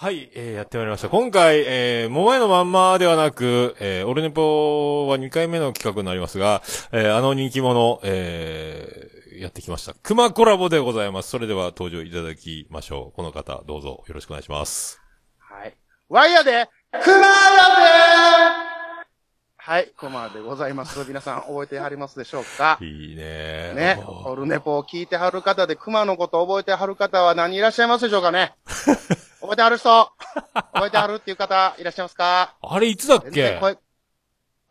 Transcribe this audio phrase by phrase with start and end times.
[0.00, 1.08] はい、えー、やってまいりました。
[1.08, 9.94] 今回、えー、桃屋のまんまではなく、えー、オルネポは2回目の企画になりますが、えー、あの人気者、えー、やってきました。
[10.04, 11.30] 熊コラボでございます。
[11.30, 13.16] それでは登場いただきましょう。
[13.16, 15.00] この方、どうぞよろしくお願いします。
[15.40, 15.76] はい。
[16.08, 17.28] ワイヤで、クマラで
[19.56, 21.04] はい、クマでございます。
[21.08, 22.78] 皆さん覚えてはりますでしょうか？
[22.80, 28.54] いいねね、オルネポを聞いてはる方で、熊のこと覚えてはる方は何人いらっしゃいますでしょうかね？
[29.40, 30.10] 覚えてはる人？
[30.54, 32.56] 覚えてはるっていう方いらっしゃいますか？
[32.60, 33.60] あれいつだっ全け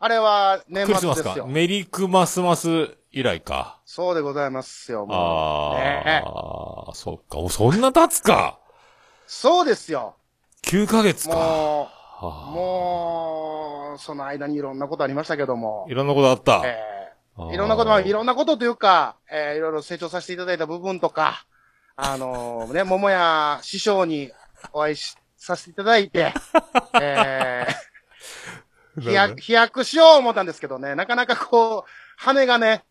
[0.00, 1.46] あれは年クリスマスか末ですよ。
[1.46, 3.80] メリークマスマス以来か。
[3.84, 5.78] そうでございますよ、もあう。
[5.78, 7.38] ねあ、そっか。
[7.38, 8.60] おそんな経つか。
[9.26, 10.14] そうですよ。
[10.62, 11.34] 9ヶ月か。
[11.34, 15.86] もう、はあもう、その間にいろんなことありましたけども。
[15.88, 16.62] いろんなことあった。
[16.64, 16.78] え
[17.36, 21.44] あーーいろんなこと、まあいろんなことというか、えーいろいろ成長させていただいた部分とか、
[21.96, 24.30] あのーね、桃屋師匠に
[24.72, 26.32] お会いしさせていただいて、
[27.00, 32.84] えー、飛躍、飛躍しよう思ったんですけどね、なかなかこう、羽がね、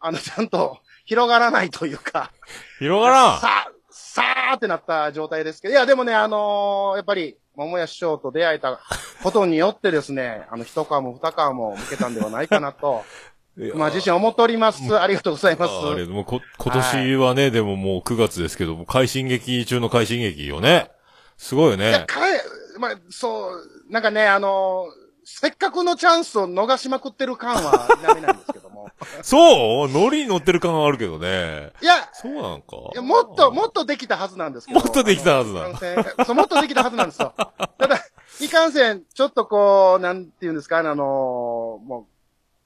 [0.00, 2.30] あの、ちゃんと広がらないというか、
[2.78, 3.40] 広がらん。
[3.40, 8.78] さあ、さーってなった状態ですけど、いや、でもね、あのーやっぱり、桃屋師匠と出会えた
[9.24, 13.04] ことによってですね、 あの、一皮も二皮も向けたんではないかなと、
[13.74, 14.96] まあ、自身思っております。
[14.96, 15.72] ありがとうございます。
[15.72, 20.92] あれ、もうこ、今年はね、でももう9月ですけど、もう快進撃中の快進撃よね。
[21.38, 22.04] すごいよいや、ね。
[22.06, 22.40] かえ、
[22.78, 28.88] まあ、そう、なんかね、あのーせっかくのチャンスを逃しまくってる感は否めないんですけども。
[29.22, 29.88] そう？
[29.90, 31.74] ノリに乗ってる感はあるけどね。
[31.82, 32.76] いや、そうなんか。
[32.94, 34.80] いやもっと、もっとできたはずなんですけど。
[34.80, 37.34] もっとできたはずだあのいかんそう、もっとできたはずなんですよ。
[37.76, 38.00] ただ、
[38.40, 42.06] いかんせん、ちょっとこう、なんていうんですか、あのーも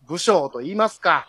[0.05, 1.27] う、武将と言いますか、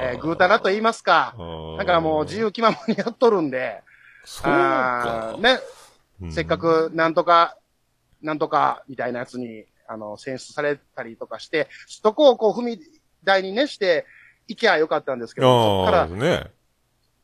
[0.00, 1.34] えー、ぐうたらと言いますか
[1.78, 3.82] だからもう自由気ままにやっとるんで、
[4.24, 5.36] そうか。
[5.38, 5.81] ね、うん
[6.30, 6.58] せっか。
[6.58, 7.56] くなんとか、
[8.22, 12.78] なんとかみたいなやつに、あの、選出されたりとかして、そこをこう踏み
[13.24, 14.06] 台にねして、
[14.48, 16.50] 行きゃよかったんですけど、そこからね。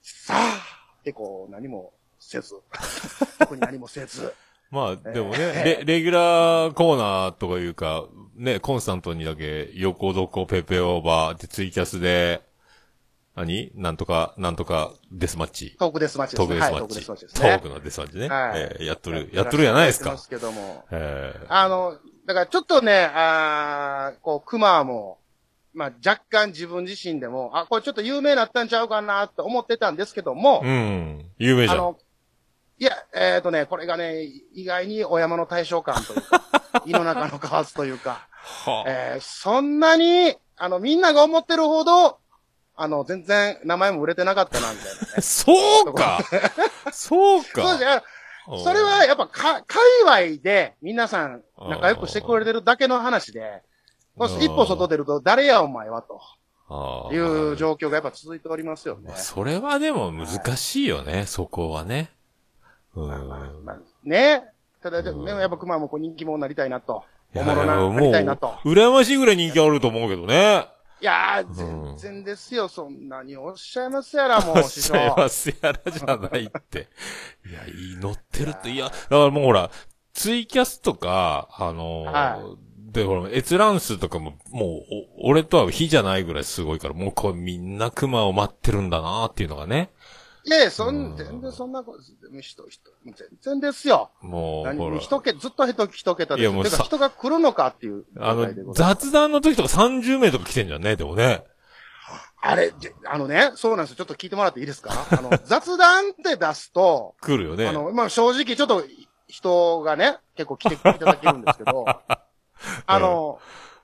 [0.02, 0.62] さあ
[1.00, 2.54] ってこう、何もせず、
[3.38, 4.34] 特に何もせず、
[4.70, 12.42] まあ、でもね、えレ、レギュラーコーナーとかいうか、ね、コンスタントにだけ、横床ペペオーバーでツイキャスで、
[13.38, 13.72] 何？
[13.74, 15.76] なんとか、なんとかデスマッチ。
[15.78, 16.58] トークデスマッチですね。
[16.58, 17.26] トークデスマッチ。
[17.34, 18.28] トークのデスマッチね。
[18.28, 20.84] はいえーやっとる、やっとるやないですかすけども。
[20.90, 25.18] えーあの、だからちょっとね、あーこう、熊も、
[25.72, 31.24] まあ若干自分自身でも、あ、これちょっと有名になったんちゃうかなと思ってたんですけども、うん。
[31.38, 31.78] 有名じゃん。
[31.78, 31.98] あの、
[32.80, 34.24] いや、えっ、とね、これがね、
[34.54, 36.42] 意外にお山の対象感というか、
[36.86, 38.28] 胃の中の蛙というか、
[38.66, 42.18] はあえーそんなに、あの、みんなが思ってるほど、
[42.80, 45.20] あの、全然名前も売れてなかったな、みたいなね。
[45.20, 46.20] そうか
[46.92, 48.02] そうかそうですね。
[48.64, 53.62] それはやっぱか、界隈で皆さん仲良くしてくれてるだけの話で、
[54.40, 56.20] 一歩外出ると誰やお前はと
[56.70, 59.12] ああいう状況がやっぱ続いておりますよね。
[59.16, 62.10] それはでも難しいよね、そこはね。
[62.94, 63.28] うん。
[63.28, 64.44] まあね。
[64.80, 67.04] ただでうんもやっぱ熊もこう人気者になりたいなと。
[67.34, 68.54] おもろななりたいなと。
[68.64, 70.68] 羨ましいぐらい人気あると思うけどね。
[71.00, 72.68] いやー、うん全然ですよ。
[72.68, 74.94] そんなにおっしゃいますやら、もう、 師匠。
[74.94, 76.88] 幸せやらじゃないって。
[77.48, 78.70] いや、いい、乗ってるって。
[78.70, 79.70] いや、だからもうほら、
[80.12, 82.56] ツイキャスとか、あのーは
[82.90, 89.90] で、ほら、閲覧数とかも、もう、お俺とは比じゃないぐらいすごいから、もうこうみんな熊を待ってるんだなっていうのがね。
[90.48, 92.02] いやいや、そうんん、全然そんなこと、
[92.40, 94.10] 人、人、全然ですよ。
[94.22, 94.98] もう、ほ何ら。
[94.98, 96.50] 一桁、ずっと一一桁ですよ。
[96.50, 98.72] いやもうさてか人が来るのかっていうあの。
[98.72, 101.44] 雑談の時とか30名とか来てんじゃんね、でもね。
[102.40, 103.96] あれ、であのね、そうなんですよ。
[103.96, 104.90] ちょっと聞いてもらっていいですか？
[105.10, 107.68] あの、雑談って出すと、来るよね。
[107.68, 108.84] あの、まあ、正直ちょっと
[109.26, 111.84] 人がね、結構来ていただけるんですけど、
[112.86, 113.38] あの、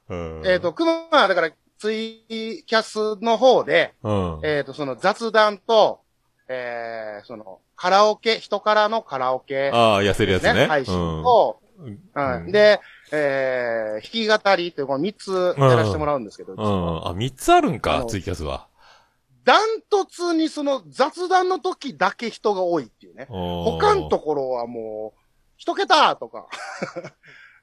[0.08, 4.40] うん、えっ、と、くま、だから、ツイキャスの方で、うん。
[4.42, 6.03] えっ、と、その雑談と、
[6.48, 10.66] えー、その、カラオケ、人からのカラオケ、ああ、痩せるやつね。
[10.66, 12.80] 配信うんと、うんはいで、
[13.12, 17.08] えー、弾き語りっていうこの3つやらせてもらうんですけど、うん。
[17.08, 18.68] あ、三つあるんあか、のツイキャスは。
[19.44, 23.26] ダントツにその雑談の時だけ人が多いっていうね。
[23.28, 25.20] 他のところはもう、
[25.56, 26.46] 一桁とか。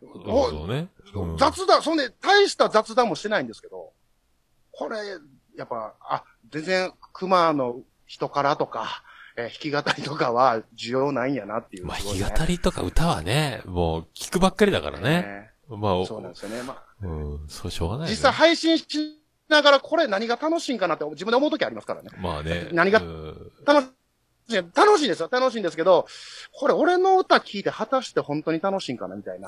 [0.02, 0.90] なるほどね。
[1.14, 3.94] うん雑談、そんで、大した雑談もしてないんですけど、
[4.72, 4.98] これ、
[5.58, 9.04] やっぱ、あ、全然、熊の人からとか、
[9.38, 11.86] えー弾き語りとかは需要ないんやなっていう。
[11.86, 15.52] まあ、弾き語りとか歌はね、もう聞くばっかりだからね。
[15.70, 16.62] まあ、おそうなんですよね。
[16.64, 18.12] まあ、うん、そうしょうがない、ね。
[18.12, 18.86] 実際配信し
[19.48, 22.10] ながらこれ何が楽しいんかなって自分で思う時ありますからね。
[22.20, 22.68] まあね。
[22.74, 23.86] 何がうん楽し
[24.50, 25.30] いや楽しいですよ。
[25.32, 26.06] 楽しいんですけど、
[26.52, 29.48] これ俺の歌聞いて果たして本当に楽しいんかなみたいな。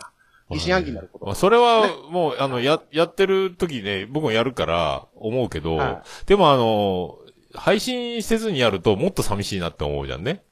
[0.49, 1.25] 疑心暗鬼になること。
[1.25, 7.17] まあ、それは、もう、あの、や、やってる時ね、僕もやるから、思うけど、はでもあの、
[7.53, 10.43] 配信せずにやるともっと寂しいなって思うじゃんね。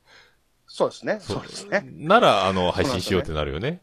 [0.68, 1.20] そうですね。
[1.20, 1.86] そうですね。
[1.94, 3.82] なら、あの、配信しようってなるよね。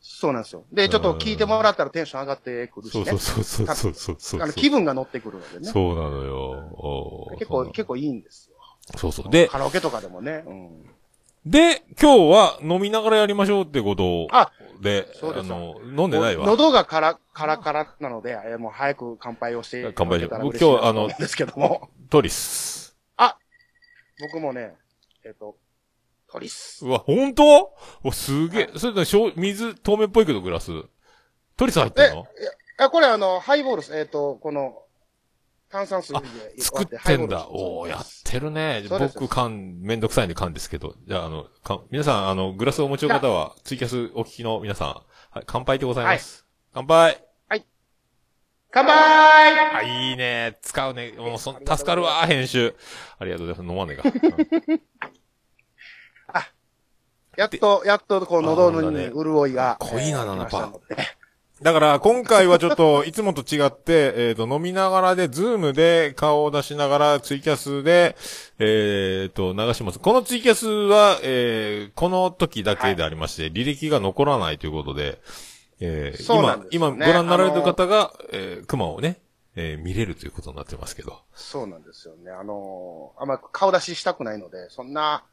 [0.00, 0.64] そうなんですよ。
[0.72, 3.04] で、ちょっと聞いてもらったらテンション上がってくるしね。
[3.04, 5.68] そうそうそうそうそうそう気分が乗ってくるのでね。
[5.68, 7.28] そうなのよ。
[7.38, 8.56] 結構、結構いいんですよ。
[8.96, 9.30] そうそう。
[9.30, 10.44] で、カラオケとかでもね。
[10.46, 10.86] うん。
[11.44, 16.46] で、今日は飲みながらやりましょうってことあで、そうですあの、飲んでないわ。
[16.46, 19.92] 喉がカラ、カラカラなので、えーもう早く乾杯をして。
[19.94, 21.90] 乾杯しよういただけたら嬉しいな今日あのと思うんですけども。
[22.12, 22.94] トリス。
[24.20, 24.74] 僕もね、
[25.24, 25.56] えっ、と、
[26.30, 26.84] トリス。
[26.84, 27.74] うわ、本当？
[28.04, 28.70] お、すげえ。
[28.76, 30.72] それで、しょう水、透明っぽいけど、グラス？
[31.56, 32.26] トリス入ってんの？
[32.76, 33.98] あ、これあの、ハイボールです。
[33.98, 34.82] えっ、と、この、
[35.70, 36.28] 炭酸水で
[36.58, 37.48] 作ってんだ。
[37.48, 38.84] おおやってるね。
[38.90, 40.94] 僕、缶、めんどくさいんで缶ですけど。
[41.08, 44.88] じゃあ、あの、缶、皆さん、あの、グラスをお持ちの方は、ツイキャスお聞きの皆さん、
[45.30, 46.44] はい、乾杯でございます。
[46.74, 47.24] 乾杯
[48.72, 50.58] 乾杯あ、いいね。
[50.62, 51.12] 使うね。
[51.18, 52.74] もう、そん、助かるわ、編集。
[53.18, 53.70] ありがとうございます。
[53.70, 54.82] 飲まねえか。
[57.36, 59.76] やっと、やっと、こう、喉にあーなんだね潤いが。
[59.78, 60.96] 濃いなえー7%来ましたので
[61.62, 68.16] だから、今回はちょっと、いつもと違って、えっ、と、飲みながらで、ズームで顔を出しながら、ツイキャスで、
[68.58, 70.00] えっ、と、流します。
[70.00, 75.20] このツイキャスは、えー、この時だけでありまして、履歴が残らないということで、
[75.82, 79.20] えーそうなんですね今ご覧になられてる方が、えー、熊をね、
[79.56, 81.20] えー、見れるということになってますけど。
[81.34, 82.30] そうなんですよね。
[82.30, 85.24] あのーあんま顔出ししたくないので、そんな、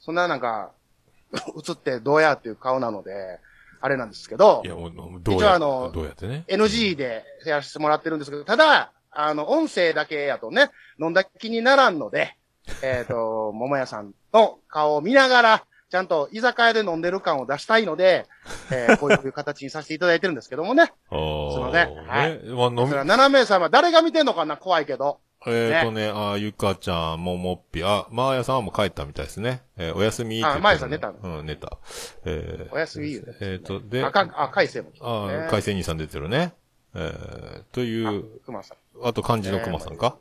[0.00, 0.72] そんななんか、
[1.34, 3.40] 映ってどうやっていう顔なので、
[3.80, 6.44] あれなんですけどい、や、もう、どうや一応あのどうやってね。
[6.48, 10.70] NG でやらせてもらってるんですけど、ただ、あの、音声だけやとね、
[11.00, 12.36] 飲んだ気にならんので、
[12.82, 15.64] えっ、と、桃屋さんの顔を見ながら、
[15.96, 18.26] ちゃんと居酒屋で飲んでる感を出したいので、
[18.70, 20.92] えーこういう形にさせていただいてるんですけどもね。
[21.10, 24.58] あーすいませんはいねまあ、飲みそれは7名様、誰が見てんのかな？
[24.58, 25.20] 怖いけど。
[25.46, 29.62] えっ、とね、あ、ゆかちゃん、ももっぴ、あ、まーやさんはもう帰ったみたいですね。
[29.78, 31.38] えーお休みって言ってあまーやさん寝たの？
[31.38, 31.78] うん、寝た。
[32.26, 35.46] えーお休み言うねえっ、と、で、赤、あ、海星も来てあね。
[35.48, 36.52] 海星兄さん出てるね。
[36.94, 38.76] えー、という、熊さん。
[39.02, 40.16] あと漢字の熊さんか。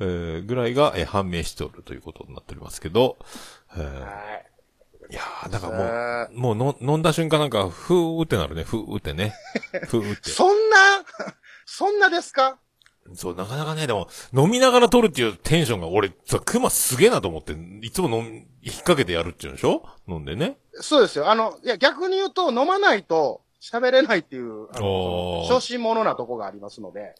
[0.00, 3.16] えー、ぐらいが、えー判明しておるということになっておりますけど、
[3.76, 4.51] えー、はい。
[5.12, 9.34] いやー、だからもう、もうの飲んだ瞬間なんか、ふーってなるね、ふーってね。
[9.88, 10.30] ふーって。
[10.30, 10.76] そんな、
[11.66, 12.56] そんなですか？
[13.14, 19.84] そう、なかなかね、でも、飲みながら撮るっていうテンションが、俺、さ、熊すげえなと思って、いつも飲み、引っ掛けてやるっていうんでしょ？
[20.08, 20.56] 飲んでね。
[20.80, 21.28] そうですよ。
[21.30, 27.14] あの、いや、逆に言うと、飲まないと喋れないっていう、あの小心者なとこがありますので、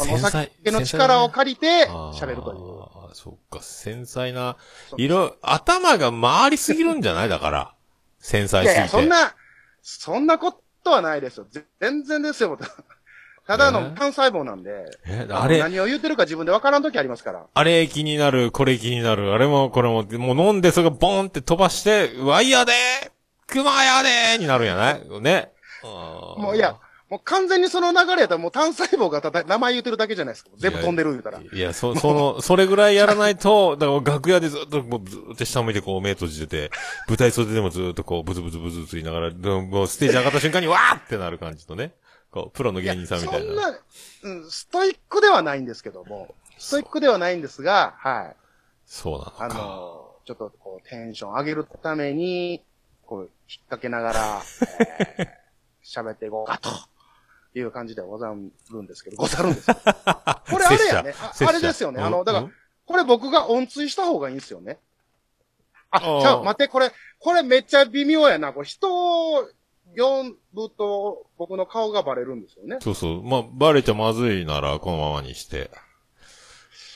[0.00, 2.95] あのお酒の力を借りて喋るという。
[3.08, 4.56] ああ、そっか、繊細な、
[4.96, 7.28] いろ、頭が回りすぎるんじゃない？
[7.28, 7.74] だから。
[8.20, 8.74] 繊細すぎて。
[8.74, 9.34] いやいや、そんな、
[9.82, 11.46] そんなことはないですよ。
[11.50, 12.58] ぜ全然ですよ。
[13.46, 13.70] ただえ？
[13.70, 14.70] の単細胞なんで、
[15.06, 17.46] え、あれ、何を言ってるか自分で分からんときありますから。
[17.54, 23.10] あれ気になる、これ気になる、あれもこれも、もう飲んでそれがボンって飛ばして、ワイヤーでー
[23.46, 25.20] 熊やでーになるんやない？
[25.20, 25.52] ね。
[25.84, 26.76] もういや、
[27.08, 30.50] もう完全にその流れやったらもう単細胞がただ名前言ってるだけじゃないですか。
[30.56, 31.40] 全部飛んでる言うたら。
[31.40, 36.70] いや、そ、 その、それぐらいやらないと、だから楽屋でずっと、もうずっと下向いてこう目閉じてて、
[37.06, 41.94] 舞台袖でもずっとこう、ブツブツブツブツ言いながら、でももうステージ上がった瞬間にわーってなる感じとね。
[42.32, 43.46] こう、プロの芸人さんみたいな。
[43.46, 43.80] そんな、
[44.22, 48.36] うん、ストイックではないんですけども、ストイックではないんですが、はい。
[48.84, 49.44] そうなのか。
[49.44, 52.64] あの、ちょっとこう、テンション上げるために、
[53.06, 53.30] こう、引っ
[53.68, 54.42] 掛けながら、
[54.80, 55.46] えー
[55.86, 56.68] 喋っていこうかと。
[57.58, 58.34] いう感じでござる
[58.82, 59.80] んですけど、ござるんですけど。
[60.50, 61.14] これあれやね。
[61.20, 62.02] ああれですよね。
[62.02, 62.52] あの、だからうん、
[62.84, 64.78] これ僕が音追した方がいいんですよね。
[65.90, 68.52] あ、あーじゃあ待って、これ、これめっちゃ微妙やな。
[68.52, 69.48] これ人を
[69.96, 72.78] 呼ぶと僕の顔がバレるんですよね。
[72.80, 73.22] そうそう。
[73.22, 75.70] まあ、バレちゃまずいなら、このままにして。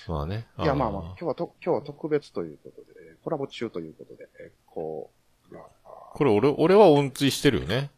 [0.09, 0.47] まあね。
[0.59, 5.11] いや、まあまあ、今日はと、今日は特別ということで、えーコラボ中ということで、えーこ
[5.51, 5.65] う、まあ
[6.13, 7.91] これ俺、俺は音追してるよね。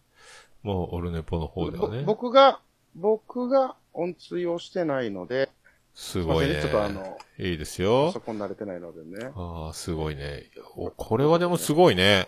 [0.63, 2.03] もう、オルネポの方ではぼね。
[2.05, 2.61] 僕が、
[2.95, 5.51] 僕が音追をしてないので、
[5.95, 6.61] すごいね。
[6.63, 8.21] ちょっとあの、いいですパよソ。
[8.21, 9.31] コン慣れてないのでね。
[9.35, 10.51] ああ、すごいね。
[10.77, 12.27] お、これはでもすごいね。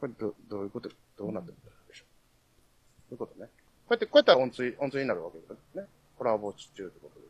[0.00, 1.56] これど、どういうこと、どうなってるん
[1.88, 2.06] でしょう。
[3.08, 3.46] そういうことね。
[3.46, 3.50] こ
[3.90, 5.84] うやって、こうやったら音追、音追になるわけですね。
[6.18, 7.25] コラボ中ということで。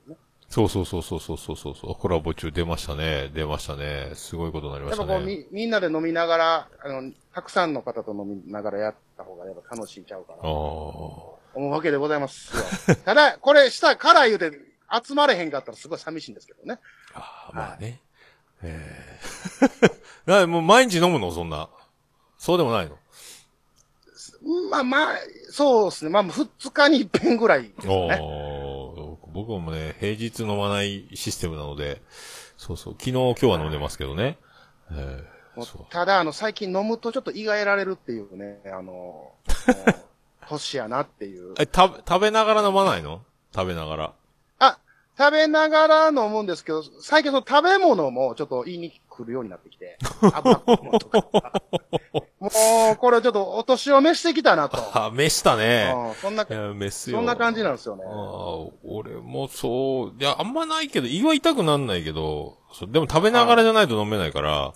[0.48, 1.94] そうそうそうそうそうそうそう。
[1.96, 3.30] コラボ中出ましたね。
[3.34, 4.12] 出ましたね。
[4.14, 5.46] すごいことになりましたやっぱこう、ね。
[5.50, 10.42] み、みんなで飲みながら、あの、たくさんの方と飲みながらやった方がやっぱ楽しいんちゃうかなああ。
[10.44, 12.56] と思うわけでございます
[12.88, 12.94] よ。
[13.04, 14.52] ただ、これしたから言うて
[15.04, 16.78] 集まれへんかったらすごい寂しいんですけどね。
[17.14, 18.00] ああ、まあね。
[18.62, 19.18] え
[20.26, 21.30] え なもう毎日飲むの？
[21.32, 21.68] そんな。
[22.38, 22.96] そうでもないの？
[24.70, 25.16] まあまあ、
[25.50, 26.10] そうですね。
[26.10, 28.55] まあ、二日に一遍ぐらいですね。
[29.36, 32.02] 僕もね、平日飲まないシステムなので、
[32.56, 34.38] そうそう、昨日、今日は飲んでますけどね。
[34.90, 35.36] えー
[35.88, 39.32] ただ、あの、最近飲むとちょっと胃が得られるっていうね、あの、
[40.50, 41.54] 年やなっていう。
[41.58, 43.22] え、た、食べながら飲まないの？
[43.54, 44.12] 食べながら。
[45.18, 51.62] あ、食べながら飲むんですけど、最近その食べ物もちょっと言いに来るようになってきて、 ものとか。
[52.38, 54.78] もう、これちょっとお年を召してきたなと。
[54.94, 55.92] あ、飯したね。
[55.94, 57.18] うんそんな、いや、飯よ。
[57.18, 58.08] そんな感じなんですよねあ。
[58.08, 58.12] あ、
[58.84, 62.58] 俺もそう、いや、あんまないけど、胃は痛くなんないけど、
[62.88, 64.74] でも食べながらじゃないと飲めないから、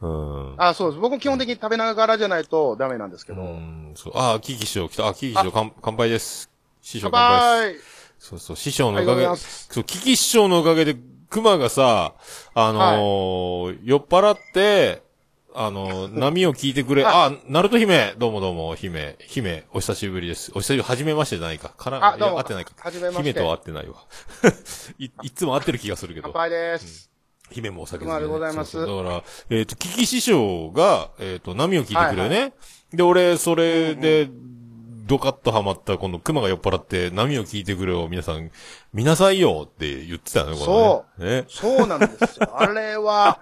[0.00, 0.54] うん。
[0.58, 1.00] あ、そうです。
[1.00, 3.42] 僕も基本的に食べながらじゃないとダメなんですけうど。
[3.42, 4.12] ん、そう。
[4.16, 5.06] ああ、キキ師匠来た。
[5.06, 6.50] あ、キキ師匠、乾乾杯です。
[6.80, 8.01] 師匠乾乾杯です。
[8.22, 9.26] 杯そうそう、師匠のおかげ。
[9.36, 10.96] そう、キキ師匠のおかげで、
[11.28, 12.14] 熊がさ、
[12.54, 15.02] あのー酔っ払って、
[15.54, 20.52] あのー波を聞いてくれ、あ あ、ナルト姫、どうもどうも、姫、姫、お久しぶりです。
[20.54, 21.70] お久しぶり、はじめましてじゃないか。
[21.70, 22.36] から、あ、どうも。
[22.36, 22.72] 会ってないか。
[22.78, 23.22] はじめまして。
[23.22, 23.94] 姫とは会ってないわ。
[24.98, 26.30] い、いつも会ってる気がするけど。
[26.32, 27.10] 乾杯です。
[27.50, 32.54] 姫もお酒熊でございますそうそうだから、えっ、と、キキ師匠が、えっ、と、波を聞いてくれね。
[32.92, 34.28] で、俺、それで、
[35.04, 38.50] ドカッとハマった、この熊が酔っ払って、波を聞いてくれを皆さん、
[38.92, 41.40] 見なさいよって言ってたよね、これね。
[41.42, 41.44] ね。
[41.48, 42.50] そうなんですよ。
[42.58, 43.40] あれは、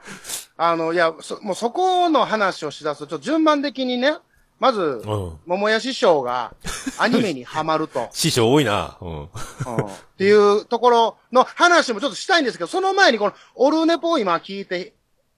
[0.56, 4.16] あの、いや、そ、もうそこの話をしだすと、ちょっと順番的にね、
[4.58, 5.38] まず、うん。
[5.46, 6.54] 桃屋師匠が
[6.98, 8.98] アニメにハマると、 師匠多いな。
[9.00, 9.10] うん。
[9.10, 9.28] うんっ
[10.20, 14.92] ていうところの話もちょっとしたいんですけど、その前にこのオルネポを今聞いて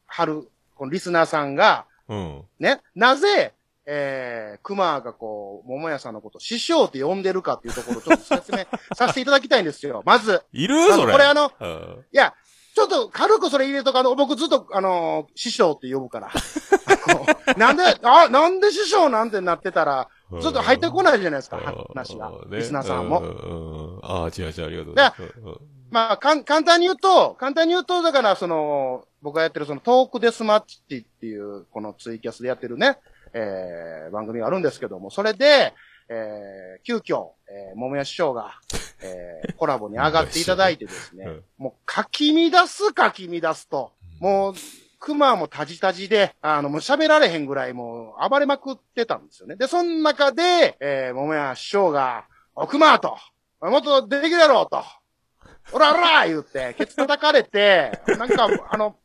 [0.07, 2.43] はる、このリスナーさんが、うん。
[2.59, 3.55] ね、なぜ、
[3.87, 8.59] えー、熊がこう、桃屋さんのことを師匠って呼んでるかっていうところをちょっと説明
[8.95, 10.03] させていただきたいんですよ。
[10.05, 10.43] まず。
[10.53, 10.87] いる？
[10.93, 11.13] それ。
[11.13, 12.35] これあの、うんいや、
[12.75, 16.31] ちょっと軽くそれ入れとか、あの、僕ずっと、あの、師匠って呼ぶから。
[17.57, 20.09] なんで、あ、なんで師匠なんてなってたら、
[20.41, 21.59] ずっと入ってこないじゃないですか、
[21.93, 22.31] 話が。
[22.31, 24.01] ねリスナーさんうも。
[24.03, 25.23] ああ、違う違う、ありがとうございます。
[25.23, 25.57] うん
[25.93, 32.97] まあ、かん、簡単に言うと、簡単に言うと、だから、その、僕がやってるそのトークデスマッチっていう、このツイキャスでやってるね、
[33.35, 35.75] えー、番組があるんですけども、それで、
[36.09, 38.53] えー、急遽、えー、桃屋師匠が、
[39.03, 44.55] えー、 コラボに上がっていただいてですね、うんもう、かき乱すかき乱すと、もう、
[44.99, 49.57] 熊もタジタジで、あの、もう喋られへんぐらいもう暴れまくってたんですよね。
[49.57, 53.17] で、その中で、えー、桃屋師匠が、お、熊と、
[53.61, 54.85] もっと出てきてやろうと。
[55.73, 58.97] おらおら言って、ケツ叩かれて、なんか、あの、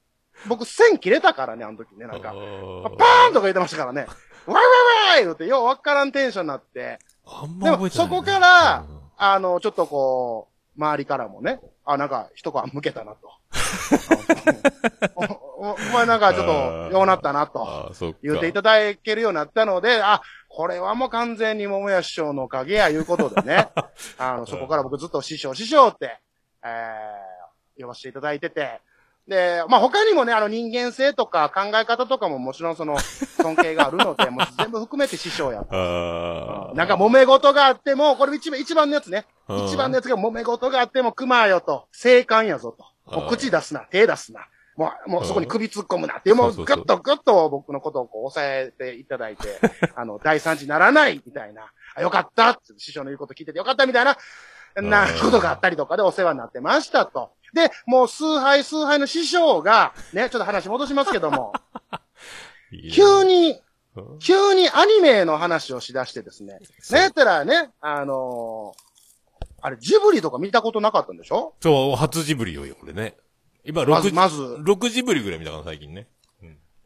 [0.45, 2.31] 僕線切れたからね、あの時ね、なんか。
[2.31, 4.01] パーンとか言ってましたからね。
[4.01, 6.99] わいわいわい言って、ようわからんテンションになって。
[7.25, 8.09] あんでも、ま覚えてないね。
[8.09, 13.31] そこからうん、あの、ちょっとこう、周りからもね、あ、なんか、一皮向けたなと。
[15.15, 15.23] お
[15.69, 16.51] おお前なんかちょっと、
[16.95, 17.91] ようなったなと。
[18.21, 23.69] 言っていただけるようになったので、あ、これはもう完全に桃屋師匠のおかげや、いうことでね。
[24.17, 26.19] あの、そこから僕ずっと師匠、師匠って、
[26.63, 28.81] えー、呼ばせていただいてて。
[29.27, 32.97] で、まあ、他にもね、あの人間性とか考え方とかももちろんその
[33.41, 35.65] 尊敬があるので、もう全部含めて師匠や。
[36.73, 39.25] なんか揉め事があっても、これ一番、一番のやつね。
[39.49, 42.85] うん一番のやつが揉め事があっても、熊よと、生還やぞと。
[43.15, 44.47] もう口出すな、手出すな。
[44.77, 49.59] もう、もうそこに首突っ込むなってもうぐっとぐっと僕のことをこう抑えていただいて、
[49.95, 54.17] あの、大惨事にならないみたいな、あよかった師匠の言うこと聞いててよかったみたいな、
[54.75, 57.31] なうんことがあったりとかでお世話になってましたと。
[57.53, 61.53] で、もう数杯数杯の師匠が、ね、ちょっと話戻しますけども、
[62.71, 66.59] いいね急に、うん急にアニメの話をしだしてですね。
[66.79, 68.87] そうねやったらね、あのー
[69.59, 71.55] あれ、ジブリとか見たことなかったんでしょ？
[71.61, 73.17] そう、初ジブリよ、俺ね。
[73.65, 76.07] 今、まず、6、まず、6ジブリぐらい見たかな、最近ね。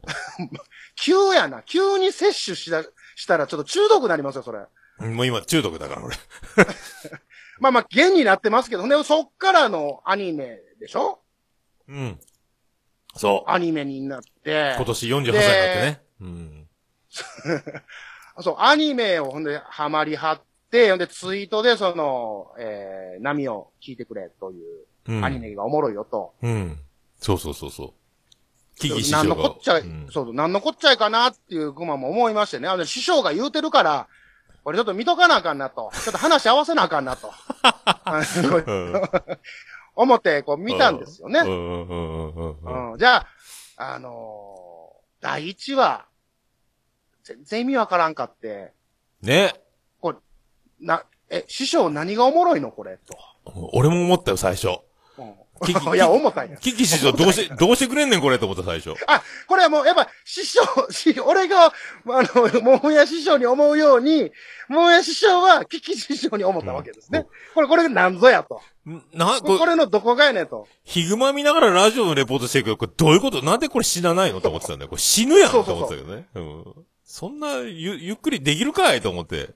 [0.96, 1.62] 急やな。
[1.62, 2.82] 急に摂取しだ、
[3.14, 4.60] したらちょっと中毒になりますよ、それ。
[5.00, 6.16] うんもう今、中毒だから、俺。
[7.60, 11.20] まあまあ、弦になってますけど、ね、そっからのアニメでしょ？
[11.88, 12.18] うん。
[13.14, 13.50] そう。
[13.50, 14.74] アニメになって。
[14.76, 15.42] 今年48歳になって
[15.82, 16.02] ね。
[16.20, 16.68] うん。
[18.42, 25.24] そう、アニメをほんで、ハマりはって、ほんで、ツイートで、その、えー、波を聞いてくれという、うん。
[25.24, 26.32] アニメがおもろいよと。
[26.42, 26.80] うん。
[27.18, 27.92] そうそうそうそう。
[28.78, 29.24] キキ師匠が。
[29.24, 32.68] 何のこっちゃい、うんそうそう、何のこっちゃいかなっていう熊も思いましてね。
[32.68, 34.08] あの、師匠が言うてるから、
[34.64, 35.90] これちょっと見とかなあかんなと。
[35.92, 37.30] ちょっと話合わせなあかんなと。
[39.94, 41.40] 思って、こう見たんですよね。
[42.98, 43.26] じゃあ、
[43.76, 46.06] あのー第一話、
[47.22, 48.72] 全然意味わからんかって、
[49.20, 49.54] ね。
[50.80, 52.72] な、え、師匠何がおもろいの？
[52.72, 53.16] これ、と。
[53.72, 54.80] 俺も思ったよ、最初。
[55.62, 56.56] うんキキいや、思ったんや。
[56.56, 58.94] キキ師匠どうして、どうしてくれんねんこれと思った最初。
[59.06, 61.72] あ、これはもう、やっぱ、師匠、 し俺が、あ
[62.04, 64.32] の、桃屋師匠に思うように、
[64.68, 67.26] 桃屋師匠は、キキ師匠に思ったわけですね。
[67.54, 68.60] これ、これが何ぞやと。
[68.88, 70.66] んな、これこれ、のどこがやねんと。
[70.84, 74.88] ヒグマ見ながらラジオのレポートしてるけど、これどういうことなんでこれ死なないのと思ってたんだよ。
[74.88, 76.26] これ死ぬやんと思ってたけどね。
[76.34, 76.64] うん。
[77.04, 79.50] そんな、ゆ、ゆっくりできるかいと思って。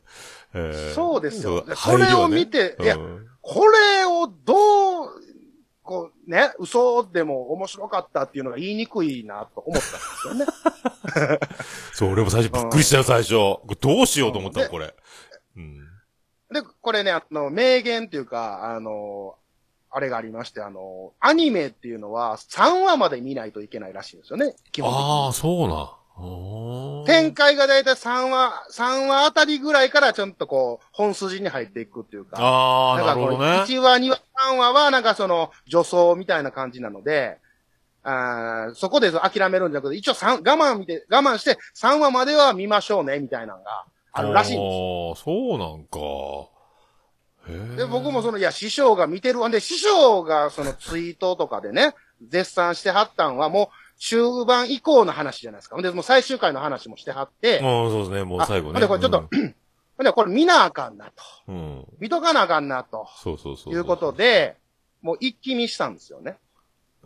[0.54, 5.08] えーそうですよそうこれを見ていやうんこれをどう、
[5.86, 11.38] こう、ね、嘘でも面白かったっていうのが言いにくいなと思ったんですよね。
[11.94, 13.32] そう、俺も最初びっくりしたよ、最初。
[13.80, 14.94] どうしようと思ったの、でこれ。
[15.56, 15.78] うん。
[16.52, 19.36] で、これね、あの、名言っていうか、あの、
[19.90, 24.54] あれがありまして、あの、アニメっていうのは3話まで見ないといけないらしいんですよね。
[24.72, 25.96] 基本的にああ、そうな。
[27.06, 32.38] 展開がだいたい3話、3話あたりぐらいからちょっとこう、本筋に入っていくっていうか。
[32.40, 33.50] ああ、だからこうなるほどね。
[33.62, 37.38] 1話、2話、3話はなんかその、女装みたいな感じなので、
[38.02, 45.08] あーそこで諦めるんじゃなくて、一応3、我慢見て、我慢して3話までは見ましょうね、みたいなのがあるらしいんですよ。
[45.10, 45.98] ああ、そうなんか。
[47.76, 51.94] で、僕もその、いや、師匠が見てるんで、師匠がそのツイートとかでね、
[52.26, 55.76] 絶賛してはったんはもう、終盤以降の話じゃないですか。
[55.76, 58.72] ほんで、もう最終回の話もしてはって、もうそうですね、もう最後ね。
[58.72, 59.28] あほんで、これちょっと、
[59.96, 61.12] ほんで、これ見なあかんなと。
[61.48, 61.56] うん。
[61.56, 61.86] うん。
[61.98, 63.06] 見とかなあかんなと。
[63.22, 63.74] そうそうそう。
[63.74, 64.12] いうこと。
[64.12, 64.56] で、
[65.02, 66.36] もう一気見したんですよね。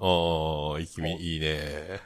[0.01, 2.01] ああ、いきみ、いいね。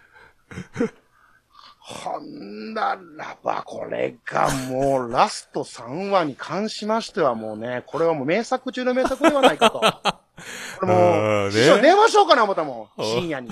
[1.79, 9.81] ほんならば、これがもうラスト3話に関しましてはもうね、これはもう名作中の名作ではないかと。
[10.81, 13.03] これあもーねう、師匠電話しようかな思ったもん。
[13.05, 13.51] 深夜に。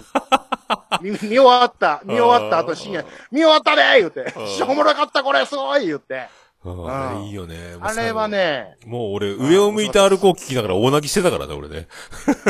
[1.00, 6.28] 見見終わった、見終わった後深夜、見終わったで言うて、師匠おもろかったこれすごい言って。
[6.64, 7.56] ああ、うんいいよね。
[7.80, 8.28] あれは。
[8.28, 11.88] ね、もう俺、上を向いて歩こう聞きながら大泣きしてたからね、俺ね。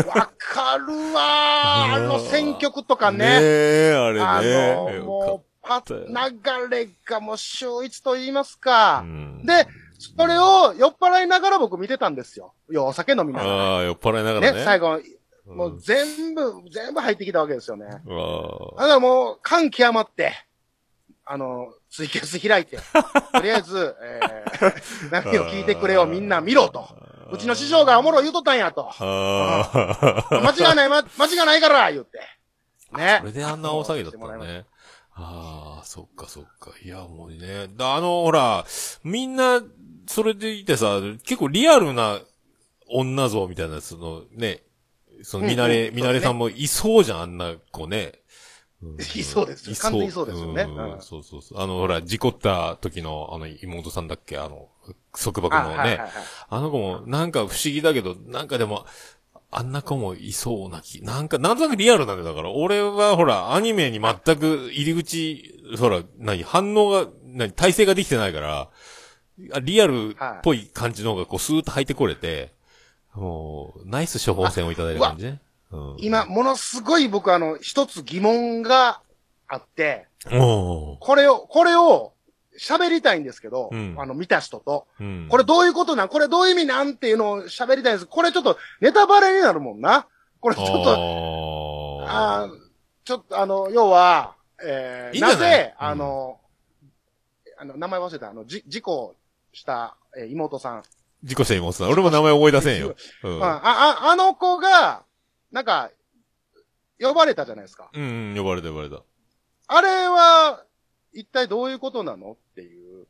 [0.07, 3.25] わかるわーあの選曲とかねね。
[3.41, 4.21] え、あれね。
[4.21, 9.05] あの、よもう、パったよ流れがもう秀逸と言いますか
[9.45, 9.67] で、
[10.17, 12.53] それを酔っ払いながら僕見てたんですよ。
[12.71, 14.47] いや、お酒飲みながああ、酔っ払いながら。
[14.47, 14.59] らね。
[14.59, 15.01] ね、最後、
[15.47, 17.87] うんもう全部、全部入ってきたわけですよね。
[17.87, 18.03] だか
[18.87, 20.33] らもう、感極まって、
[21.25, 22.79] あの、ツイキャス開いて、
[23.33, 26.89] とりあえず、えー、 何を聞いてくれよ、みんな見ろと。
[27.33, 28.91] うちの師匠がおもろい言うとったんやと。
[29.01, 32.19] 間違いない、ま、間違いないから、言って。
[32.97, 33.33] ねそれ。
[33.33, 34.67] であんな大騒ぎだったのね。
[35.15, 36.73] ああ、そっかそっか。
[36.83, 37.69] いや、もうね。
[37.69, 38.65] だあの、ほら、
[39.03, 39.63] みんな、
[40.07, 42.21] それでいてさ、結構リアルな
[42.89, 44.63] 女像みたいな、そのね、
[45.23, 48.21] その、みなれ、みなれさんもいそうじゃん、あんな子ね。
[48.83, 49.01] うん。
[49.01, 49.77] いそうですよ。
[49.81, 50.65] 完全にそうですよね。
[50.65, 51.61] んうんそうそうそう。
[51.61, 54.39] あの、ほら、事故った時の、あの、妹さんだっけ？
[54.39, 54.69] あの、
[55.13, 55.77] 束縛あのね。
[55.77, 56.11] はいはいはい。
[56.49, 58.87] あの子も、なんか不思議だけど、なんかでも、
[59.55, 62.25] あんな子もいそうな気、なんか、なんとなくリアルなんだよ。
[62.25, 68.71] だから、俺はほら、アニメに全く入り口、ほら、何、反応が、何、体制ができてないから、
[69.53, 72.52] あリアルっぽい感じの方がこう、スーッと入ってこれて、
[73.15, 75.41] もう、ナイス処方箋をいただいた感じね。
[75.71, 75.97] うん。
[75.99, 79.01] 今、ものすごい僕あの、一つ疑問が
[79.49, 82.13] あって、これを、これを
[82.59, 85.27] 喋りたいんですけど、うんあの、見た人と、うん。
[85.31, 86.09] これどういうことなん？
[86.09, 88.07] これどういう意味なんっていうのを喋りたいんです？
[88.07, 90.07] これちょっとネタバレになるもんな。
[90.41, 92.49] これちょっと、あ
[93.05, 95.23] ちょっとあの、要は、えー、いい？
[95.23, 96.41] なぜ、うんあの、
[97.59, 99.15] あの、名前忘れた、あの、じ、事故
[99.53, 100.83] した、えー妹さん。
[101.23, 101.89] 事故した妹さん。
[101.91, 102.97] 俺も名前覚え出せんよ。
[103.23, 103.43] うん。
[103.43, 105.05] あ、あ、あの子が、
[105.51, 105.91] なんか、
[107.01, 107.91] 呼ばれたじゃないですか。
[107.93, 109.03] うん、呼ばれた呼ばれた。
[109.69, 110.65] あれは、
[111.13, 113.07] 一体どういうことなのっていう、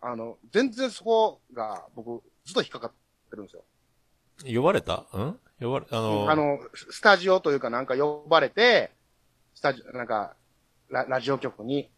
[0.00, 2.92] あの、全然そこが僕、ずっと引っかかっ
[3.30, 3.64] てるんですよ。
[4.46, 4.94] 呼ばれた？
[4.94, 5.38] ん？
[5.60, 8.90] 呼ばれ、あの、あの、スタジオというかなんか呼ばれて、
[9.54, 10.34] スタジオ、なんか、
[10.88, 11.90] ララジオ局に、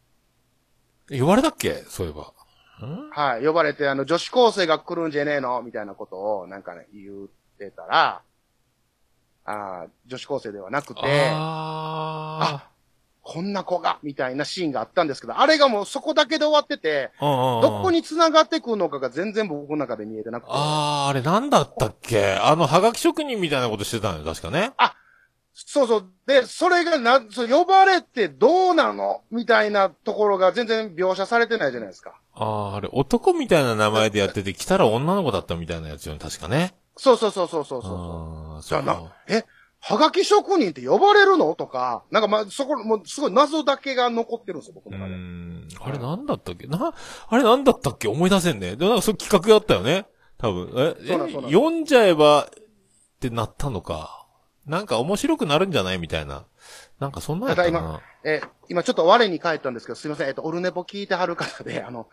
[1.08, 1.84] 呼ばれたっけ？
[1.88, 2.32] そういえば。
[2.86, 3.10] ん？
[3.10, 5.62] はい、呼ばれて、あの、女子高生が来るんじゃねえの？
[5.62, 8.22] みたいなことを、なんかね、言ってたら、
[9.44, 12.68] あー女子高生ではなくて、あ
[13.24, 17.60] こんな子が、みたいなシーンがあったんですけど、あれがもうそこだけで終わってて、あ。
[17.62, 20.50] どどこに繋がってくるのかが全然僕の中で見えてなくて。
[20.52, 22.34] ああ、あれなんだったっけ？
[22.34, 24.72] あの、はがき職人みたいなことしてたのよ、確かね？
[25.54, 26.06] そうそう。
[26.26, 29.22] で、それがな、そう呼ばれてどうなの？
[29.30, 32.14] みたいなところが全然描写されてないじゃないですか。
[32.34, 36.74] ああ、あれ、男みたいな名前でやってて、来たら女の子だったみたいなやつよね、確かね。
[36.96, 38.62] そうそうそうそうそうそう。
[38.62, 39.44] そうか。、え、
[39.80, 41.54] はがき職人って呼ばれるの？
[41.54, 45.14] とか、なんかまあ、そこ、もうすごい謎だけが残ってるんですよ、僕うの中で。
[45.16, 45.68] ん。
[45.80, 46.66] あれなんだったっけ？
[46.68, 46.94] な、
[47.28, 48.08] あれなんだったっけ？
[48.08, 48.76] 思い出せんね。
[48.76, 50.06] でもなんかそういう企画があったよね。
[50.38, 50.72] 多分。
[50.76, 52.48] え、え読んじゃえばっ
[53.20, 54.26] てなったのか。
[54.66, 55.98] なんか面白くなるんじゃない？
[55.98, 56.44] みたいな。
[57.00, 58.00] なんかそんなんやったただな。
[58.24, 62.08] えー今ちょっと我に返ったんですけど、すいません、えっ、と、オルネポ聞いてはる方で、あの、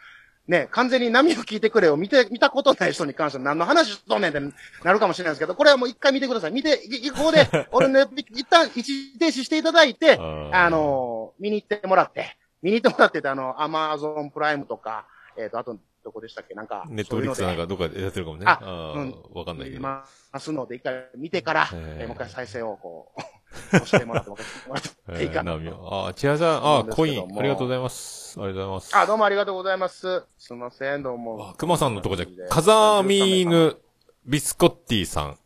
[0.47, 4.39] ね、完全に波を聞いてくれを見て、見たことない人に関しては何の話しとんねんって
[4.83, 6.51] なるかもしれないですけど、これはもう一回見てください。
[6.51, 10.17] 見て、いいここで、 オルネポ一旦一時停止していただいて、
[10.51, 15.05] あのー見に行ってもらって、見に行ってもらってて、あの、アマゾンプライムとか、
[15.37, 16.55] えっ、と、あと、どこでしたっけ？
[16.55, 18.45] なんか、ネットフリックスなんか、かどっかでやってるかもね。
[18.47, 19.11] ああうん。
[19.11, 19.81] ーわかんないけど。
[19.81, 20.03] ま
[20.39, 23.21] すので、一回見てから、えーもう一回再生をこう、
[23.73, 28.39] 押してもらって、もう一回もらっていかなえー、ナミあ、千谷さん、あ思うん、ですコイン、ありがとうございます。
[28.39, 28.97] ありがとうございます。
[28.97, 30.23] あ、どうもありがとうございます。
[30.37, 31.53] すいません、どうもあ。
[31.57, 33.77] 熊さんのとこじゃ、風見ぬ
[34.25, 35.37] ビスコッティさん。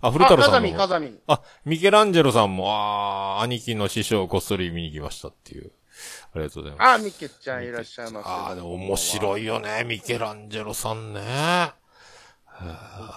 [0.00, 0.86] あ、古、太郎さ風見、んの。
[0.86, 1.18] 風見。
[1.26, 5.72] あ、ミケランジェロさんも、あー、兄貴の師匠をこっそり見に来ましたっていう。
[6.34, 6.88] ありがとうございます。
[6.90, 8.28] あ、ミケちゃんいらっしゃいます。
[8.28, 9.38] あー、でも面白。
[9.38, 11.72] いよね、ミケランジェロさんね。
[12.60, 12.66] ミ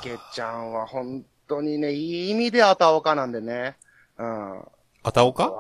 [0.04, 3.78] ケちゃんは本当にね、いい意味であたおかなんでね。
[4.20, 4.62] うん。
[5.04, 5.52] あたおか？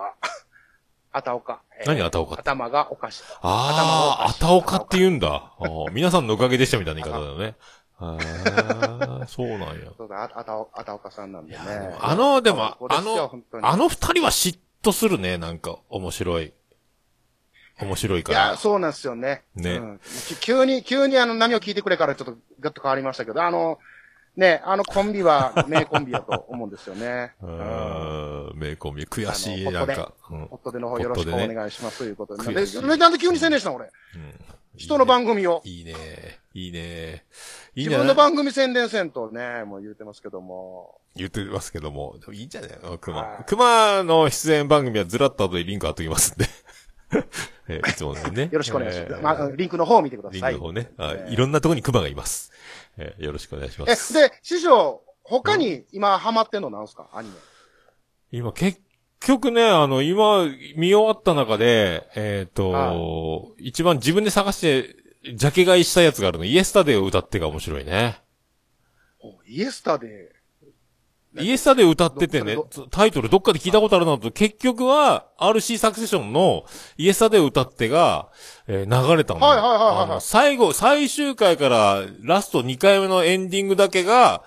[1.11, 1.61] あたおか。
[1.79, 3.23] えー何あたおか頭がおかしい。
[3.41, 5.53] あー、あ頭がおかしいたおかって言うんだ。
[5.91, 7.55] 皆さんのおかげでしたみたいな言い方だよね。
[9.27, 9.91] そうなんや。
[9.97, 11.59] そうだ、ああたお、あたおかさんなんでね。
[11.99, 16.53] あの、でも、あのあの二人は嫉妬するね、なんか、面白い。
[17.81, 18.57] 面白いいや、から。
[18.57, 19.43] そうなんですよね。
[19.55, 23.79] ねうんき急に、急にあの波を聞いてくれからちょっとガッと変わりましたけど、あの、
[24.39, 27.34] ね、あのコンビは名コンビだと思うんですよね。
[27.41, 29.06] う うん名コンビ。
[29.06, 30.13] 悔しい、なんか。
[30.32, 32.54] うんホットでの方よろしくお願いしますということで。
[32.54, 33.91] でなんで急に宣伝したの俺？
[34.75, 35.62] 人の番組を。
[35.65, 35.93] いいね。
[36.54, 37.25] いいね。
[37.75, 37.97] いい自ね。
[37.97, 41.02] 分の番組宣伝せんとね、もう言うてますけども。
[41.15, 42.15] 言ってますけども。
[42.21, 42.69] でもいいんじゃない？
[42.82, 43.39] の熊は。
[43.41, 46.45] い熊の出演番組はずらっと後でリンク貼っときますんで。
[47.67, 48.43] えーいつもね。
[48.52, 49.13] よろしくお願いします。
[49.13, 50.54] えーまあ、リンクの方を見てください。
[50.54, 50.91] リンクの方ね。
[51.30, 52.52] いろんなところに熊がいます。
[52.99, 54.13] えーよろしくお願いしまえ、す。
[54.13, 57.09] で、師匠、他に今ハマってんのなんすか？
[57.13, 57.35] アニメ。
[58.31, 58.79] 今、結
[59.21, 64.95] 局ね、あの、今、見終わった中で、えっ、と、は一番自分で探して、
[65.35, 68.21] ジャケ買いしたやつがあるの、イエスタデーを歌ってが面白いね。
[69.21, 70.31] おイエスタで、
[71.37, 76.65] イエスタデーを歌っててねど、タイトルどっかで聞いたことあるなと、結局は、RC サクセションの
[76.97, 78.29] イエスタデーを歌ってが、
[78.67, 79.45] えー流れたのよ。
[79.45, 84.43] はいはいはいはいはいあの最後、最終回からラスト2回目のエンディングだけが、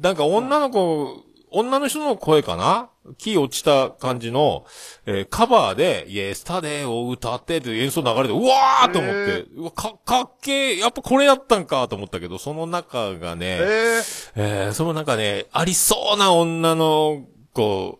[0.00, 2.88] なんか女の子、女の人の声かな？
[3.18, 4.64] キー落ちた感じの、
[5.06, 17.98] えーカバーで、イエスタデーを歌ってって演奏流れて、うわーと思って、うわ、か、かっけー、やっぱこれやったんかと思ったけど、その中がね、えー、えー、そのなんかね、ありそうな女の子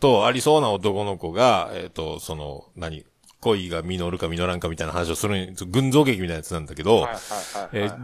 [0.00, 3.04] と、ありそうな男の子が、えっ、と、その、何、
[3.40, 7.08] 恋が実るか実らんかみたいな話をする、群像劇みたいなやつなんだけど、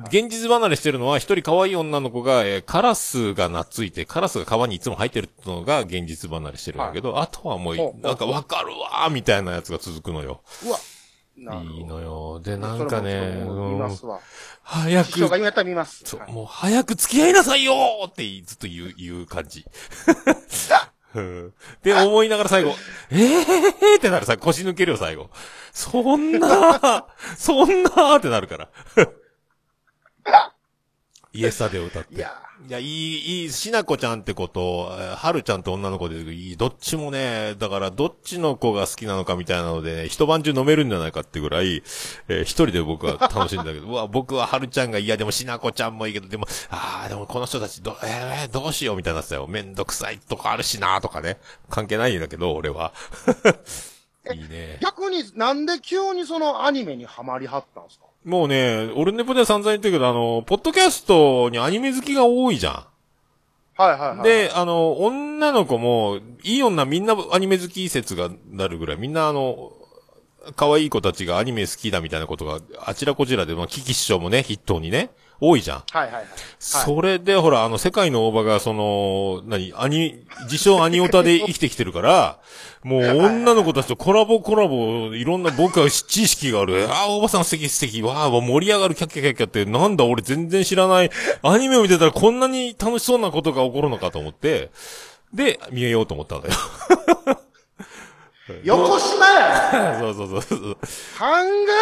[0.08, 10.40] 現実離れしてるのは、一人可愛い女の子が、えーカラスが懐いて、カラスが川にいつも入ってるのが現実離れしてるんだけど、あとはもうなんかわかるわーみたいなやつが続くのよ。
[10.64, 10.78] うわ。
[11.36, 12.40] いいのよ。
[12.40, 13.44] で、なんかね。
[14.62, 16.02] 早く師匠が、見ます。
[16.04, 19.64] そうはいもう早く付き合いなさいよーってずっと言う、言う感じ。
[21.14, 22.74] うんで、思いながら最後、
[23.10, 25.30] えーってなるさ、腰抜けるよ、最後。
[25.72, 28.68] そんな、そんなってなるから。
[31.34, 32.14] イエスタで歌って。
[32.14, 32.32] いや
[32.68, 41.82] いや、いい、いい、しなこちゃんってこと、えーはるちゃんって女の子で、いい、どっちもね、だから、どっちの子が好きなのかみたいなので、ね、一晩中飲めるんじゃないかってぐらい、
[42.28, 49.46] えー一人で僕は楽しいんだけど、 うわ、僕ははるちゃんが嫌でもしなこちゃんもいいけど、でも、ああ、でもこの人たちど、えー、どうしようみたいになってたよ。
[49.48, 51.38] めんどくさいとかあるしなとかね。
[51.68, 52.92] 関係ないんだけど、俺は。
[54.32, 54.78] いいね。
[54.80, 58.06] 逆になんで急にそのアニメにハマりはったんですか？
[58.24, 62.72] もうね、俺ネポでは散々言ってるけど、あの、ポッドキャストにアニメ好きが多いじゃん。
[63.76, 69.72] はいはいはい。、で、あの、女の子も、いい女みんなアニメ好き説がなるぐらい、みんなあの、
[70.56, 75.10] 可愛い子たちがアニメ好きだみたいなことが、あちらこちらで、まあ、キキ師匠もね、筆頭にね、
[75.48, 75.82] 多いじゃん。
[75.90, 76.24] はいはいはい。
[76.58, 82.38] それで、ほら、あの、世界の大場が、その、何、アニ、自称アニオタで生きてきてるから、
[82.82, 86.86] もう、女の子たちとコラボコラボ、いろんな僕は知識がある。
[86.92, 88.02] ああ、大場さん素敵素敵。
[88.02, 91.10] わあ、盛り上がるキャッキャキャッキャって、なんだ俺全然知らない。
[91.42, 94.70] アニメを見てたらこんなに楽しそうなことが起こるのかと思って、
[95.32, 96.54] で、見えようと思ったんだよ。
[98.62, 100.74] 横島や そうそうそうそう。
[100.74, 100.78] 考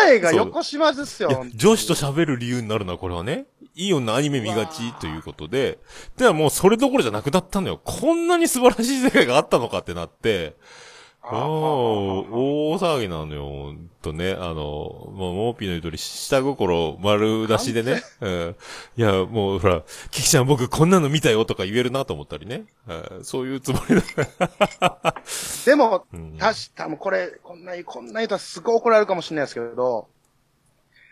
[0.09, 1.45] えが横島ですよ。
[1.55, 5.79] 女子と喋る理由になるのはこれはね、いい女アニメ見がちということで、
[6.17, 7.81] ではもうそれどころじゃなくなったのよ。
[7.83, 10.55] こんなに素晴らしい世界があったのかってなって、
[11.25, 14.33] あおー大騒ぎなのよ、ほんとね。
[14.33, 18.03] あの、もう、モーピーの言う通り、下心丸出しでね。
[18.21, 18.57] うん。
[18.97, 22.65] いや、もう、ほら、キキちゃん僕こんなの見たよとか言えるなと思ったりね。
[22.89, 24.03] うんそういうつもりだ。
[25.65, 30.09] でも、うん確か、もうこれ、こんな、こんな言うとすごい怒られるかもしれないですけど、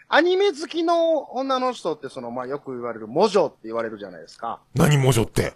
[0.09, 4.59] アニメ好きの女の人って、その、まあ、よく言われる、魔女って言われるじゃないですか。
[4.75, 5.53] 何魔女って？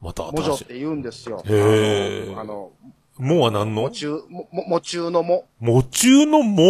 [0.00, 0.64] また魔女新しい。
[0.64, 1.40] って言うんですよ。
[1.46, 2.72] へーあの、
[3.18, 3.82] もうは何の？
[3.82, 5.48] も中、も、も、も中のも？
[5.60, 6.64] も中のも？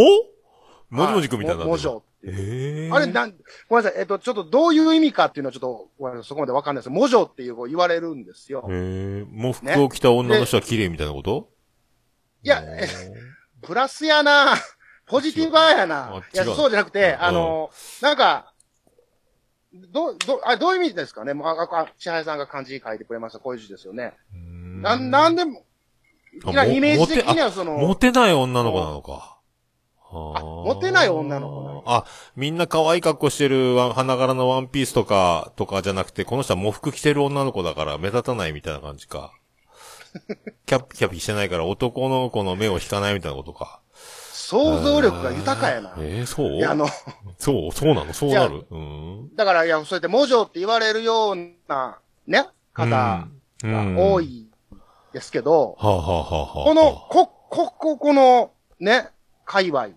[0.90, 2.84] もじもじくんみたいになもってる魔女っていう。
[2.84, 3.34] ええあれ、なん、
[3.68, 4.00] ごめんなさい。
[4.00, 6.90] えっと、ちょっとどういう意味かっていうのはちょっと、ごめんなさいそこまでわかんないです。
[6.90, 8.66] 魔女っていうこう言われるんですよ。
[8.70, 11.48] ええもう服を着た女の人は綺麗みたいなこと？
[12.42, 12.86] いや、え
[13.62, 14.54] プラスやな
[15.06, 16.22] ポジティブやあな。
[16.32, 18.52] いや、そうじゃなくて、うんあの、なんか、
[19.72, 21.34] ど、ど、あ、どういう意味ですかね？
[21.34, 23.38] もう、あ、あ、千早さんが漢字書いてくれました。
[23.40, 24.14] こういう字ですよね。
[24.80, 25.64] な、なんでも、あいや、も
[26.42, 29.38] イメージ的にはそモの、テない女の子なのか。
[30.16, 32.04] あモテない女の子なのあ、
[32.36, 39.32] みんな可愛い格好してる花柄のワンピースとか、とかじゃなくて、この人は喪服着てる女の子だから目立たないみたいな感じか。
[40.66, 43.80] キャピキャピしてないから男の子の目を引かないみたいなことか。
[44.32, 45.94] 想像力が豊かやな。
[45.98, 46.52] えー、そう？
[46.56, 46.86] いや、あの、
[47.38, 48.12] そうそうなの？
[48.12, 48.66] そうなる？
[48.70, 49.34] うん。
[49.34, 53.26] だから、いや、そうやって魔女って言われるような、ね、方が
[53.96, 54.48] 多い。
[55.14, 58.50] いですけど、はあ、はあはあはあ、この、こ、こ、こ、この、
[58.80, 59.08] ね、
[59.44, 59.90] 界隈、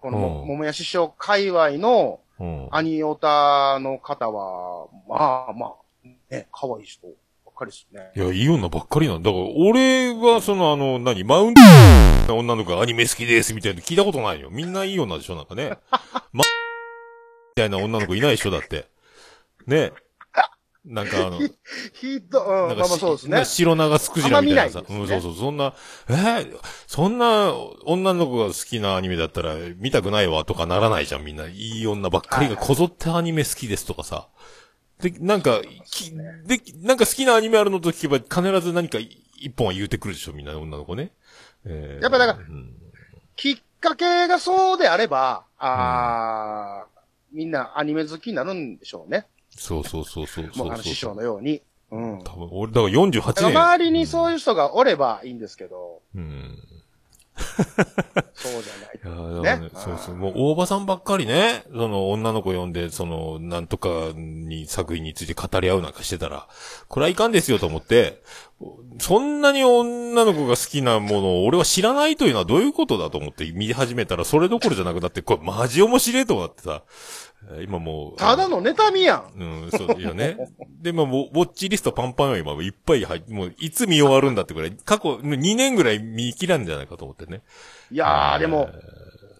[0.00, 5.66] この、うん桃屋師匠界隈のうん、アニオタの方は、まあま
[6.04, 8.10] あ、ね、可愛い人ばっかりですね。
[8.16, 9.30] いや、いい女ばっかりなんだ。
[9.30, 11.60] だから、俺は、その、あの、何、マウント？
[12.26, 14.50] の女の子がアニメ好きです、みたいなの聞いたことないよ。
[14.50, 15.78] みんないい女でしょ、なんかね。
[16.32, 16.44] ま、み
[17.54, 18.86] たいな女の子いないでしょ、だって。
[19.68, 19.92] ね。
[20.84, 21.38] なんかあの、
[21.94, 23.44] ひど、うん、まあまあそうですねな。
[23.44, 24.82] 白長スクジラみたいなさ。
[24.86, 25.74] あんまうん、そうそう、そんな、
[26.08, 27.54] えーそんな
[27.86, 31.46] 女の子が好きなアニメだったら見たくないわとかならないじゃん、みんな。
[31.48, 34.28] いい女ばっかりがこぞってアニメ好きですとかさ。
[35.00, 41.12] で、なんか、きで、なんか好きなアニメあるのと聞けば必ず何か一本は言うてくるでしょ、みんな女の子ね。
[41.64, 42.74] えーやっぱだからうん
[43.36, 47.00] きっかけがそうであれば、あー、
[47.32, 49.26] みんなアニメ好きになるんでしょうね。
[49.56, 51.62] そうそうそうそうそうもうあの師匠のように。
[51.90, 52.18] うん。
[52.18, 53.46] だ多分、俺、だから48から年。
[53.56, 56.58] 周りにそういう人がおればいいんですけど、うん。
[58.34, 59.40] そうじゃない。
[59.42, 60.14] いやねねそうそう。
[60.14, 66.48] もう、大場さんばっかりね、その、女の子呼んで、その、なんとかに、作品について語り合うなんかしてたら、
[66.88, 68.22] これはいかんですよと思って、
[68.98, 77.23] そんなに女の子が好きなものを俺は知らないというのはどういうことだと思って見始めたら、それどころじゃなくなって、これマジ面白いと思ってさ、えー
[77.62, 78.16] 今もう。
[78.16, 79.32] ただの妬みやん。
[79.38, 80.36] うん、そう、いやね。
[80.80, 82.52] で、まあ、ウォウォッチリストパンパンよ、今。
[82.62, 87.42] いっぱい入って、もう、いつ見終わるんだってくらい、過去、2年ぐらい見切らんじゃないかと思ってね。
[87.90, 88.68] いやー、でも、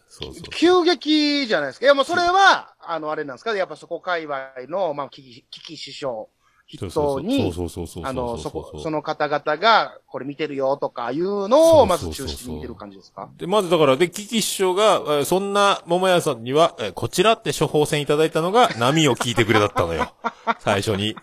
[0.08, 0.42] そうそう。
[0.50, 1.86] 急激じゃないですか。
[1.86, 6.28] いや、もうそれは、あの、あれなんですかやっぱそこ界隈の、まあ、危機、危機師匠
[6.66, 13.28] そうそう、あの、そこ、その方々が、これ見てるよとかいうのを、まず中心に見てる感じですか？
[13.36, 20.12] で、まずだから、で、キキ師匠が、えー、そんな桃屋さんには、えー、こちらって処方箋いただいたのが、 波を聞いてくれだったのよ。
[20.60, 21.16] 最初に。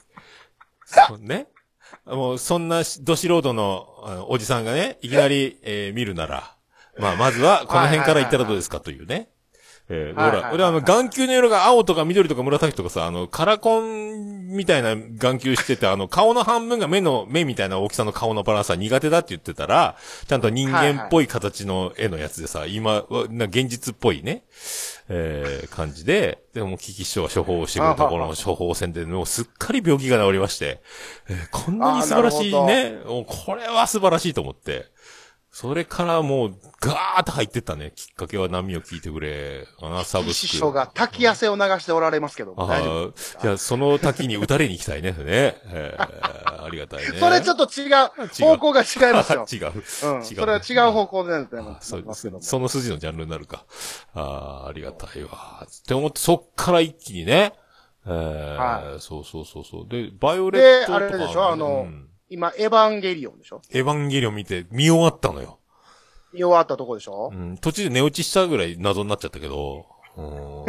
[0.86, 1.48] そね？
[2.06, 6.56] もう、そんな、ど素人の、おじさんがね、いきなり、えー、見るなら、
[7.00, 9.30] まあ、まずは、この辺から行ったらどうですかというね。
[9.94, 10.54] えーほら、はいはいはい。
[10.56, 24.44] 俺あの、眼球の色が青とか緑とか紫とかさ、あの、カラコンみたいな眼球してて、あの、顔の半分が目の、目みたいな大きさの顔のバランスは苦手だって言ってたら、ちゃんと人間っぽい形の絵のやつでさ、今、わな現実っぽいね、
[25.10, 30.82] えー、感じで、でも、キキ師匠が処方をしてくれたこの処方箋で、もうすっかり病気が治りまして、
[31.30, 34.86] えーこんなに素晴らしいね、これは素晴らしいと思って、
[35.54, 37.92] それからもう、ガーッと入ってったね。
[37.94, 39.68] きっかけは波を聞いてくれ。
[39.80, 40.48] かな、サブスク。
[40.48, 43.10] 師匠が滝汗を流しておられますけど、あ大丈夫。
[43.10, 45.12] あ、じゃあその滝に打たれに行きたいね。
[45.20, 45.58] ね。
[45.66, 47.20] えー、ありがたいね。
[47.20, 49.46] それちょっと違う、方向が違いますよ。
[49.52, 49.74] 違う。
[49.74, 50.20] うん。
[50.20, 52.44] 違うそれは違う方向でなってあますそうますけども。
[52.44, 53.66] その筋のジャンルになるか。
[54.14, 54.22] あ
[54.66, 55.66] あ、ありがたいわ。
[55.66, 57.54] って思って、そっから一気にね。
[58.06, 58.56] えー
[58.94, 59.88] はそうそうそうそう。
[59.90, 61.50] で、バイオレットとか、であれでしょ？
[61.50, 63.62] あのうん今、エヴァンゲリオンでしょ？
[63.72, 65.60] エヴァンゲリオン見て見終わったのよ。
[66.34, 67.30] 見終わったとこでしょ？
[67.34, 69.86] うん、途中で寝落ちしたぐらい謎になっちゃったけど。
[70.15, 70.65] うん、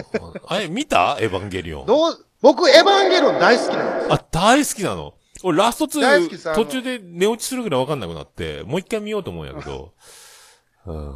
[0.49, 1.19] あれ、見た？
[1.21, 1.87] エヴァンゲリオン。
[1.87, 4.13] どう、僕、エヴァンゲリオン大好きなんです。
[4.13, 5.15] あ、大好きなの？
[5.45, 9.95] 俺、ラスト2、大好きさあの途中で寝落ちするぐらいわかんなくなって、もう一回見ようと思うんやけど。
[10.87, 11.15] うん、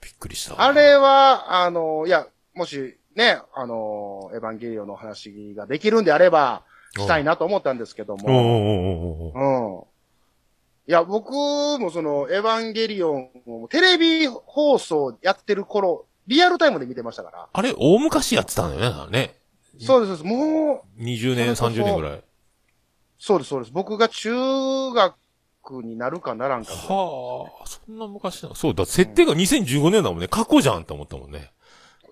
[0.00, 0.62] びっくりしたわ。
[0.62, 6.64] あれは、あの、いや、もし、ね、あの、エヴァンゲリオンの話ができるんであれば、
[6.96, 9.88] したいなと思ったんですけども。
[10.86, 17.48] いや、僕もその、エヴァンゲリオンをテレビ放送やってる頃、リアルタイムで見てましたから。
[17.52, 19.34] あれ、大昔やってたんだよね、ね。
[19.80, 22.22] そうです、もう、20年、それこそ30年ぐらい。
[23.18, 23.72] そうです、そうです。
[23.72, 24.30] 僕が中
[24.92, 25.16] 学
[25.82, 26.72] になるかならんか。
[26.72, 30.28] はあ、そんな昔なのそう、だ、設定が2015年だもんね。
[30.28, 31.50] 過去じゃんって思ったもんね。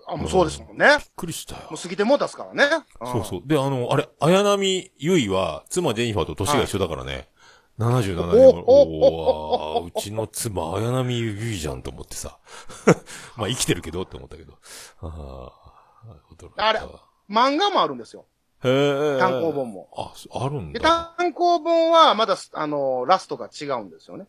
[0.07, 0.97] あ、もうそうですもんね。
[0.99, 1.81] びっくりしたよもう。
[1.81, 2.85] 過ぎてもうたっすからね。
[3.05, 3.41] そうそう。
[3.45, 7.29] で、あの、あれ、綾波ゆいは、妻ジェニファーと年が一緒だからね。
[7.79, 8.63] 77年お頃。
[8.67, 12.37] おおーうちの妻、綾波ゆいじゃんと思ってさ。
[13.37, 14.53] まあ、生きてるけどって思ったけど。
[15.01, 15.51] あ
[16.57, 16.79] あ、れ
[17.29, 18.25] 漫画もあるんですよ。
[18.63, 19.19] へえ。
[19.19, 19.89] 単行本も。
[19.95, 21.13] あ、そあるんで、だ。
[21.17, 24.27] 単行本はまだ、あの、ラストが違うんですよね。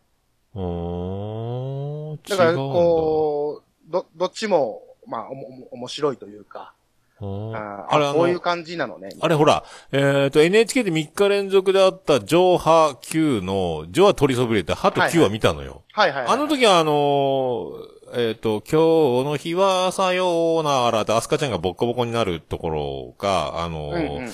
[0.55, 2.19] うーん。
[2.27, 6.73] だから、こう、ど、どっちも、まあ、おも、面白いというか、
[7.21, 9.09] ああれ、こういうの、感じなのね。
[9.21, 9.63] あれほら、
[9.93, 15.83] えっ、と、NHK で3日連続であった、ジョーハ Q の、ジョは取りそびれて、ハと Q は見たのよ。
[15.93, 16.33] はいはいはい。
[16.33, 24.31] あの時はあのーえっ、と、今日の日はさようならって、アスカちゃんがボッコボコになるところが、あのーうんうんうん。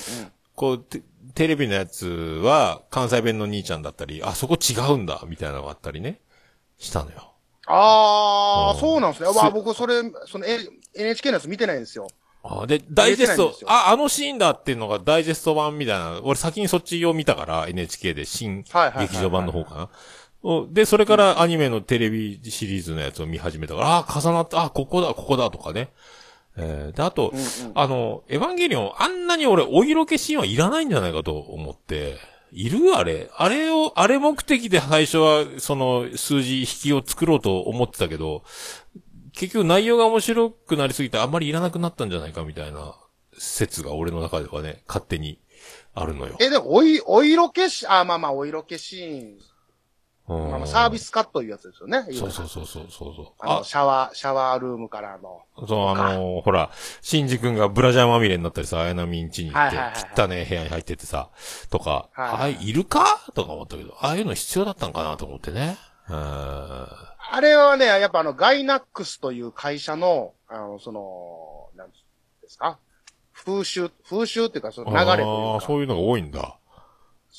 [0.56, 1.02] こうテ、
[1.34, 6.20] テレビのやつは関西弁の兄ちゃんだったり、あ、そこ違うんだ、みたいなのがあったりね、
[6.78, 7.31] したのよ。
[7.66, 9.32] ああ、うんそうなんですね。
[9.32, 12.08] すわあ、僕、それ、その、N- NHK のやつ見てないんですよ。
[12.44, 18.64] あで、ダイジェストあ、あのシーンだっていうのがダイジェスト版みたいな、俺先にそっちを見たから、NHK で新
[18.98, 19.88] 劇場版の方かな。
[20.42, 25.90] おで、それからアニメのテレビシリーズのやつを見始めたから、ああ、重なった、あここだ、ここだとかね。
[26.56, 32.16] えーで、あと、うんうんあの、エヴァンゲリオン、あんなに俺、お色気シーンはいらないんじゃないかと思って、
[32.52, 32.94] いる？
[32.94, 33.30] あれ。
[33.34, 38.44] あれを、あれ目的で最初は、その、数字引きを作ろうと思ってたけど、
[39.32, 42.94] 結局内容が面白くなりすぎてあんまりいらなくなったんじゃないかみたいな
[43.38, 45.40] 説が俺の中ではね、勝手に
[45.94, 46.36] あるのよ。
[46.40, 49.38] え、でも、おい、お色気し、あ、まあまあ、お色気シーン、
[50.48, 52.04] まあまあ、サービスカットいうやつですよね。
[52.12, 53.26] そうそうそうそうそうそう。
[53.38, 55.42] あの、シャワー、シャワールームからの。
[55.68, 61.30] そう、あのーほら、シンジ君がブラジャーまみれになったりさ、綾波ん家に行って、はいはいはい汚ね部屋に入ってってさ、
[61.70, 63.04] とか、はいはいあい、いるか？
[63.34, 65.76] とか思ったけど、ああいうの必要だったんかなと思ってね。
[66.08, 66.16] うん。
[66.16, 71.94] あれはね、やっぱあの、ガイナックスという会社の、あの、その、なんで
[72.48, 72.78] すか？
[73.32, 75.56] 風習、風習っていうか、その流れといあうか。
[75.56, 76.58] あそういうのが多いんだ。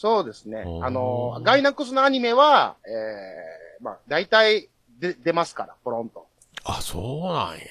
[0.04, 4.68] そうですねあの、ガイナックスのアニメは、ええまあ、大体、
[5.00, 6.28] で、出ますから、ポロンと。
[6.66, 7.64] あ、そうなんや。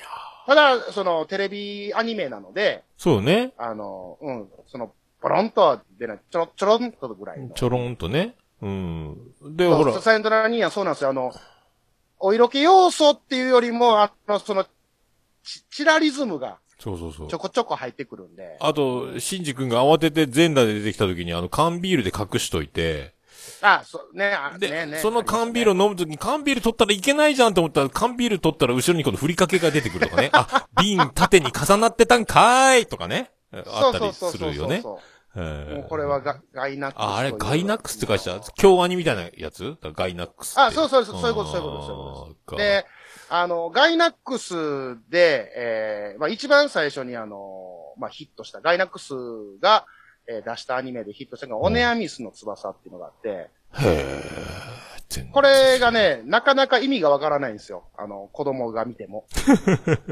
[0.47, 3.53] ただ、その、テレビアニメなので、そうね。
[3.59, 7.51] あの、うん、その、ポロンとは出ない、ちょろ、ちょろんとぐらいの。
[7.51, 8.35] ちょろんとね。
[8.63, 9.35] うん。
[9.43, 11.11] で、ほら、サイレントラニーはそうなんですよ。
[11.11, 11.35] あの、
[12.19, 14.65] お色気要素っていうよりも、あの、その、
[15.45, 17.39] チチラリズムがそうそうそうちょ。
[17.39, 18.57] こちょこ入ってくるんで。
[18.61, 23.15] あと、シンジ君が慌てて全裸で出てきた時にあの缶ビールで隠しといて、
[23.61, 30.31] あ、そう、ね、あで、ねねその缶ビールを飲むときに缶ビール取ったらいけないじゃんと思ったら缶ビール取ったら後ろにこのふりかけが出てくるとかね。
[30.33, 33.31] あ、 瓶縦に重なってたんかーいとかね。
[33.53, 34.83] あったりするよね。
[34.83, 34.99] も
[35.35, 37.01] うこれはガガイナックス。
[37.01, 39.77] あ、あれガイナックスって会社京アニみたいなやつ？
[39.81, 40.59] だガイナックス。
[40.59, 42.87] あそうそうそうそういうことそういうことそういうことで、
[43.35, 44.55] あの、ガイナックス
[45.09, 49.15] で、えー、まあ一番最初にあの、まあヒットした、ガイナックス
[49.59, 49.87] が、
[50.29, 53.49] えー出したアニメでヒットしたのが、オネアミスの翼っていうのがあって、へ
[53.81, 54.23] え。
[55.09, 57.85] 全然これがね、なかなか意味がわからないんですよ。
[57.97, 59.25] あの、子供が見ても。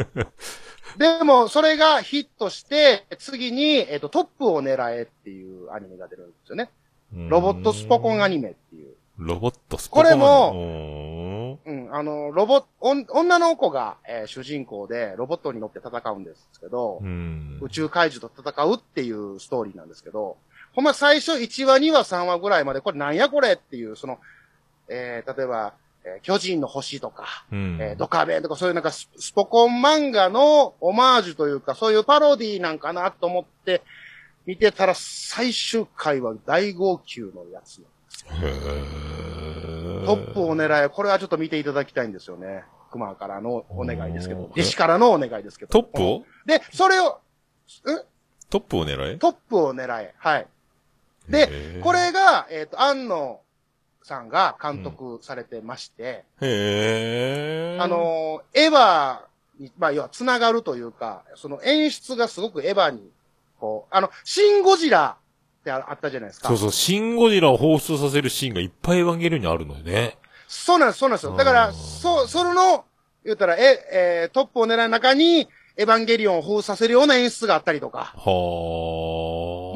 [0.97, 6.71] でも、それがヒットして、次に、えっ、と、トップを狙えっていうアニメが出るんですよね。
[7.13, 8.95] ロボットスポコンアニメっていう。
[9.19, 17.59] ロボットスポコンこれもも、うん、あの、ロボ、女の子が、えー主人公でロボットに乗って戦うんですけど、うん。
[17.61, 20.37] 宇宙怪獣と戦うっていうストーリーなんですけど、
[20.73, 24.19] ほんま最初1話、2話、3話ぐらいまで、これなんやこれっていう、その、
[24.89, 27.79] えー例えば、えー巨人の星とか、うん。
[27.81, 33.83] えードカベンとかそういうなんかススポコン漫画のオマージュというか、そういうパロディーなんかなと思って
[34.47, 37.81] 見てたら最終回は大号泣のやつ。
[37.81, 39.20] へー
[40.07, 42.65] トップを狙え、これはちょっと見ていただきたいんですよね。
[42.91, 45.71] 熊からのお願いですけど弟子からのお願いですけど。
[45.71, 46.25] トップを？
[46.45, 47.21] で、それを、
[48.51, 50.15] トップを狙えトップを狙え。
[50.19, 50.47] はい。
[51.29, 53.41] で、こ、れが、えっ、と、安野
[54.03, 59.21] さんが監督されてまして、へーあ、のー、エヴァ
[59.61, 63.09] に、まあ、要は繋がるというか、その演出がすごくエヴァに、
[63.61, 65.17] こう、あの、シン・ゴジラ
[65.61, 66.49] ってああったじゃないですか。
[66.49, 70.17] そうそう、シンゴジラを放出させるシーンがいっぱいエヴァンゲリオンにあるのよね。
[70.49, 71.37] そうなんです、そうなんですよ。
[71.37, 72.85] だから、うんそう、それの、
[73.25, 78.29] 言ったら、え、えートップを狙う中に、エヴァンゲリオンを封させるような演出があったりとか、はー。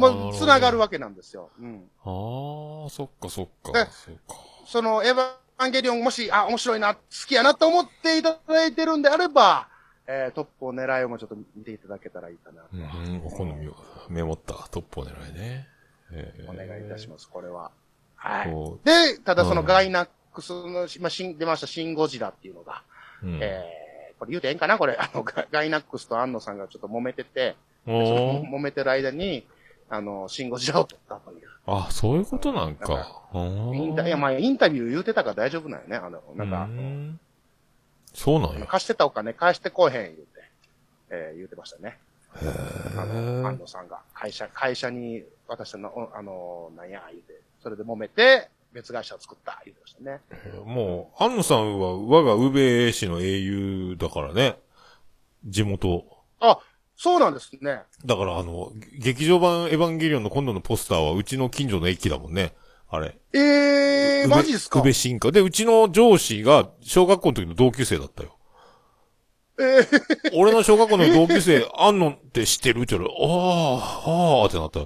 [0.01, 0.85] もう、繋がるわ。
[0.85, 1.51] わけなんですよ。
[1.61, 1.85] うん。
[2.03, 3.91] あー、そっかそっかで。
[3.91, 4.35] そっか。
[4.67, 9.69] その、エヴァンゲリオンもし、あ、面白いな、好きやなと思っていただいてるんであれば、
[10.07, 12.69] えー、トップを狙いをもちょっと見ていただけたらいいかなと。
[12.73, 13.75] うん、お好みを
[14.11, 15.67] メモったトップを狙いね。
[16.13, 17.71] えーお願いいたします、これは。
[18.17, 18.51] はい。
[18.51, 22.83] こで、ただそのうんガイナックスの、まあ、新出ました、シンゴジラっていうのが、
[23.23, 29.47] ううんえー、これ言うてええんかなこれ、あの、ガガイナックスと安野さんがちょっと揉めてて、揉めてる間に、
[29.91, 31.49] あの、シンゴジラを撮ったという。
[31.67, 33.23] あ、そういうことなんか。
[33.35, 35.97] インタいや、まあ、インタビュー言うてたから大丈夫なんよね。
[35.97, 37.21] あの、なんか、うん
[38.15, 38.67] そうなんや。
[38.67, 40.25] 貸してたお金返してこうへん言うて、
[41.11, 41.99] えー言うてましたね。
[42.43, 50.21] へあの、安ー野さんが、会社、会社に渡したの、おあの、なんや、言うて、それで揉めて、別会社を作った、言うてましたね。
[50.65, 54.59] もう、安野さんは我が宇部市の英雄だからね。
[55.45, 56.05] 地元。
[56.41, 56.59] あ、
[56.97, 57.83] そうなんですね。
[58.05, 62.55] だからあの、劇場版エヴァンゲリオンの今度のポスターはうちの近所の駅だもんね。
[62.89, 63.19] あれ。
[63.33, 63.39] え
[64.23, 64.81] えー、マジですか？
[64.81, 65.31] 宇部新華。
[65.33, 68.37] で、うちの上司が小学校の時の同級生だったよ。
[69.59, 74.81] えー、俺の小学校の同級生、あんのって知ってるって言ったら、ああ、ああってなった。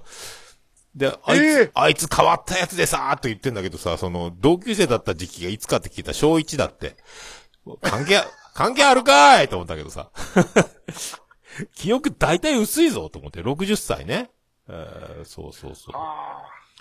[0.95, 6.97] で、あいつ、ええあいつ変わったやつでさーって言ってんだけどさ、その、同級生だった時期がいつかって聞いたら小1だって。
[7.81, 10.11] 関係あ、 関係あるかーいと思ったけどさ。
[11.75, 14.31] 記憶大体薄いぞと思って、60歳ね。
[14.69, 15.95] えー、そうそうそう。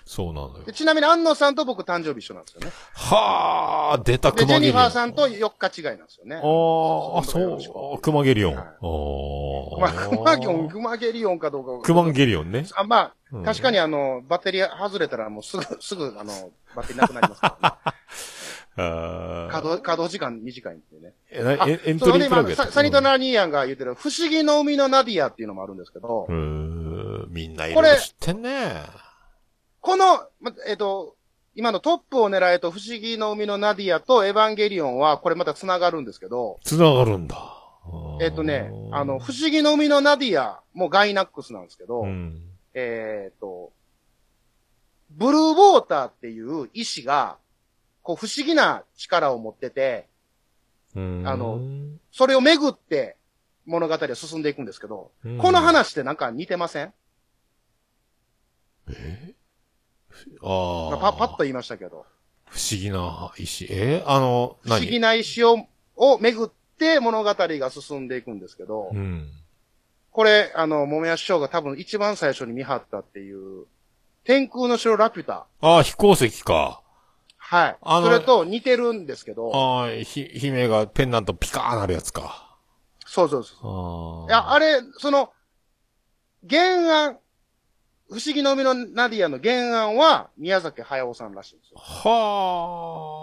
[0.08, 0.72] あそうなのよーで。
[0.72, 2.72] ちなみに安野さんと僕誕生日一緒なんですよね。
[2.94, 4.72] はあ、出たで、ジェニ熊ゲリオン。
[4.72, 6.36] ファーさんと4日違いなんですよね。
[6.36, 8.54] ああ、あ、そう、熊ゲリオン。
[8.54, 10.08] はいあまあ、あ。
[10.08, 11.82] クマゲリオン、クマゲリオンかどうかは。
[11.82, 12.66] クマンゲリオンね。
[12.74, 17.76] あ、まうんあ、確かにあの、バッテリー外れたらもうすぐ、 すぐ、あの、バッテリーなくなりますから、ね。
[18.80, 21.14] あ稼働、稼働時間短いんでね。
[21.30, 29.07] えなあエエントリープラグやったササニトラニーヤンが言ってる、不思議の海のナディアっていうのもあるんですけど、うーん、みんないこれろいろ知ってんね。
[29.80, 31.16] この、まえっ、と、
[31.54, 37.54] 今のトップを狙えと不思議の海のナディアとエヴァンゲリオンは、これまた繋がるんですけど、繋がるんだ。
[38.20, 42.42] えっ、とね、あの、不思議の海のナディアもガイナックスなんですけど、うん。
[42.74, 43.72] えっ、と、
[45.10, 47.38] ブルーウォーターっていう意志が、
[48.02, 50.06] こう不思議な力を持ってて、
[50.94, 51.60] うんあの、
[52.10, 53.16] それをめぐって
[53.66, 56.92] 物語は進んでいくんですけど、うんこの話ってなんか似てません、
[60.42, 60.98] ああ。
[60.98, 62.06] パパッと言いましたけど。
[62.46, 63.66] 不思議な石。
[63.70, 65.66] えあの、不思議何な石を、
[65.96, 66.48] をめぐっ
[66.78, 69.28] て物語が進んでいくんですけど、うん。
[70.10, 73.66] これ、あの、桃屋師匠が多分一番最初に見張ったっていう、
[74.24, 75.46] 天空の城ラピュタ。
[75.60, 76.82] ああ、飛行石か。
[77.36, 77.76] はい。
[77.80, 82.58] あのそれと似てるんですけど、ああ、ひ、姫がペンダントピカーなるやつか。
[83.06, 84.30] そうそうそう。
[84.30, 84.42] ああ。
[84.42, 85.32] いや、あれ、その、
[86.48, 87.18] 原案、
[88.10, 91.78] 不思議の海のナディアの原案は宮崎駿さんらしいんですよ。
[91.78, 93.14] は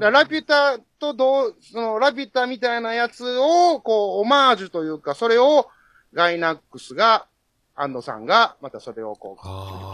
[0.00, 0.10] あ。
[0.10, 5.68] ラピュタとどう、そのラピュタみたいなやつを、こう、オマージュというか、それを
[6.12, 7.26] ガイナックスが、
[7.74, 9.44] 安野さんが、またそれをこう、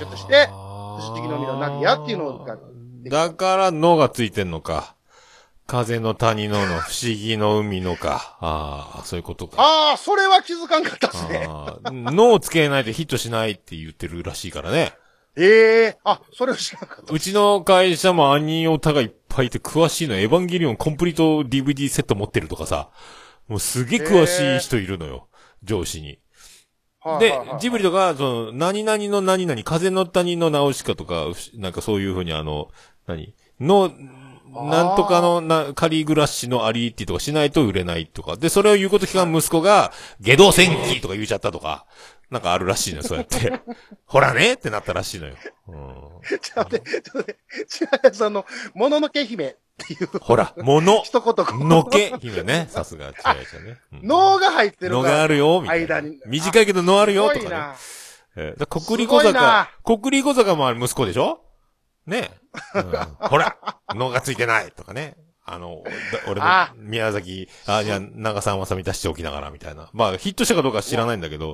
[0.01, 2.59] ちょっとして、不思議の海のナディアっていうのが
[3.05, 4.97] だから、のがついてんのか。
[5.69, 8.39] 風の谷のの、不思議の海のか。
[8.41, 9.63] ああ、そういうことか。
[9.63, 11.47] ああ、それは気づかんかったですね。
[11.47, 14.95] ああのをつけないとヒットしないって言ってるらしいからね。
[15.37, 17.15] ええあ、それを知らなかった。
[17.15, 20.17] うちの会社もアニオタがいっぱいいて詳しいの。
[20.17, 22.89] エヴァンゲリオンコンプリート DVD セット持ってるとかさ。
[23.47, 25.29] もうすげえ詳しい人いるのよ。
[25.63, 26.19] 上司に。
[27.21, 32.69] でジブリとか、その、何々の何々、風の谷のナウシカとか、なんかそういうふうにあの、
[33.07, 33.35] 何？
[33.61, 33.91] の、
[34.65, 38.37] なんとかの、な、カリグラッシュのアリーティとかしないと売れないとか。
[38.37, 41.87] で、それを言うこと聞かん息子が、下道戦記とか言っちゃったとか、
[42.31, 43.61] なんかあるらしいのよ、 そうやって。
[44.07, 45.35] ほらねってなったらしいのよ。
[45.69, 45.75] うん。
[46.41, 47.37] ちょっと待って、ちょっと待
[48.09, 48.45] って、その、
[48.75, 51.69] もののけ姫っていうほら、もの、一言。
[51.69, 52.67] のけ、姫ね。
[52.71, 53.79] さすが、違う違うね。
[53.93, 56.19] うん脳が入ってるのがあるよ、みたいな間に。
[56.27, 57.57] 短いけどのあるよ、とかね。
[58.37, 61.41] えーだ国立小坂、国立小坂もある息子でしょ？
[62.09, 62.31] ね
[62.75, 63.57] え、うんほら、
[63.95, 65.17] 脳がついてないとかね。
[65.45, 65.91] あの、だ
[66.31, 69.89] 俺のあ宮崎、あ、じゃあ、長澤まさみ出しておきながらみたいな。
[69.93, 71.53] まあ、ヒットしたかどうかは知らないんだけど、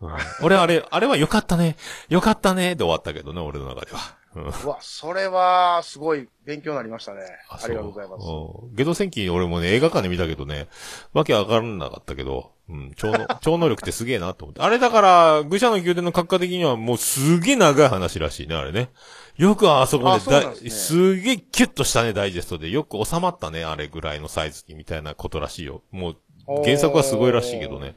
[0.00, 0.10] うん
[0.42, 1.76] 俺あれ、あれは良かったね、
[2.08, 4.00] 良かったね、で終わったけどね、俺の中では。
[4.34, 7.20] うんうわ、それは、すごい勉強になりましたね。
[7.50, 8.24] ありがとうございます。
[8.24, 8.76] す。
[8.76, 10.68] ゲド戦記俺もね、映画館で見たけどね、
[11.12, 14.62] わけわからなかったけど、うん、超能、 超能力ってすげえなと思って。
[14.62, 18.90] あれだから、愚者の宮殿の閣下的にはもうすげえ長い話らしいね、あれね。
[19.36, 22.70] よくあそこあでだねすげえキュッとしたね、ダイジェストで。
[22.70, 25.82] よく収まったね、あれぐらいのサイズにみたいなことらしいよ。
[25.90, 26.16] もう、
[26.64, 27.96] 原作はすごいらしいけどね。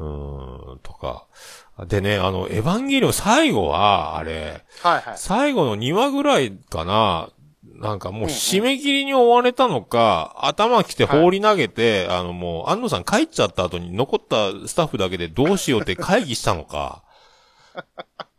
[0.00, 1.26] うーん、とか。
[1.86, 5.14] でね、あの、エヴァンゲリオン最後は、あれ、はいはい。
[5.16, 7.28] 最後の2話ぐらいかな、
[7.74, 17.02] なんかもう締め切りに追われたのか、頭来て放り投げて、あのもう、安野さん帰っちゃった後に残ったスタッフだけでどうしようって 会議したのか。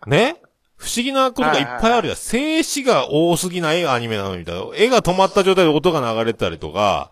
[0.07, 0.41] ね？
[0.77, 2.17] 不思議なことがいっぱいあるやん。
[2.17, 4.65] 静止が多すぎないアニメなのみたいな。
[4.75, 7.11] 絵が止まった状態で音が流れたりとか、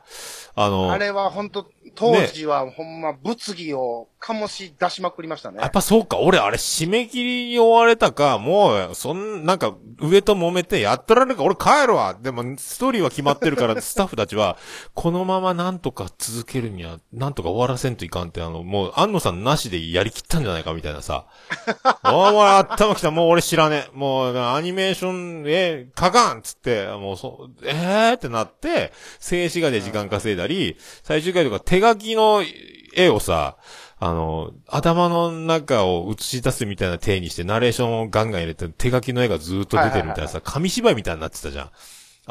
[0.56, 5.60] あの、あれは本当当時はほんま物議を醸し出しまくりましたね。
[5.62, 14.58] やっぱそうか、俺あれ締め切りに追われたか、もう、そん、なんか、上と揉めてやってられるか、俺帰るわでも、ストーリーは決まってるから、 スタッフたちは、
[14.94, 21.26] このままなんとか続けるには、なんとか終わらせんといかんって、あの、もう、安野さんなしでやりきったんじゃないか、みたいなさ。
[22.04, 23.98] お前、頭きた、もう俺知らねえ。
[23.98, 32.44] もう、アニメーション、え書かんつって、もう、そ、えーってなって、静止画で時間稼いだり、最終回とか手書きの
[32.94, 33.58] 絵をさ、
[34.00, 41.70] あの、頭の中を映し出すみたいな体にして、ナレーションをガンガン入れて、手書きの絵がずっと出てるみたいなさ、紙芝居みたいになってたじゃん。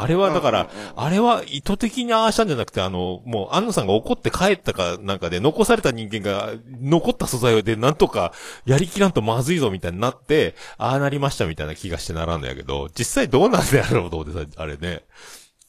[0.01, 8.33] あれはだから、あれは意図的にああしたんじゃなくて、あの、もう、安野さんが怒って帰ったかなんかで、残された人間が、残った素材でなんとか、
[8.65, 15.03] やりきらんとまずいぞみたいになって、ああなりましたみたいな気がしてならんだけど、実際どうなんだろうと思ってさ、あれね。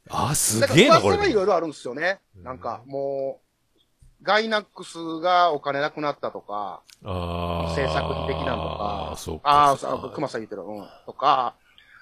[0.09, 1.29] ああ、すげえな、これ。
[1.29, 2.19] いろいろあるんですよね。
[2.43, 3.48] なんか、もう、
[4.23, 9.49] ガイナックスがお金なくなったとか、あ制作費的なんとか、あそうか。
[9.49, 11.55] ああ、熊さん言ってる、うん、とか、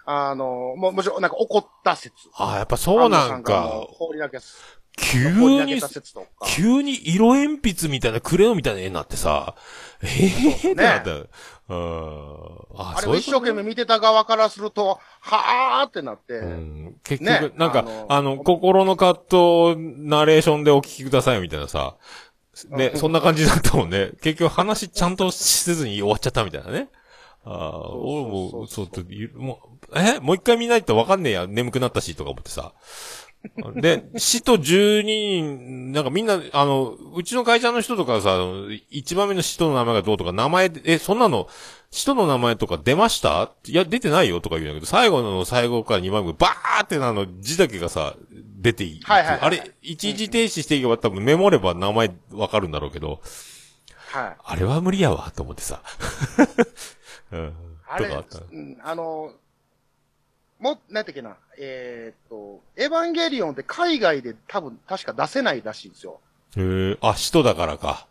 [0.06, 2.14] あの、も、もちろん、なんか怒った説。
[2.36, 3.86] ああ、やっぱそうなんか。
[3.92, 4.40] 放り投げ
[5.00, 5.80] 急に、
[6.48, 9.56] 急に色鉛筆みたいな、クレヨンみたいな絵になってさ、
[10.02, 11.12] ええー、ってなった。
[11.70, 16.36] ああれを一生懸命見てた側からすると、はーってなって。
[16.36, 21.96] うん、結局、ね、なんか、あの、あの心の葛藤をナレーションでお聞きくださいみたいなさ、
[22.70, 24.12] ね、そんな感じだったもんね。
[24.22, 26.90] 結局話ちゃんとせずに終わっちゃったみたいなね。
[27.44, 29.02] ああ、俺も、そうって、
[29.36, 29.60] も
[29.92, 30.20] う、え？
[30.20, 32.74] もう一回見ないとわかんねえや、眠くなったし、とか思ってさ。
[33.76, 38.38] で、死と12人、なんかみんな、あの、うちの会社の人とかさ、
[38.90, 41.48] 一番目の死との名前がどうとか、名前、え、そんなの、
[41.90, 43.52] 死との名前とか出ました？
[43.66, 49.02] いや、出てないよとか言うんだけど、最後の最後から2番目、バーってなの字だけがさ、出ていい。
[49.04, 53.22] はいはい、はい、あれ、一時停止していけば多分メモれば名前わかるんだろうけど、
[54.08, 54.38] はい。
[54.44, 55.82] あれは無理やわ、と思ってさ。
[57.32, 57.54] うん。
[57.88, 59.32] あれ、うん、あの、
[60.60, 66.20] も、なんてっけな、えー、っと、エヴァンゲリオンって海外で多分、確か出せないらしいんですよ。
[66.56, 68.08] へえ、あ、使徒だからか。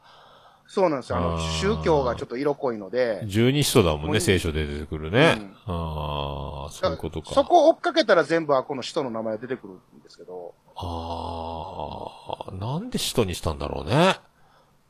[0.69, 1.19] そうなんですよ。
[1.19, 3.23] あの、宗教がちょっと色濃いので。
[3.27, 5.37] 十二使徒だもんね、聖書で出てくるね。
[5.39, 7.35] うん、ああ、そういうことか。
[7.35, 10.55] そこを追っかけたら全部はこの使徒の名前が出てくるんですけど。
[10.77, 14.17] ああ、なんで使徒にしたんだろうね。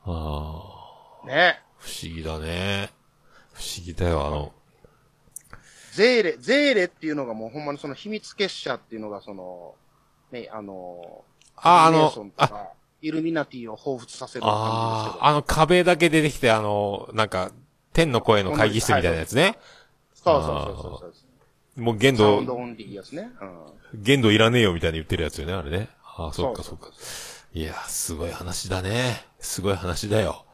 [0.04, 0.62] あ
[1.24, 1.26] あ。
[1.26, 1.62] ね。
[1.78, 2.90] 不思議だね。
[3.52, 4.52] 不思議だよ、あの、
[5.96, 9.74] ゼーレ、ゼーレっていうのがもうほんまにその秘密結社っていうのがその、
[10.30, 11.24] ね、あの、
[11.56, 12.68] あ、あの、あ
[13.00, 15.24] イルミナティを彷彿させる感じですけど。
[15.24, 17.50] ああの壁だけ出てきて、あの、なんか、
[17.94, 19.56] 天の声の会議室みたいなやつね。
[20.12, 21.12] そうそうそうそうそ
[21.78, 21.80] う。
[21.80, 25.88] もう限度、ねうん、限度いらねえよみたいに言ってるやつよね、あれね。
[26.02, 26.88] ああ、そっかそっか。
[27.54, 29.24] いや、すごい話だね。
[29.40, 30.45] すごい話だよ。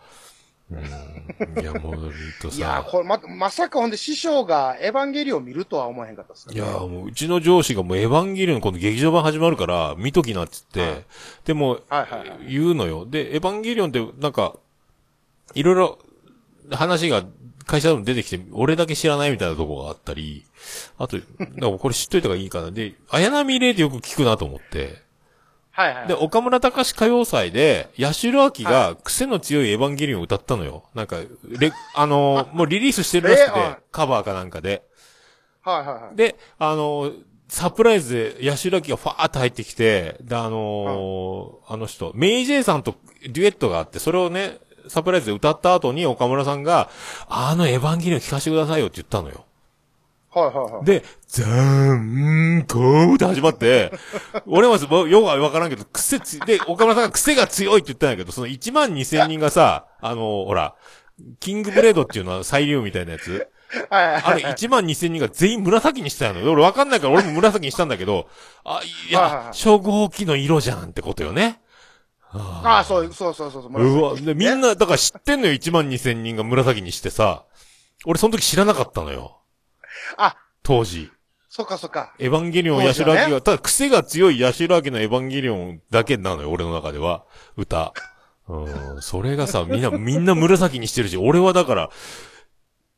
[0.70, 1.60] うん。
[1.60, 2.56] いや、もう、とさ。
[2.56, 6.54] いや、これ、ま、まさかほんで師匠がエヴァンゲリオン見るとは思えへんかったっすね。
[6.54, 11.04] いや、もう、うちの上司がもうエヴァンゲリオン今度劇場版始まるから、見ときなっつって、はい、
[11.44, 13.06] でも、はいはいはい、言うのよ。
[13.06, 14.56] で、エヴァンゲリオンって、なんか、
[15.54, 15.98] いろいろ、
[16.70, 17.24] 話が、
[17.64, 20.44] 会社でも出てきて、俺だけ知らないみたいなとこがあったり、
[20.98, 21.18] あと、
[21.78, 22.70] これ知っといた方がいいかな。
[22.70, 25.02] で、綾波レイでよく聞くなと思って。
[25.72, 26.08] はいはい。
[26.08, 30.84] で、岡村隆史歌謡祭で、ヤシュルアキが癖の強いエヴァンゲリオンを歌ったのよ。
[30.94, 31.16] なんか、
[31.48, 33.60] レ、 あのー、もうリリースしてるらしくて、
[33.90, 34.82] カバーかなんかで。
[35.62, 36.16] はいはいはい。
[36.16, 37.14] で、あのー、
[37.48, 44.58] サプライズでヤシュルアキがファーって入ってきて、で、あのー、あの人、メイジェイさんとデュエットがあって、それをね、
[44.88, 46.90] サプライズで歌った後に岡村さんが、
[47.28, 49.46] あのエヴァンゲリオン聞かせてくださいよって言ったのよ。
[50.34, 50.84] はいはいはい。
[50.84, 53.92] で、ザーンコーって始まって、
[54.46, 60.74] 俺はよくわからんけど、癖つ、で、岡村さんが癖が強いって言ったんだけど、その1万2千人がさ、あの、ほら、
[61.38, 63.48] キングブレードっていうのは最流みたいなやつ。
[63.88, 66.52] はいはいあれ1万2千人が全員紫にしたのよ。
[66.52, 68.28] 俺わかんないから俺も紫にしたんだけど、
[68.64, 71.60] あ、いや、初号機の色じゃんってことよね。
[72.34, 73.72] ああ、そう、そうそうそうそう。
[73.72, 77.44] うわ、で、みんな、だから知ってんのよ、1万2千人が紫にしてさ。
[78.04, 79.41] 俺その時知らなかったのよ。
[80.16, 81.10] あ、当時。
[81.48, 82.14] そっかそっか。
[82.18, 87.24] エヴァンゲリオン、ヤシュラキが、ね、ただ癖が強いヤシュラキのエヴァンゲリオンだけなのよ、俺の中では。
[87.56, 87.92] 歌。
[88.48, 91.90] うん、それがさ、みんな、みんな紫にしてるし、俺はだから、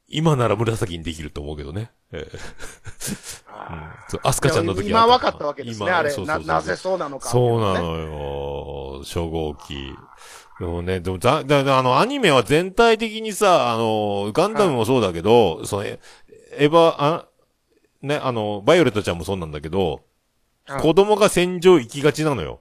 [0.08, 1.90] 今なら紫にできると思うけどね。
[2.12, 2.38] えー、
[3.48, 7.80] あそうアスカちゃんの時今分かったわけですね、あれそうそうそうなぜそうなのか、そうなね。
[7.80, 9.02] のよ。
[9.04, 9.92] 初号機。
[10.60, 15.84] でもね、でもだ、だ、だあの、アニメは全体的にさ、あの、ガンダムもそうだけど、その、
[16.58, 17.28] エエヴァ、あ、
[18.02, 19.92] ね、あの、バイオレットちゃんもそうなんだけど、
[20.66, 22.60] はい子供が戦場行きがちなのよ。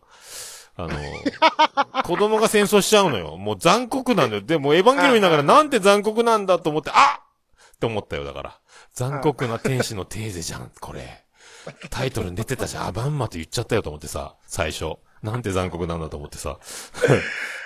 [0.75, 0.99] あの、
[2.03, 3.37] 子供が戦争しちゃうのよ。
[3.37, 4.41] もう残酷なのよ。
[4.41, 7.21] でも、エヴァンゲリオン見ながらなんて残酷なんだと思って、あ
[7.75, 8.59] って思ったよ、だから。
[8.93, 11.23] 残酷な天使のテーゼじゃん、これ。
[11.89, 12.87] タイトルに出てたじゃん。
[12.87, 14.97] あ、バンマと言っちゃったよと思ってさ、最初。
[15.21, 16.57] なんて残酷なんだと思ってさ。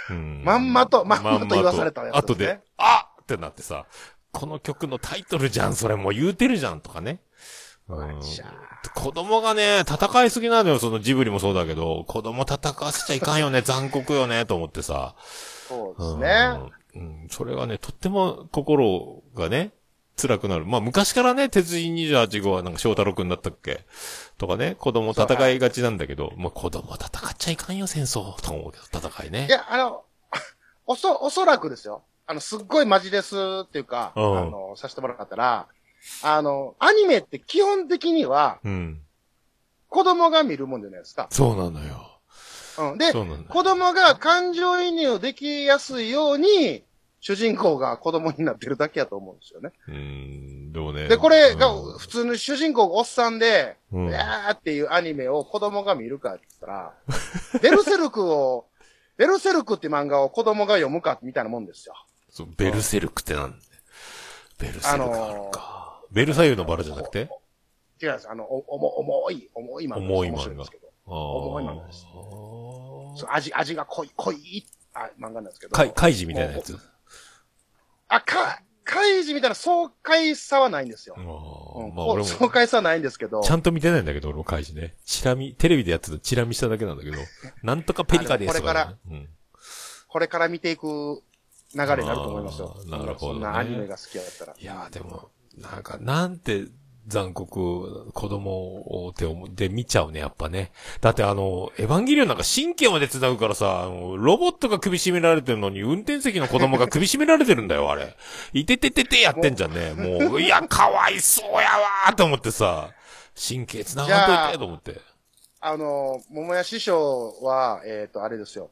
[0.09, 3.85] う んまんまとまんまと言わされたやつね後で、あってなってさ、
[4.31, 7.19] この曲のタイトルじゃん、それもう言うてるじゃんとかね。
[7.89, 8.19] うん
[8.95, 15.15] 子供がね、戦いすぎなのよ、そのジブリもそうだけど、子供戦わせちゃいかんよね、残酷よね、と思ってさ。
[15.67, 16.71] そうですね。
[16.95, 17.01] うん。
[17.01, 17.27] うん。
[17.29, 19.71] それがね、とっても心がね、
[20.19, 20.65] 辛くなる。
[20.65, 23.85] まあ昔からね、鉄人28号はなんか翔太郎くんだったっけ？
[24.37, 28.41] とかね、子供戦いがちなんだけど、まあ子供戦っちゃいかんよ、戦争。
[28.41, 29.47] と思うけど、戦いね。
[29.47, 30.03] いや、あの、
[30.87, 32.03] おそ、おそらくですよ。
[32.27, 35.67] あの、すっごいマジですっていうか、あうんの、させてもらったら、
[36.23, 39.01] あの、アニメって基本的にはうん。
[39.89, 41.27] 子供が見るもんじゃないですか。
[41.31, 42.19] そうなのよ。
[42.91, 42.97] うん。
[42.97, 46.83] でそうなん子供が感情移入できやすいように、
[47.19, 49.71] 主人公が子供になってるだけやと思うんですよね。
[49.87, 51.07] うん、でもね。
[51.07, 56.93] で、これがうん普通に主人公がおっさんで、うんうわーっていうアニメを子供が見るかって言ったら、
[57.63, 58.65] ベルセルクを、
[59.17, 61.95] ベルセルクって漫画を子供が読むかみたいなもんですよ。
[62.37, 63.57] そうベルセルクってなんだ？
[64.59, 66.03] ベルセルクあるか。
[66.11, 67.29] ベルサイユのバラじゃなくて？
[67.99, 68.29] 違うんです。
[68.29, 69.97] あの、お重重い、重い漫画。
[69.97, 70.65] 重い漫画
[71.07, 75.71] 重い漫画ですそう味、味が濃い、濃い、あ漫画なんですけど。
[75.71, 76.77] カイ、カイジみたいなやつ？
[78.07, 81.25] あ、か、怪事みたいな爽快さはないんですようん
[81.95, 83.41] まあ俺も、爽快さはないんですけど。
[83.41, 84.95] ちゃんと見てないんだけど、俺もカイジね。
[85.05, 87.17] チラ見、テレビでやってたチラ見しただけなんだけど、
[87.63, 88.79] なんとかペリカですとか、ね。
[88.79, 89.29] あでもうん。
[90.07, 91.21] これから見ていく
[91.75, 94.55] 流れになると思いますよなるほどねそんなアニメが好きだったら。
[94.57, 96.65] いやーでも、なんか、なんて
[97.07, 100.71] 残酷、子供をって思って見ちゃうね、やっぱね。
[100.99, 108.15] だってあの、エヴァンゲリオンなんか神経まで繋ぐからさ、あのロボットが首絞められてるのに、運転席の子供が首絞められてるんだよ、あれ。
[108.51, 109.93] いててててやってんじゃんね。
[109.93, 112.91] もう、いや、かわいそうやわーと思ってさ、
[113.35, 114.99] 神経繋がんといて、と思って。
[115.61, 118.69] あの、桃屋師匠は、えっ、と、あれですよ。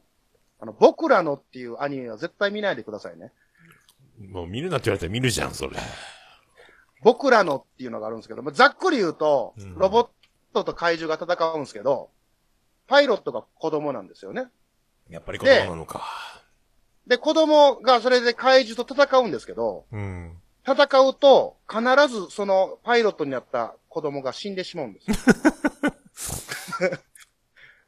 [0.60, 3.32] あの、僕らのっていうアニメは絶対見ないでくださいね。
[4.18, 5.76] もう見るなって言われたら見るじゃん、それ。
[7.02, 10.08] 僕らのっていうのがあるんですけど、まあざっくり言うとうん、ロボッ
[10.54, 12.10] トと怪獣が戦うんですけど、
[12.86, 14.46] パイロットが子供なんですよね。
[15.08, 16.02] やっぱり子供なのか。
[17.06, 20.36] で、子供がそれで怪獣と戦うんですけど、うん。
[20.66, 25.16] 戦うと、必ずそのパイロットになった子供が死んでしまうんですよ。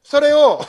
[0.04, 0.60] それを、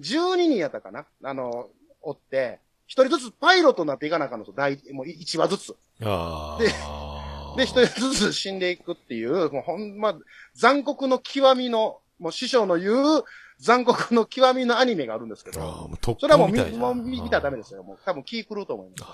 [0.00, 1.06] 12人やったかな？
[1.22, 1.68] あの、
[2.02, 4.54] 追って、一人ずつパイロットになっていかなあかんのですよ。
[4.56, 5.76] 第、もう1話ずつ。
[6.02, 7.54] あであ。
[7.56, 10.18] で、一人ずつ死んでいくっていう、もうほんま、
[10.54, 13.24] 残酷の極みの、もう師匠の言う
[13.60, 17.82] 残酷の極みのアニメがあるんですけど、もう特それはもう見もう見たらダメですよ。
[17.82, 19.06] もう多分気狂うと思いま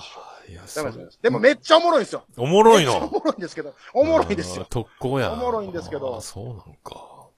[0.47, 0.51] す。
[0.51, 1.18] いや、ダメです。
[1.20, 2.24] でもめっちゃおもろいんですよ。
[2.37, 3.11] おもろいめっちゃおの。
[3.11, 4.66] もろいんですけど、おもろいんですよ。
[4.70, 5.32] 特攻やな。
[5.34, 7.28] おもろいんですけどそうなんか。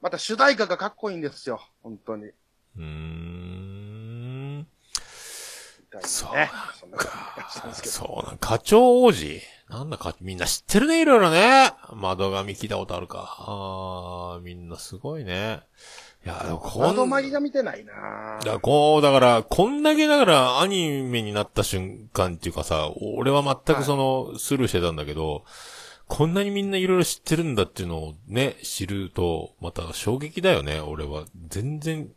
[0.00, 1.60] また主題歌がかっこいいんですよ。
[1.82, 2.30] 本当に。
[2.78, 3.36] うーん。
[6.34, 6.50] ね。
[6.74, 7.00] そんなん
[7.70, 7.92] ですけど。
[7.92, 11.72] そうなん、課長王子なんだか、みんな知ってるね、いろいろね。
[11.92, 13.36] 窓紙聞いたことあるか。
[13.38, 15.60] ああ、みんなすごいね。
[16.24, 25.44] いや、でもこん窓マギが見てないなだこう、だから、こんだけだからアニメになった瞬間っていうかさ、俺は全くその、スルーしてたんだけど、
[26.08, 31.24] こんなにみんないろいろ知ってるんだっていうのをね、知ると、また衝撃だよね、俺は。
[31.48, 32.08] 全然、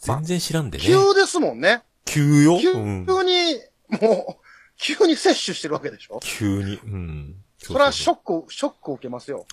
[0.00, 0.84] 全然知らんでね。
[0.84, 1.82] 急ですもんね。
[2.04, 2.58] 急よ？
[2.60, 3.06] 急うん。
[3.26, 3.60] に、
[4.00, 4.44] もう、
[4.76, 6.20] 急に摂取してるわけでしょ？
[6.22, 6.76] 急に。
[6.76, 7.36] うん。
[7.58, 9.44] それはショッョック、ショックを受けますよ。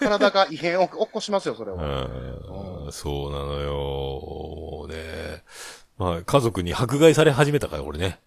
[0.00, 2.06] 体が異変を起こしますよ、それは。
[2.86, 4.88] うん、そうなのよ。
[4.88, 5.44] ね
[5.96, 8.18] まあ、家族に迫害され始めたから、俺ね。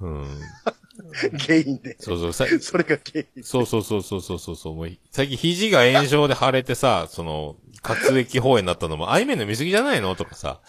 [0.00, 0.40] うん。
[1.38, 1.96] 原因で。
[2.00, 3.44] そうそう、さそれが原因。
[3.44, 4.74] そうそうそうそうそうそうそう。
[4.74, 10.16] もう、最近肘が炎症で腫れてさ、その、活液放炎になったのも、アイメンの見過ぎじゃないの？
[10.16, 10.60] とかさ、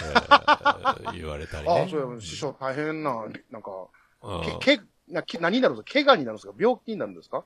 [0.00, 1.80] えー言われたりね。
[1.80, 3.70] ああ、そうや、師匠大変な、なんか、
[4.22, 7.44] うんけ、け、な、け何になるんですか怪我になるんですか病気になるんですか？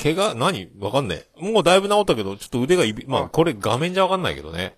[0.00, 0.70] 怪我、何？
[0.78, 1.52] わかんねえ。
[1.52, 4.76] もうだいぶ治ったけど、ちょっと腕がいび、まあ、あこれ画面じゃわかんないけどね。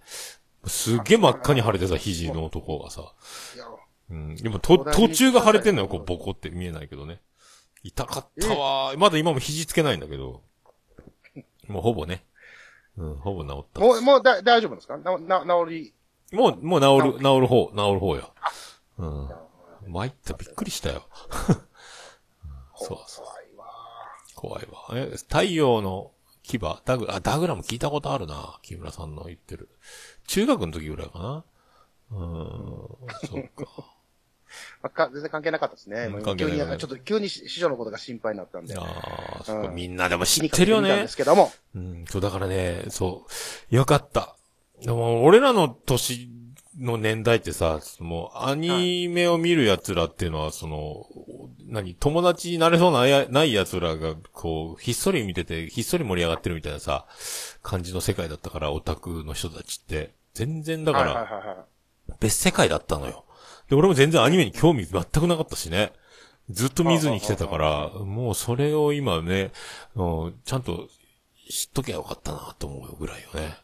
[0.66, 3.12] すっげえ真っ赤に腫れてさ、肘のとこがさ。
[3.54, 3.66] いや、
[4.10, 4.36] うん。
[4.36, 7.20] でも、と、途中が腫れてんのよ、こう、ボコって見えないけどね。
[7.84, 8.98] 痛かったわー。
[8.98, 10.42] まだ今も肘つけないんだけど。
[11.68, 12.24] もうほぼね。
[12.98, 13.80] うん、ほぼ治った。
[13.80, 14.96] もう、もうだ、大丈夫ですか？
[14.98, 15.94] な、な、治り、
[16.36, 18.32] もう、もう治る、治る方、治る方よ。
[18.98, 19.30] うん。
[19.88, 21.02] 参った、びっくりしたよ。
[22.78, 23.26] そうそう。
[23.26, 23.66] 怖いわ。
[24.34, 25.08] 怖いわ。
[25.12, 28.58] え、太陽の牙ダグ、あ、ダグラム聞いたことあるな。
[28.62, 29.68] 木村さんの言ってる。
[30.26, 31.44] 中学の時ぐらいかな。
[32.12, 33.95] うーん、そっか。
[34.82, 36.04] まあか全然関係なかったですね。
[36.06, 38.76] うんもう関係ない急に、ちょっと急に師匠のことが心配になったんで。
[38.76, 41.08] ああ、うんみんなでも知ってるよねで。
[41.08, 41.52] すけども。
[41.74, 43.26] うん、そう、だからね、そ
[43.70, 44.36] う、よかった。
[44.82, 46.30] でも、俺らの年
[46.78, 51.06] の年代ってさ、もう、アニメを見る奴らっていうのは、その、
[51.66, 57.06] 何、友達になれそうなやない奴らが、こう、ひっそり見てて、ひっそり盛り上がってるみたいなさ、
[57.62, 60.14] 感じの世界だったから、オタクの人たちって。
[60.34, 61.66] 全然だから。
[62.20, 63.24] 別世界だったのよ。
[63.68, 65.92] で、俺も全然アニメに興味全くなかったしね。
[66.50, 69.50] ずっと見ずに来てたから、もうそれを今ね、
[69.96, 70.88] うんちゃんと
[71.50, 73.56] 知っときゃよかったなと思うぐらいよね。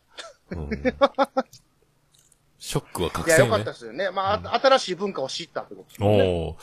[0.51, 0.71] うん、
[2.59, 3.75] ショックはいや、よ覚醒ねかったで。
[3.75, 4.11] すよね。
[4.11, 6.23] まあ、あ新しい文化を知ったってことですよね。
[6.23, 6.57] おー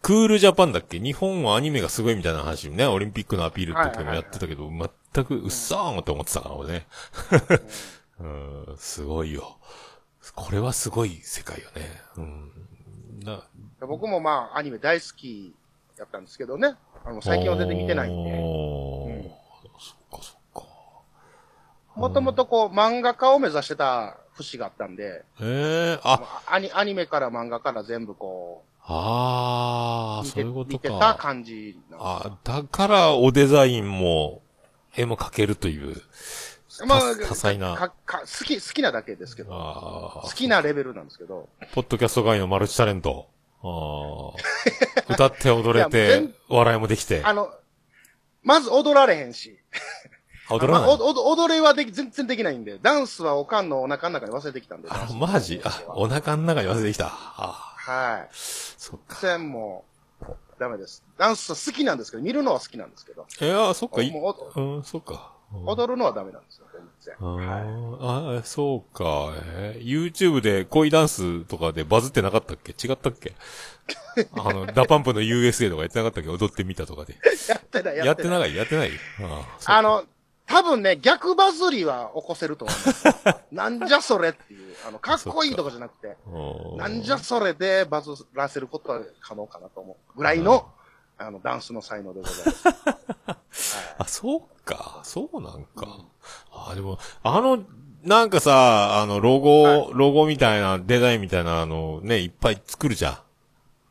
[0.00, 1.00] クールジャパンだっけ？
[1.00, 4.70] 日本はアニメがすごいみたいな話ね、オリンピックのアピールって時もやってたけど、
[5.12, 6.86] 全くうっさーんって思ってたから、俺ね。
[8.20, 8.26] う
[8.72, 9.58] ん、すごいよ。
[10.36, 12.00] これはすごい世界よね。
[12.16, 12.52] うん。
[13.24, 13.42] な、
[13.86, 15.54] 僕もまあ、アニメ大好き
[15.98, 16.74] やったんですけどね。
[17.04, 19.30] あの、最近は全然見てないんで。
[19.78, 20.62] そっかそっか。
[21.94, 31.14] もともとこう、漫画家を目指してた節があったんで、ええあ、アニアニメから漫画から全部こああ、う、見てそういうこと見てたか。
[31.18, 34.42] 感じなんですあだからおデザインも、
[34.96, 36.00] 絵も描けるという。
[36.86, 43.28] まあ、多彩なかか好き、好きなだけですけど、ああ好、きなレベルなんですけど、ポッドキャスト界のマルチタレント。
[43.62, 44.36] あ
[45.08, 45.12] あ。
[45.12, 47.22] 歌って踊れて全、笑いもできて。
[47.24, 47.50] あの、
[48.42, 49.58] まず踊られへんし、
[50.48, 50.88] まああ踊らない？
[50.88, 54.88] おお踊れはでき全然できないんで、ダンスはおかんのお腹の中に忘れてきたんで。
[54.90, 55.60] あス、マジ？
[55.64, 57.06] あ、お腹の中に忘れてきた。
[57.08, 58.28] あはい。
[58.32, 59.18] そっか。
[59.20, 59.84] 全然も
[60.22, 60.26] う、
[60.58, 61.02] ダメです。
[61.18, 65.32] ダンスは好きなんですけど、見るのは好きなんですけど、いや、そっか、い、もううん、そっか。
[65.52, 65.66] うん。
[65.66, 67.14] 踊るのはダメなんですよ、全然。
[67.20, 67.64] あはい。
[67.64, 69.32] ーあ、そうか。
[69.56, 72.72] えー YouTube で恋ダンスとかでバズってなかったっけ？
[72.72, 73.34] 違ったっけ？
[74.36, 76.28] あの、 DA PUMP の USA とかやってなかったっけ？
[76.30, 77.16] 踊ってみたとかで。
[77.48, 78.40] やってない、やってない。
[78.40, 78.56] ない？
[78.56, 78.90] やってない？
[79.66, 80.04] あの、
[80.46, 83.04] 多分ね、逆バズりは起こせると思います。
[83.52, 90.18] なんじゃそれっていう、あの、かっこいいとかじゃなくて、うんなんじゃそれでバズらせることは可能かなと思う。
[90.18, 90.66] ぐらいの、
[91.18, 92.68] あの、ダンスの才能でございます。
[93.98, 95.00] あ、そうか。
[95.02, 96.04] そうなんか。
[96.52, 97.64] あ、でも、あの、
[98.04, 103.18] なんかさ、あの、ロゴ、はいロゴみたいな、デザインみたいな、あの、ね、いっぱい作るじゃん。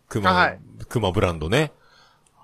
[0.07, 1.73] クマ、はいクマブランドね。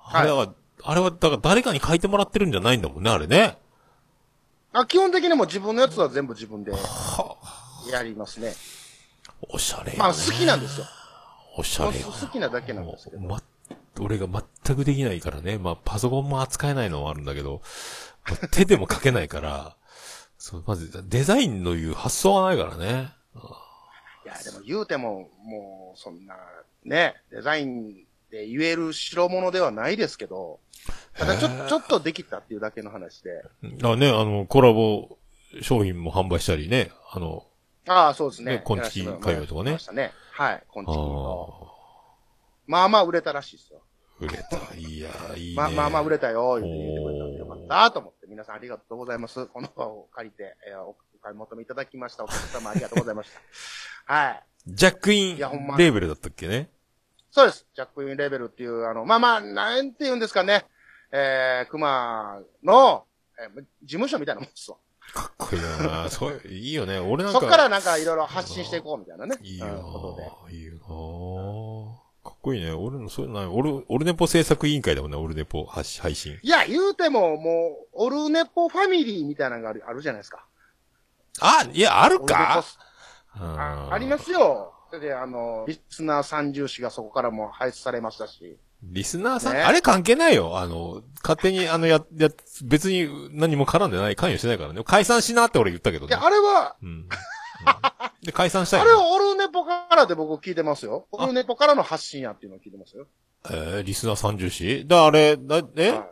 [0.05, 0.53] あはいれは、
[0.84, 3.57] あれは、だから誰かに書いてもらってるんじゃないんだもんね、あれね。
[4.73, 7.38] あ基本的にもう自分のやつは全部自分では
[7.91, 8.53] やりますね。
[9.49, 9.95] おしゃれよね。
[9.99, 10.86] まあ好きなんですよ。
[11.55, 12.07] おしゃれよ。
[12.07, 13.39] 好きなだけなんですけど。
[13.95, 15.57] ま、俺が全くできないからね。
[15.57, 17.61] まあ、パソコンも扱えないのもあるんだけど、
[18.29, 19.75] まあ手でも書けないから、
[20.37, 23.13] そう、まず、デザインのいう発想がないからね。
[24.25, 26.35] いや、でも言うても、もう、そんな、
[26.83, 30.59] ね、デザインで言える代物ではないですけど、
[31.13, 33.43] ただちょ、ちょっとできたっていうだけの話で。
[33.83, 35.17] あね、あの、コラボ
[35.61, 37.45] 商品も販売したりね、あの、
[37.87, 38.55] ああ、そうですね。
[38.55, 40.11] ね昆虫界隈とかねましたね。
[40.31, 41.69] はい、昆あ虫の。
[41.69, 41.73] あ、
[42.65, 43.81] まあまあ売れたらしいですよ。
[44.26, 44.57] 売れた。
[44.76, 45.55] いや、いいね。
[45.61, 49.45] まあまあまあ売れたよ、言ってくれたんでよかったと思って、皆さんありがとうございます。
[49.47, 52.26] この場を借りて、えーおお買い求めいただきました。
[52.26, 53.39] お客様ありがとうございました。
[54.13, 54.43] はい。
[54.67, 56.69] ジャックインいやほんまレーベルだったっけね？
[57.32, 57.65] そうです。
[57.74, 60.65] ジャックインレベルっていう、あの、まあまあ、なんて言うんですかね。
[61.11, 63.05] えー、熊の、
[63.39, 64.78] えー事務所みたいなもんですわ。
[65.13, 66.99] かっこいいな そう、いいよね。
[66.99, 67.39] 俺なんか。
[67.39, 69.38] そっからなんかいろいろ発信していこうみたいなね。
[69.41, 70.24] いいようんことで。
[70.24, 70.74] な、いいよ
[72.43, 72.71] こいいね。
[72.71, 73.47] 俺の、そういうのない。
[73.47, 76.37] 俺、オルネポ制作委員会だもんね、オルネポ配配信。
[76.43, 80.45] いや、言うても、もう、オルネポファミリーみたいなのがあるあるじゃないですか。
[81.39, 82.63] あ、いや、あるか？
[83.33, 84.31] ポあありますす。
[84.31, 84.73] よ。
[85.01, 88.57] で、あの、リスナー三重視がそこからも配出されましたし。
[88.83, 90.59] リスナーさん、ねあれ関係ないよ。
[90.59, 92.29] あの、勝手に、あの、や、や、
[92.65, 94.83] 別に何も絡んでない、関与してないからね。
[94.83, 96.23] 解散しなって俺言ったけどねいや、。
[96.23, 97.07] あれは、うん。
[97.64, 101.07] う んで、解散したよ、あれはオルネポからで僕聞いてますよ。
[101.11, 103.07] オルネポからの発信やっていうのを聞いてますよ。
[103.49, 106.03] えー、リスナー30子だ、あれ、だ、え、はい。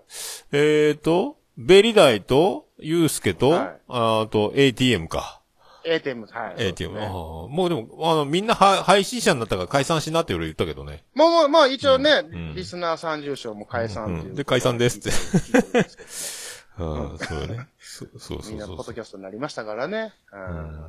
[0.52, 3.82] えーと、ベリダイと、ユースケと、はい。
[3.88, 5.42] あと、ATM か。
[5.84, 6.56] ATM、はい。
[6.58, 6.94] ATM。
[7.00, 7.08] ね。
[7.08, 11.04] もうでも、あの、みんなは配信者になったから解散しなって俺言ったけどね。
[11.16, 12.56] もう、もう、まあ一応ね、ん。
[12.56, 15.12] リスナー三重賞も解散っていう、うんで解散ですって
[16.78, 18.18] 聞いてるんですけどねああ、そうよね。
[18.20, 20.14] そそうみんなそうそうポッドキャストになりましたからね。
[20.34, 20.38] う。
[20.38, 20.80] うんん。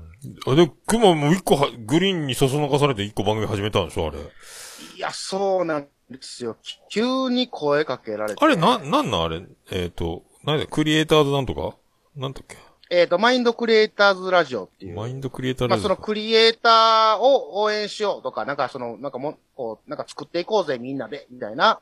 [0.46, 4.18] あ、で、熊も一個は、グリーンにそそのかされて一個番組始めたんでしょあれ。
[4.18, 6.56] いや、そうなんですよ。
[6.62, 8.44] き急に声かけられて。
[8.44, 9.42] あれ、な、なんなんあれ？
[9.70, 11.76] えっ、と、なんだ、クリエイターズなんとか？
[12.16, 12.56] なんだっけ？
[12.90, 14.96] えっ、と、マインドクリエイターズラジオっていう。
[14.96, 21.80] マインドクリエイターまあ、ズそのクリエイターを応援しようとか、なんかその、なんかも、こう、なんか作っていこうぜ、みんなで、みたいな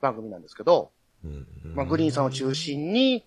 [0.00, 1.01] 番組なんですけど、うん
[1.74, 3.24] まあ、グリーンさんを中心に、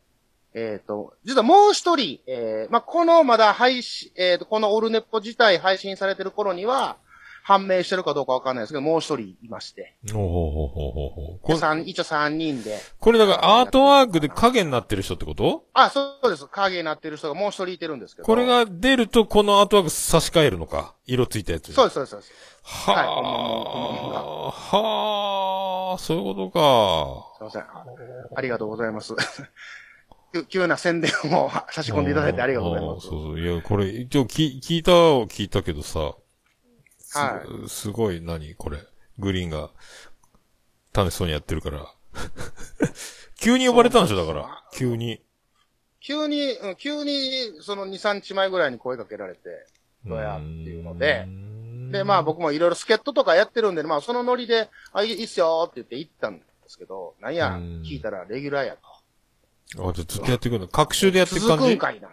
[0.53, 6.97] えっ、と、実はもう一人、えー、まあ、このまだ配信、えっ、と、このオルネポ自体配信されてる頃には、
[7.43, 9.93] 判明してるかどうかわかんないですけど、もう一人いまして。
[10.11, 12.79] ほうほうほうほうほうほうこれ、三一応三人で。
[12.99, 15.63] これだからアートワークで影になってる人ってこと？
[15.73, 16.47] あ、そうです。
[16.47, 18.25] 影になってる人がもう一人いてるんですけど。
[18.25, 20.95] これが出るとこのアートワーク差し替えるのか？
[21.05, 21.75] 色ついたやつに。
[21.75, 22.33] そうです、そうです、そうです。
[22.63, 24.51] ははいほんまもんがあ、は
[25.95, 27.33] あ、そういうことか。
[27.37, 27.61] すいません。
[27.61, 27.85] あ
[28.35, 29.13] ありがとうございます。
[30.33, 33.07] 急急な宣伝を差し込んでいただいてありがとうございます。
[33.07, 33.39] そうそう。
[33.39, 36.15] いや、これ、一応聞聞いたは聞いたけどさ、
[36.99, 38.79] す,、はすごい、何これ。
[39.17, 39.69] グリーンが
[40.93, 41.85] 楽しそうにやってるから。
[43.39, 44.63] 急に呼ばれたんでしょだから。
[44.73, 45.21] 急に。
[46.01, 49.65] 急に、うん急に、その2、3日前ぐらいに声かけられて、
[50.05, 51.27] どうやっていうので、
[51.95, 58.77] で、まあ僕もいろいろ助っ人とかやってるんで、まあそのノリで、あ、いいいっすよって言って行ったんですけど、なんや、うん聞いたらレギュラーや
[59.75, 59.89] と。
[59.89, 60.67] あ、じゃあずっとやっていくんだ。
[60.67, 62.09] 各週でやっていく感じ続くんかいな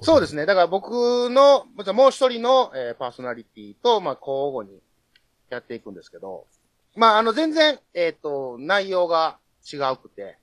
[0.00, 0.46] そうですね。
[0.46, 4.80] だから僕の、じゃあもう一人の、えーパーソナリティと、まあ交互に
[5.50, 6.46] やっていくんですけど、
[6.96, 9.38] まああの全然、えっ、と、内容が
[9.72, 10.36] 違うくて、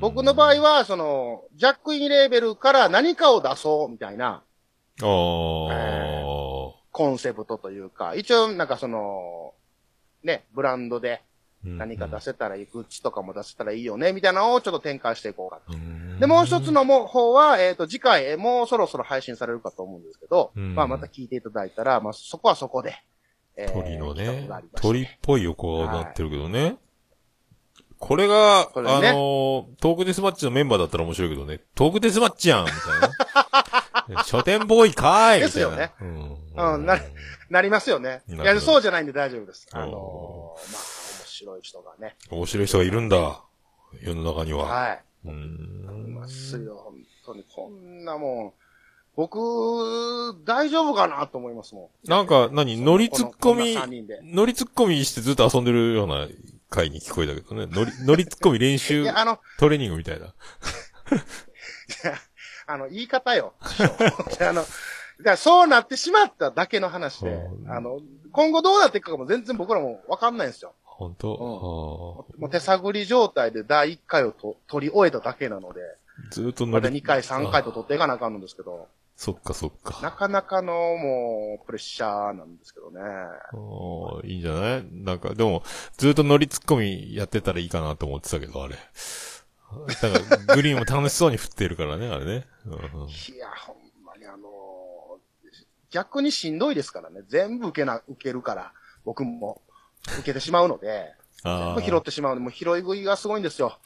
[0.00, 4.42] 僕の場合は、その、ジャックインレーベルから何かを出そうみたいな
[5.02, 5.06] ああ、
[6.96, 9.52] コンセプトというか、一応なんかその、
[10.24, 11.20] ね、ブランドで
[11.62, 15.76] 何か出せたらいい、グッズとかも出せたらいいよね、みたいなのをちょっと展開していこうかと。
[15.76, 16.18] うん。
[16.18, 20.74] で、もう一つのも方は、えっ、と、次回、えーもうそろそろ配信されるかと思うんですけど、うん。
[20.74, 22.94] まあまた聞いていただいたら、まあそこはそこで、
[23.58, 24.48] えー鳥のね
[24.80, 26.78] 鳥っぽい横顔になってるけどね。
[27.98, 29.08] これが、これね。
[29.08, 33.10] あのートークデスマッチのメンバーだったら面白いけどね、トークデスマッチやんみたいな。
[34.24, 35.40] 書店ボーイかーい。
[35.40, 36.36] ですよねうん。
[36.74, 36.98] うんな
[37.50, 38.22] なりますよね。
[38.28, 39.66] いや、そうじゃないんで大丈夫です。
[39.72, 40.82] あのーおまあ、
[41.20, 42.16] 面白い人がね。
[42.30, 43.42] 面白い人がいるんだ。
[44.02, 44.64] 世の中には。
[44.64, 45.04] はい。
[45.26, 46.14] ういん。
[46.14, 46.94] ますよ、本
[47.24, 47.44] 当に。
[47.54, 48.52] こんなもん、
[49.16, 49.38] 僕、
[50.44, 52.80] 大丈夫かなと思いますもなんか、何？
[52.80, 56.26] 乗りツッコミこのこんな三人で、乗りツッコミしてずっと遊んでるような
[56.68, 57.66] 回に聞こえたけどね。
[57.70, 58.74] 乗り、乗りツッコミ練ん。
[58.76, 60.26] い習や、あの、トレーニングみたいな。
[60.26, 60.28] い
[62.04, 62.14] や
[62.66, 63.52] あの、言い方よ。
[64.40, 64.64] あの、
[65.22, 68.00] だそうなってしまっただけの話でう、んあの、
[68.32, 70.72] 今後どうなっていくかも全然僕らもわかんないんですよ。
[70.84, 75.80] 本当、もう手探り状態で第1回をと取り終えただけなので、
[76.30, 77.00] ずっと乗またり。
[77.00, 79.70] 2回、3回とあ取っていかなあかんのですけど、そっかそっ
[80.02, 80.16] なか。
[80.18, 83.00] かなかのもう、プレッシャーなんですけどね。
[83.54, 84.86] おーいいんじゃない？
[84.92, 85.62] なんか、でも、
[85.96, 88.74] ずっと乗りツッコミやってたらいいかなと思ってたけど、あれ。
[89.86, 92.46] だから、グリーンも楽しそうに振ってるからね、あれね。
[92.66, 95.18] いや、ほんまにあの
[95.90, 97.22] 逆にしんどいですからね。
[97.28, 98.72] 全部受けな、受けるから、
[99.04, 99.62] 僕も
[100.18, 103.78] 受けてしまうので、全あ部拾ってしまうので、もう拾い食いがすごいんですよ。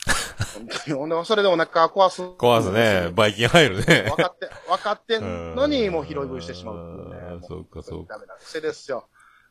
[0.55, 0.69] 本
[1.07, 1.27] 当に。
[1.27, 2.23] それでお腹壊す。
[2.23, 3.11] 壊すね。
[3.15, 4.23] バイキン入るね分。
[4.23, 7.17] かって、分かってんのに、うんもう拾い食いしてしまううね。
[7.35, 9.07] うんそうかそうかダメな癖ですよ。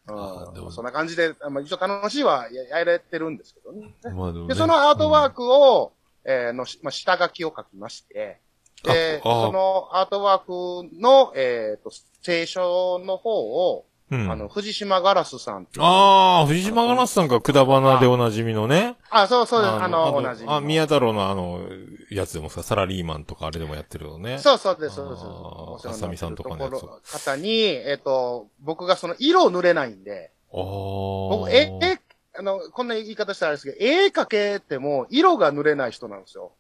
[0.08, 0.72] あーでもうん。
[0.72, 3.94] そんな感じで、あまあ、一応楽しいはややれてるんですけどね。
[4.04, 5.94] まあでもねで、そのアートワークを、
[6.26, 8.40] えーのし、まあ、下書きを書きまして、
[8.84, 11.92] で、ああそのアートワークの、えっ、と、
[12.22, 13.32] 聖書の方
[13.72, 14.32] を、うん。
[14.32, 18.96] あの、藤島ガラスさんああ、藤島ガラスさんがくだばなでおなじみのね。
[19.12, 19.74] あ、そうそうです。
[19.74, 20.46] あの、同じ。
[20.48, 21.62] あ、宮太郎のあの、
[22.10, 24.40] やつでもさ、サラリーマンとかあれでもやってるよね。
[24.40, 25.22] そうそうです、そうです。
[25.24, 26.72] あーお世話になってる浅見さんとかのや
[27.04, 30.60] つ方に、えっ、と、僕がその色を塗れないんで、ああ。
[30.60, 32.00] 僕、え、え、
[32.40, 36.54] あの、こんな言い方したらあれですけど、絵描けても色が塗れない人なんですよ。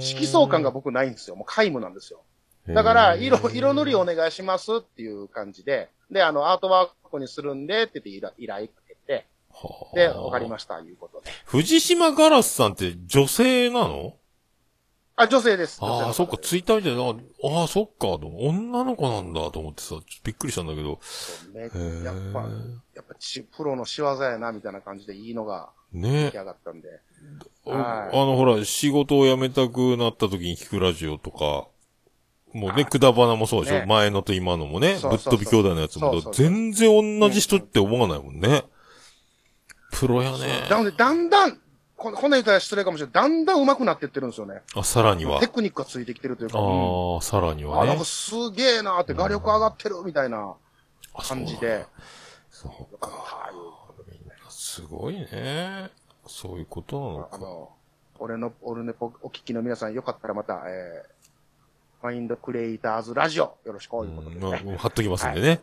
[0.00, 1.36] 色相感が僕ないんですよ。
[1.36, 2.22] もう皆無なんですよ。
[2.66, 9.26] だから、色、色塗りお願いしますっていう感じで、で、あの、アートワークにするんで、って言って依頼依頼かけて、
[9.94, 11.30] で、わかりました、いうことで。
[11.44, 14.14] 藤島ガラスさんって女性なの？
[15.22, 15.78] あ、女性です。
[15.80, 21.00] ああ、そっか、ツイッター見て、ああ、そっか、と女の子なんだと思ってさ、びっくりしたんだけど。
[21.54, 21.62] ね
[22.04, 22.40] やっぱ、
[22.94, 26.24] やっぱち、プロの仕業やな、みたいな感じでいいのがね。
[26.24, 27.00] 出来上がったんで。
[27.66, 28.08] あはい。
[28.08, 31.68] あの、ほら、仕事を辞めたくなった時に聞くラジオとか、
[32.52, 33.86] もうね、くだばなもそうでしょ、ね。
[33.86, 36.20] 前のと今のもね、ぶっ飛び兄弟のやつも。
[36.32, 38.64] 全然同じ人って思わないもんね。
[39.92, 40.66] プロやね。
[40.68, 41.58] なので、だんだん、
[42.10, 43.12] こんな言ったら失礼かもしれない。
[43.14, 44.62] だんだん上手くなってってるんですよね。
[44.74, 45.46] あ、さらにはテ。
[45.46, 46.58] クニックがついてきてるというか。
[46.58, 48.04] うんああ、さらにあ、はねなんか。
[48.04, 50.54] すげえなーって、画力上がってるみたいな
[51.14, 51.86] あ感じで。。
[52.50, 53.10] そうよか
[54.48, 55.90] すごいね。
[56.26, 57.28] そういうことなのか。
[57.32, 57.70] あの、
[58.18, 64.76] 俺の、俺のお聞きの皆さんよかったらまた、えー、マインドクリエイターズラジオ、よろしく、うということでん、まあね。
[64.78, 65.60] 貼っときますんでね。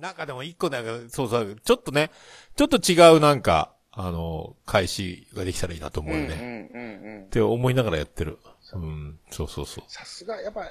[0.00, 2.10] なんかでも一個なんか、そうそう、ちょっとね、
[2.56, 6.70] ちょっと違うなんか、あの、開始ができたらいいなと思うよね。
[6.72, 7.28] うんうんうんうんっ。
[7.28, 8.38] て思いながらやってる。
[8.72, 9.84] うん、そうそうそう。
[9.88, 10.70] さすが、やっぱ、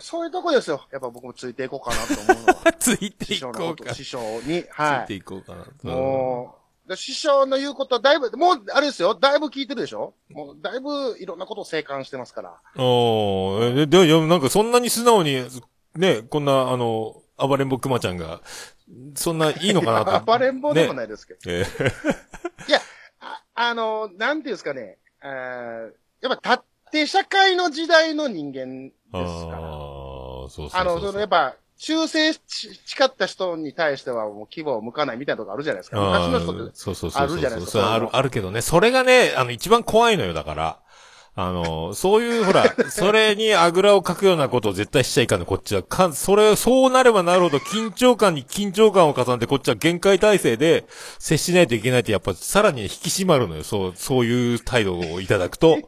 [0.00, 0.86] そういうとこですよ。
[0.92, 2.72] やっぱ僕もついていこうかなと思うのは。
[2.78, 3.94] ついて師いこうか。
[3.94, 5.06] 師匠に、いはい。
[5.06, 5.66] ていこうかな。
[5.82, 6.56] も
[6.86, 12.60] う、で師匠の言うことはだいぶ、もう、あれですよ、だいぶ聞いてるでしょもう、だいぶいろんなことを静観してますから。
[12.76, 12.82] うん。
[12.84, 15.44] おーえで、いや、なんかそんなに素直に、
[15.96, 18.40] ね、こんな、あの、暴れんぼくまちゃんが、
[19.14, 20.20] そんないいのかなと。
[20.26, 21.40] 暴れん坊でもねないですけど。
[21.46, 21.66] え
[22.68, 22.80] いや、
[23.20, 29.62] ああの、なんていうんですかね、えーやっぱ縦社会の時代の人間ですああから。
[29.62, 32.40] ー、そうそうそうあの、そのやっぱ、修正し
[32.86, 35.98] 誓った人に対してはもう希望を向かないみたいなとこあるじゃないですか。
[36.00, 36.76] 昔の人って。
[36.76, 37.22] そうそうそう。
[37.22, 38.60] あるじゃないですかある、あるけどね。
[38.60, 40.80] それがね、あの、一番怖いのよ、だから。
[41.34, 45.82] あの、そういう、ほら、それにあぐらをかくようなことを絶対しちゃいかんの、こっちは。
[45.82, 50.84] かん、それ、そうなればなるほど、緊張感に緊張感を重ねて、こっちは限界体制で
[51.18, 53.64] 接しないといけないって、やっぱ、さらに引き締まるのよ。
[53.64, 55.78] そう、そういう態度をいただくと。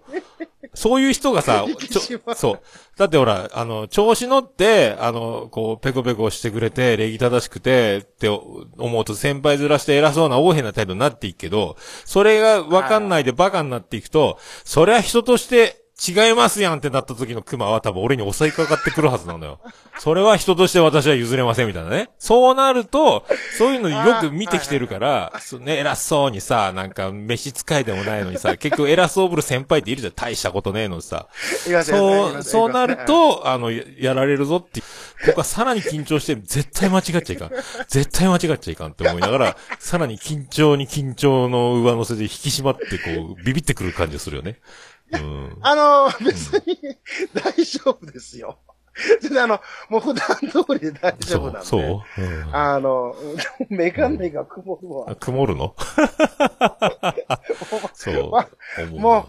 [0.75, 2.61] そういう人がさ ちょ、そう。
[2.97, 19.61] だってほら、あの、調子乗って、あの、こう、ペコペコしてくれて、礼儀正しくて、って思うと先輩ずらして偉そうな横柄な態度になっていくけど、それがわかんないでバカになっていくと、そりゃ人として違いますやんってなった時のクマは多分俺に襲いかかってくるはずなのよ。
[20.01, 22.11] それは人として私は譲れませんみたいなね。
[22.19, 23.25] そうなると、
[23.57, 30.13] そういうのよく見てきてるから、ね、偉そうにさ、なんか飯使いでもないのにさ、 結局偉そうぶる先輩っているじゃん。
[30.13, 31.29] 大したことねえのにさ。
[31.85, 34.83] そう、そうなると、あの、ややられるぞって
[35.27, 37.51] 僕はさらに緊張して、絶対間違っちゃいかん。
[37.89, 44.59] 絶対間違っちゃいかんって思いながら、さらに緊張に緊張の上乗せで引き締まって、こう、ビビってくる感じがするよね。
[45.21, 45.59] うん。
[45.61, 46.79] あの、別に
[47.35, 48.59] 大丈夫ですよ。
[49.21, 51.67] 全然あの、もう普段通りで大丈夫なんで。
[51.67, 51.81] そう、
[52.15, 53.15] そう、うんあの、
[53.69, 55.17] メガネが曇るわあ。
[55.17, 55.75] 曇るの？
[57.95, 58.31] そう。
[58.99, 59.27] も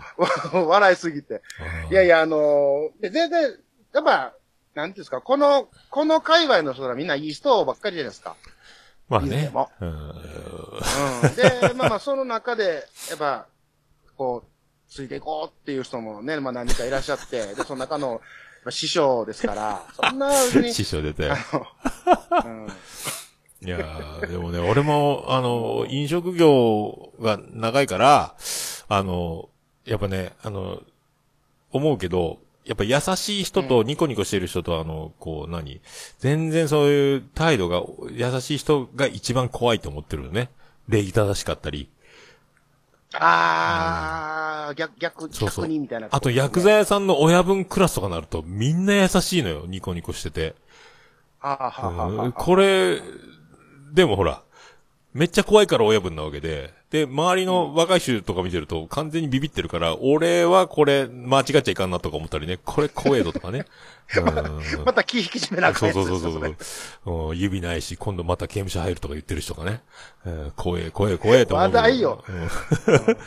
[0.54, 1.42] う、 笑いすぎて。
[1.90, 3.56] いやいや、あので全然、
[3.94, 4.34] やっぱ、
[4.76, 8.36] なんていうんですか、この、この界隈の人らみんないい人ばっかりじゃないですか。
[9.08, 9.52] まあね。
[9.82, 11.36] うんうん。
[11.36, 13.48] で、まあまあ、その中で、やっぱ、
[14.18, 14.50] こう、
[14.90, 18.20] ついていこうっていう人もね、まあ何人かいらっしゃって、で、その中の、やっ
[18.66, 21.36] ぱ師匠ですから、そんな別に、 師匠出たよ。
[22.30, 22.68] あの、うん。
[23.66, 28.36] いやー、でもね、俺も、あの、飲食業が長いから、
[28.88, 29.50] あの、
[29.86, 30.82] やっぱね、あの、
[31.72, 35.82] 思うけど、やっぱ優しい人とニコニコしてる人と、あの、こう、何？
[36.20, 40.50] 全然そういう態度が、優しい人が一番怖いと思ってるよね。
[40.88, 41.90] 礼儀正しかったり。
[43.20, 49.66] あー、逆、逆、そうそう逆にみたいな、あと、薬剤屋さんの親分クラスとかなると、みんな優しいのよ。
[49.68, 50.56] ニコニコしてて。
[51.42, 52.32] あーははは。
[52.32, 53.02] これ、
[53.94, 54.42] でもほら、
[55.14, 63.66] めっちゃ怖いから親分なわけで、で、周りの若い衆とか見てると完全にビビってるから、俺はこれ間違っちゃいかんなとか思ったりね、これ怖えぞとかね。
[64.16, 64.86] うん。
[64.86, 66.32] また気引き締めなあかそうそうそうそう。
[66.32, 67.38] そううん。
[67.38, 69.82] 指ないし、今度また刑務所入るとか言ってる人がね。
[70.26, 70.54] うん。
[70.56, 71.78] 怖え、怖え、怖えと思うけど。
[71.80, 72.24] 話題よ。
[72.30, 73.18] うん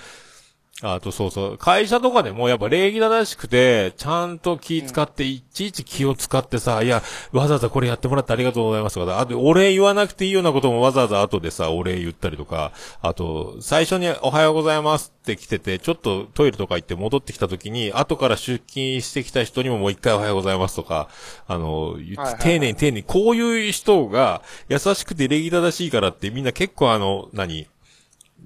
[0.81, 1.59] あとそうそう。
[1.59, 7.03] 会社とかでもやっぱ礼儀正しくて、ちゃんと気使って、いちいち気を使ってさ、いや、
[7.33, 12.71] わざわざこれやってもらってありがとうございますとか、あと、お礼言わなくていいようなこともわざわざ後でさ、お礼言ったりとか、
[13.03, 21.09] あと、最初におはようございますって来てて、ちょっとトイレとか行って戻ってきた時に、後から出勤してきた人にももう一回おはようございますとか、
[21.49, 21.97] あの、
[22.41, 27.67] 丁寧に丁寧に、こういう人が優しくて礼儀正しいからってみんな結構あの、何？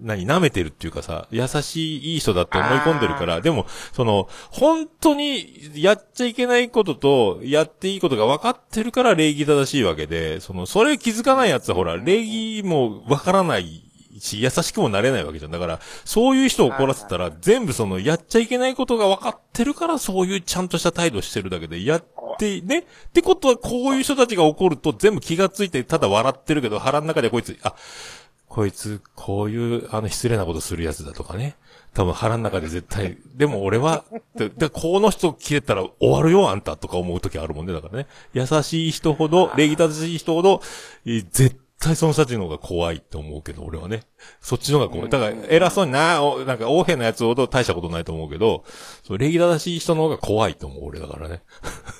[0.02, 13.84] 何、舐めてるっていうかさ、優しい、いい人だって思い込んでるから、でも、その、本当に、やっちゃいけないことと、やっていいことが分かってるから礼儀正しいわけで、その、それ気づかないやつはほら、礼儀も分からない
[14.18, 15.50] し、優しくもなれないわけじゃん。
[15.50, 22.04] だから、そういう人を怒らせたら、全部その、やっちゃいけないことが分かってるから、そういうちゃんとした態度してるだけで、やっ
[22.38, 22.80] て、ね。
[22.80, 27.74] ってことは、こういう人たちが怒ると、全部気がついて、ただ笑ってるけど、腹の中でこいつ、あ、
[28.52, 31.56] こいつ、こういう、あの、失礼なことするやつだとかね。
[31.94, 34.04] 多分腹の中で絶対、でも俺は、
[34.36, 37.72] で、でこの人切れたら終わるよ、あんたとか思う時あるもんね。
[37.72, 38.06] だからね。
[38.34, 40.60] 優しい人ほど、礼儀正しい人ほど、
[41.06, 44.02] え絶対その人たちの方が怖いって思うけど、俺はね。
[44.42, 45.08] そっちの方が怖い。
[45.08, 48.64] だから、偉そうにな、おなんか、横柄なやつほど大したことないと思うけど、
[49.02, 51.42] そう、礼儀正しい人の方が怖いと思う、俺だからね。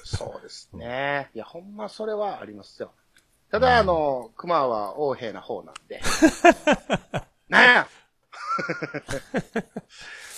[0.05, 1.31] そうですね。
[1.35, 2.93] いや、ほんまそれはありますよ。
[3.53, 6.01] ただ、あの、熊は横柄な方なんで。
[7.51, 7.87] なんや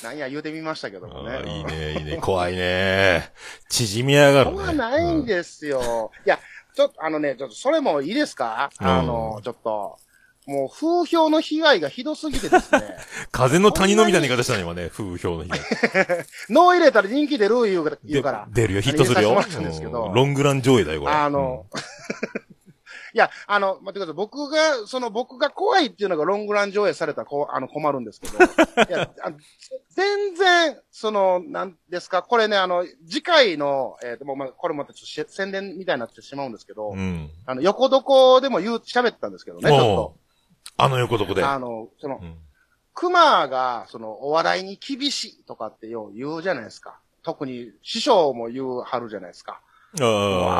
[0.03, 1.45] なんや言うてみましたけどもね。
[1.47, 2.19] いいね、 いいね。
[2.21, 3.31] 怖いね。
[3.71, 4.73] 縮み上がるそね。
[4.73, 6.11] ないんですよ。
[6.27, 6.41] いや、
[6.75, 9.97] ちょっと、あのね、ちょっと、それもいいですか、うんあの、ちょっと、
[10.47, 12.97] もう風評の被害がひどすぎてですね、
[13.33, 14.91] 風の谷のみたいな言い方したね、今ね。
[14.91, 15.57] 風評の日が。
[16.51, 18.47] 脳入れたら人気出る言うから。
[18.51, 19.33] 出るよ、ヒットするよ。
[19.33, 21.13] んですけどうんロングラン上映だよ、これ。
[21.13, 21.65] あの、
[23.15, 24.15] いや、あの、待ってください。
[24.15, 28.39] 僕が、その僕が怖いっていうのがロングラン上映されたらこう、あの、困るんですけど。
[28.43, 29.39] いや、あの
[29.91, 36.99] 全然、その、なんですか、これね、あの、次回の、えっ、と、もう、まあ、これまたちょっとし宣伝みたいになってしまうんですけど、うん。
[36.99, 37.31] うん。
[37.47, 40.21] あの、横床でも言う、喋ったんですけどね、ちょっもう、
[40.77, 41.43] あの横どこで。
[41.43, 41.49] と。
[41.49, 42.39] あの、そのう、ん
[42.95, 47.01] 熊が、その、お笑いに厳しいとかってよう言うじゃないですか。
[47.25, 49.61] 特に、師匠も言うはるじゃないですか。
[50.01, 50.07] あ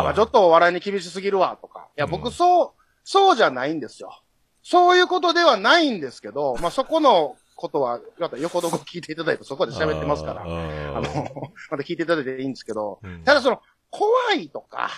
[0.07, 1.89] ああ、ちょっとお笑いに厳しすぎるわ、とか。
[1.97, 2.11] いや、うん。
[2.11, 4.23] 僕、そう、そうじゃないんですよ。
[4.63, 11.31] そういうことではないんですけど、 まあ、そこのことは、また横どこ聞いていただいて、そこで喋ってますから、ああのー、
[11.71, 13.25] また聞いていただいていいんですけど、うん。
[13.25, 13.61] ただその、
[13.91, 14.91] 怖いとか、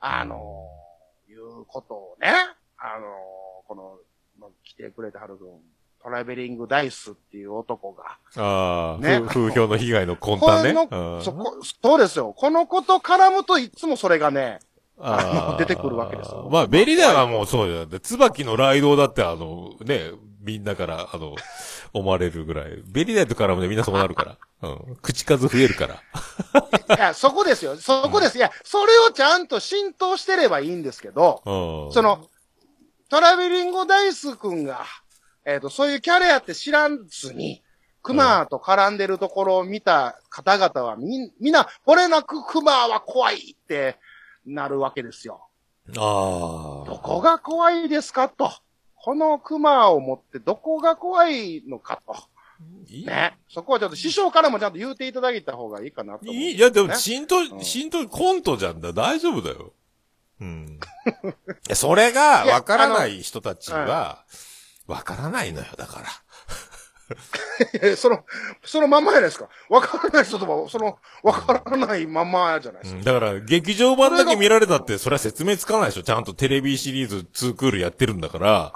[0.00, 0.68] あの、
[1.28, 2.32] いうことをね、
[2.78, 3.06] あの、
[3.66, 3.98] この、
[4.38, 5.60] まあ来てくれてはる分、
[6.04, 10.74] トラベリングダイスっていう男が、ああ、ねふ風評の被害の根こ端ね。
[11.22, 12.34] そこ、そうですよ。
[12.36, 14.58] このこと絡むといつもそれがね、
[14.98, 17.86] あ出てくるわけですよまあ、ベリダーはもうそうだよ。
[17.86, 20.10] で椿のライドだってあの、ね、
[20.44, 21.34] みんなから、あの、
[21.94, 22.82] 思われるぐらい。
[22.86, 24.68] ベリダーと絡むでみんなそうなるから。
[24.68, 24.96] うん。
[25.00, 25.94] 口数増えるから。
[26.96, 27.76] いや、そこですよ。
[27.76, 28.36] そこです。
[28.36, 31.92] いや、それをちゃんと浸透してればいいんですけど、うん。
[31.92, 32.28] その、
[33.08, 34.84] トラベリングダイス君が、
[35.44, 37.62] えっ、と、そういうキャラやって知らんずに、
[38.02, 43.98] クマと絡んでるところを見た方々はみん、みんな、これなくクマは怖いって
[44.46, 45.48] なるわけですよ。
[45.88, 45.94] ああ。
[46.86, 48.52] どこが怖いですかと。
[48.96, 52.14] このクマを持ってどこが怖いのかと。
[53.04, 53.36] ね。
[53.48, 58.92] そこはちょっと師匠からもちゃんと言うていただいた方がいいかなと思う、いいいや、でも、ね浸透、うん浸透コントじゃんだ。
[58.92, 59.72] 大丈夫だよ。
[60.40, 60.78] うん。
[61.74, 64.24] それが、わからない人たちは、
[64.86, 66.06] わからないのよ、だから。
[67.82, 68.24] え、その、
[68.64, 69.48] そのまんまじゃないですか。
[69.68, 72.98] わからない人とは、その、わからないまんまじゃないですか。
[72.98, 76.02] うんだから、劇場版だけ見られたって、それは説明つかないでしょ。
[76.02, 78.72] ちゃんとテレビシリーズ2クールやってるんだから、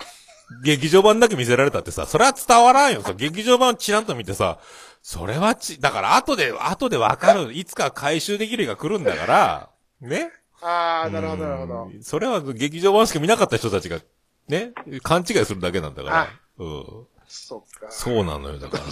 [0.63, 3.03] 劇場版だけ見せられたってさ、それは伝わらんよ。
[3.03, 4.59] さ劇場版ちらんと見てさ、
[5.03, 7.53] それはち、だから後で、後でわかる。
[7.53, 10.31] いつか回収できる日が来るんだから、ね。
[10.61, 11.85] ああ、なるほど、なるほど。
[11.85, 14.01] うんそれは劇場版しか見なかった人たちが、
[14.49, 14.73] ね、
[15.03, 16.29] 勘違いするだけなんだからあ。
[16.59, 17.07] うん。
[17.27, 17.91] そっか。
[17.91, 18.85] そうなのよ、だから。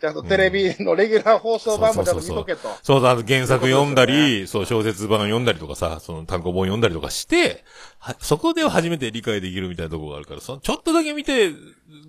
[0.00, 2.70] ちゃんとテレビのレギュラー放送版もちゃんと見とけと。
[2.82, 7.64] そうだ、原作読んだり、そう、小説版読んだりとかさ、その単行本読んだりとかして、
[7.98, 11.52] はそこで初めて理解できるみたいなところがあるから、そのちょっとだけ見て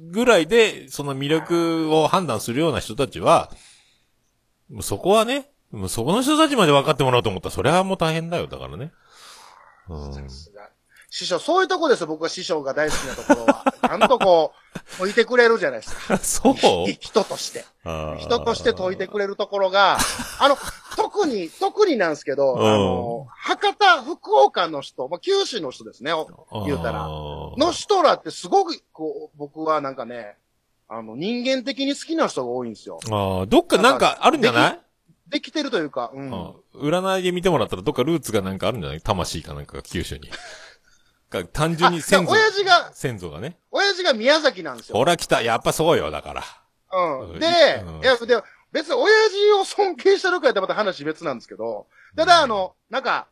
[0.09, 3.51] ぐらいで、その魅力を判断するような人たちは、
[4.69, 8.93] もうそこはね、もうそこの人たちまで分かってもらおうと思ったら、それはもう大変だよ、だからね。
[9.89, 10.27] うん。
[11.13, 13.65] 師匠、そういうとこですよ、僕は師匠が大好きなところは。
[13.85, 14.53] ちゃんとこ
[14.95, 16.15] う、解いてくれるじゃないですか。
[16.23, 16.55] そう
[16.89, 17.65] 人として。
[18.19, 19.97] 人として解いてくれるところが、
[20.39, 20.57] あの、
[20.95, 26.27] 特に、特になんですけど、うんあの、博多、福岡の人、まあ、九州の人ですね、お
[26.65, 27.05] 言うたら。
[27.57, 30.37] の人らってすごく、こう、僕はなんかね、
[30.87, 32.99] あの、人間的に好きな人が多いんですよ。
[33.07, 34.79] あーどっかなんかあるんじゃない？
[35.27, 36.31] できてるというか、うん。
[36.31, 39.01] うん占いで見てもらったらどっかルーツがなんかあるんじゃない？
[39.01, 40.29] 魂かなんかが九州に。
[41.31, 42.31] か単純にあ先祖。
[42.31, 43.57] 親父が、先祖がね。
[43.71, 44.97] 親父が宮崎なんですよ。
[44.97, 45.41] ほら来た。
[45.41, 46.43] やっぱそうよ、だから。
[46.93, 47.31] うん。
[47.31, 47.47] うんで、
[47.85, 53.27] うんいや、で、別に親父を尊敬してるかやったらまた話別なんですけど、ただあの、なんか、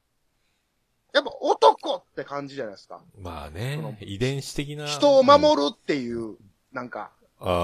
[1.13, 3.01] やっぱ男って感じじゃないですか。
[3.17, 4.85] まあね、遺伝子的な。
[4.85, 6.37] 人を守るっていう、
[6.71, 7.19] なんか、うん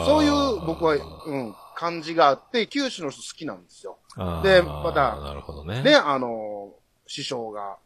[0.06, 0.96] そういう僕は、
[1.26, 3.98] うん、感じがあって、九州の人好きなんですよ。
[4.42, 5.84] でまたなるほどね。
[5.84, 6.74] で、あの、
[7.08, 7.78] 師匠が、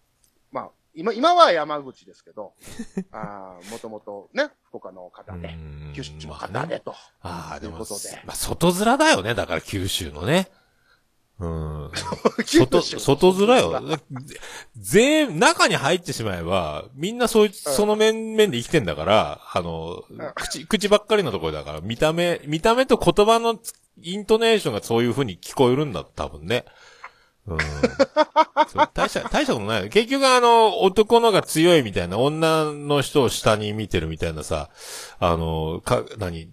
[0.52, 2.53] まあ、今、今は山口ですけど、
[3.11, 6.94] あーもともとね、福岡の方で、うん九州の方でと。
[7.22, 10.49] ああ、でも、ということでまあ、外面だよね、だから九州のね。
[11.40, 11.91] うん。
[12.45, 13.82] 九外、州外面よ。
[14.78, 20.03] 全員、中に入ってしまえば、みんなそういう、その面々で生きてんだから、あの、
[20.36, 23.57] 口、口ばっかりのところだから、見た目、見た目と言葉の
[24.02, 26.66] イントネーションがそういう風に聞こえるんだ、多分ね。
[27.56, 28.88] ううん。
[28.94, 29.90] 大した、大したことない。
[29.90, 34.70] 結局あの、男のが強いみたいな、女の人を下に見てるみたいなさ、
[35.20, 36.50] あの、か、何、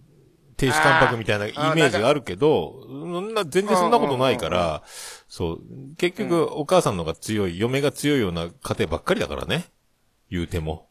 [0.56, 4.82] 停止関白みたいなイメージがあるけど、そんな、全然そんなことないから、
[5.28, 5.60] そう、
[5.98, 9.66] 結局、お母さんのが強い、嫁が強いような家庭ばっかりだからね。
[10.30, 10.88] 言うても。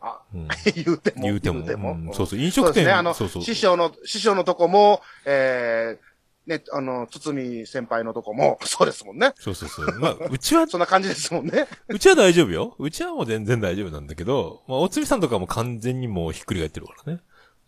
[0.00, 1.22] あ、うん、 言うても。
[1.22, 1.60] 言うても。
[1.60, 1.92] 言うても。
[1.92, 2.84] うん、そうそう、飲食店。
[2.84, 6.07] そうの、そうそう師匠の、師匠のとこも、えー、
[6.48, 9.34] ね、あの、つつみ先輩のとこも、 そうですもんね。
[9.38, 9.98] そうそうそう。
[10.00, 11.68] まあ、うちは、 そんな感じですもんね。
[11.88, 12.74] うちは大丈夫よ。
[12.78, 17.20] うちはもう全然大丈夫なんだけど、まあ、おつみさんとかも完全にもうひっくり返ってるからね。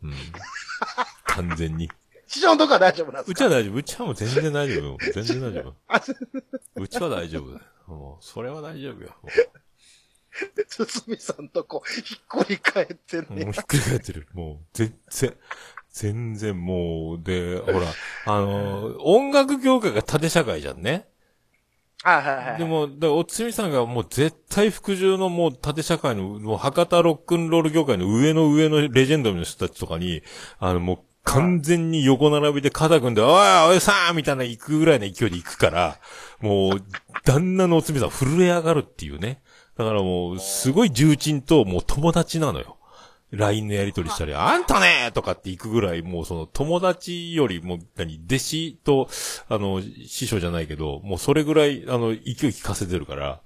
[0.03, 0.15] うん。
[1.27, 1.91] 完全に。
[2.27, 3.47] 師匠のとこは大丈夫なんですか？
[3.47, 3.75] うちは大丈夫。
[3.75, 5.13] うちはもう全然大丈夫。
[5.13, 6.83] 全然大丈夫。
[6.83, 7.65] うちは大丈夫だよ。
[7.87, 9.15] もう、それは大丈夫よ。
[10.69, 13.45] つつみさんとこ、ひっくり返ってるね。
[13.47, 14.29] もうひっくり返ってる。
[14.33, 15.37] もう、全然、
[15.93, 17.87] 全然もう、で、ほら、
[18.27, 21.09] あの、音楽業界が縦社会じゃんね。
[22.03, 22.59] はいはいはい。
[22.59, 30.23] でも、で、おつみさんがもう絶対服従のもう縦社会の、もう博多ロックンロール業界の上の上のレジェンドの人たちとかに、
[30.59, 33.29] あのもう完全に横並びで肩組んで、おい
[33.71, 35.99] おいさーみたいな行くぐらいの勢いで行くから、
[36.41, 36.83] もう、
[37.25, 39.43] 旦那のおつみさん震え上がるっていうね。
[39.77, 42.79] だからもう、すごい重鎮ともう友達なのよ。
[43.33, 49.09] LINE のやりとりしたり、あんたねとかって行くぐらい、もうその友達よりも、何、弟子と、
[49.49, 53.41] あの、師匠じゃないけど、もうそれぐらい、あの、勢い聞かせてるから、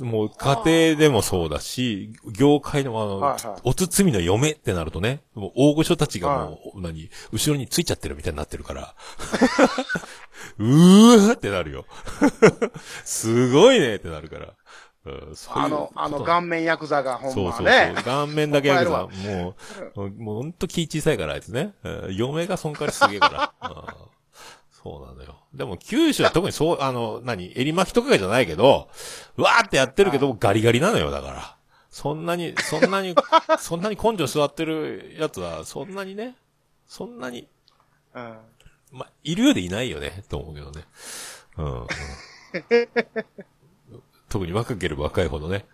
[0.00, 0.62] もう家
[0.94, 8.94] 庭でもそうだし、業界のあの、はいはい、おつつみの嫁ってなるとね、もう大御所たちがもう、はい、何、後ろについちゃってるみたいになってるから、
[10.58, 11.86] うーってなるよ。
[13.04, 14.54] すごいねってなるから。
[15.50, 17.34] あの、あの顔面ヤクザがほんまね。
[17.34, 18.04] そうそうそう。
[18.04, 18.90] 顔面だけヤクザ。
[18.90, 19.54] も
[19.96, 21.74] う、もうほんと気小さいからあいつね。
[22.10, 23.94] 嫁が損壊すげえから。
[24.70, 25.36] そうなのよ。
[25.52, 28.88] でも九州は特にそう、あの、何、襟巻きとかじゃないけど、
[29.36, 31.56] わーってやってるけど、ガリガリなのよ、だから。
[31.90, 33.14] そんなに、そんなに、
[33.58, 36.36] そんなに根性座ってるやつは、そんなにね、
[36.86, 37.48] そんなに、
[38.14, 38.38] うん。
[38.92, 40.84] ま、いるようでいないよね、と思うけどね。
[41.56, 41.86] うん、うん。
[44.28, 45.66] 特に若ければ若いほどね。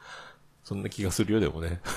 [0.62, 1.81] そんな気がするよ、でもね。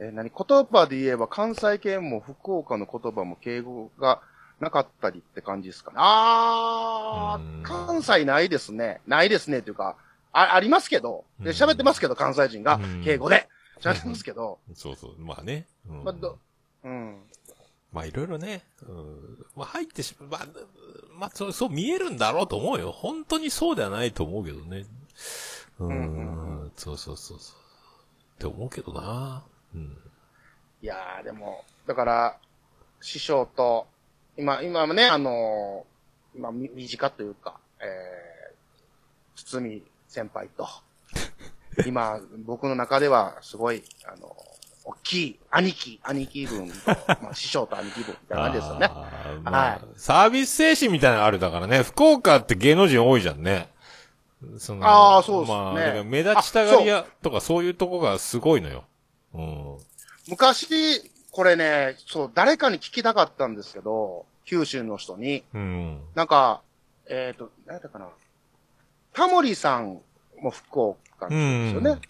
[0.00, 4.22] え、何言葉で言えば関西圏も福岡の言葉も敬語が
[4.58, 5.96] なかったりって感じですかね。
[5.98, 9.00] あー、関西ないですね。
[9.06, 9.96] ないですねっていうか、
[10.32, 13.48] あ、ありますけど、で、喋ってますけど、関西人が、敬語で。
[13.80, 14.58] 喋ってますけど。
[14.74, 15.66] そうそう、まあね。
[15.88, 16.14] うん、まあ、
[16.84, 17.22] うん。
[17.92, 20.46] まあいろいろね、うん、まあ入ってしまう、まあ、
[21.18, 22.92] まあそう、そう見えるんだろうと思うよ。
[22.92, 24.84] 本当にそうではないと思うけどね。
[25.78, 27.56] うん、うん、そうそうそうそう。
[28.36, 29.42] って思うけどな。
[29.74, 29.96] うん。
[30.82, 32.38] いやー、でも、だから、
[33.00, 33.86] 師匠と、
[34.36, 40.66] 今、今もね、あのー、今、身近というか、えー、堤先輩と、
[41.86, 44.49] 今、僕の中では、すごい、あのー、
[44.84, 46.74] 大きい、兄貴、兄貴分と、
[47.22, 48.88] まあ、師匠と兄貴分みたいな感じですよね。
[49.42, 49.80] まあ、はい。
[49.96, 53.68] サービス精神みたいなのあるだからね、福岡って芸能人多いじゃんね。
[54.58, 55.56] そのああ、そうですね。
[55.56, 58.84] まあ、目立ちたがり屋とかそういうとこがすごいのよ。
[59.34, 59.76] うん。
[60.28, 65.44] 昔、これね、そう、誰かに聞きたかったんですけど、九州の人に。
[65.52, 66.00] うん。
[66.14, 66.62] なんか、
[67.06, 68.08] えっ、ー、と、何やったかな。
[69.12, 70.00] タモリさん
[70.40, 71.90] も福岡ですよね。
[71.90, 72.00] うん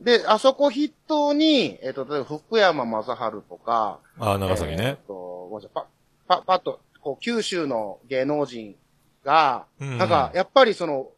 [0.00, 4.84] で、あそこ筆頭に、えっ、ー、と、例えば福山雅治とか、ああ、長崎ね。
[4.84, 5.86] えっ、ー、と、ごめんなさい、
[6.28, 8.76] パ、パ、パッと、こう、九州の芸能人
[9.24, 11.08] が、うんうん、なんか、やっぱりその、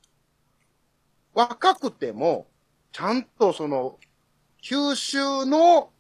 [1.35, 2.47] 若くても、
[2.93, 3.99] ちゃんとその、
[4.63, 5.91] 九州の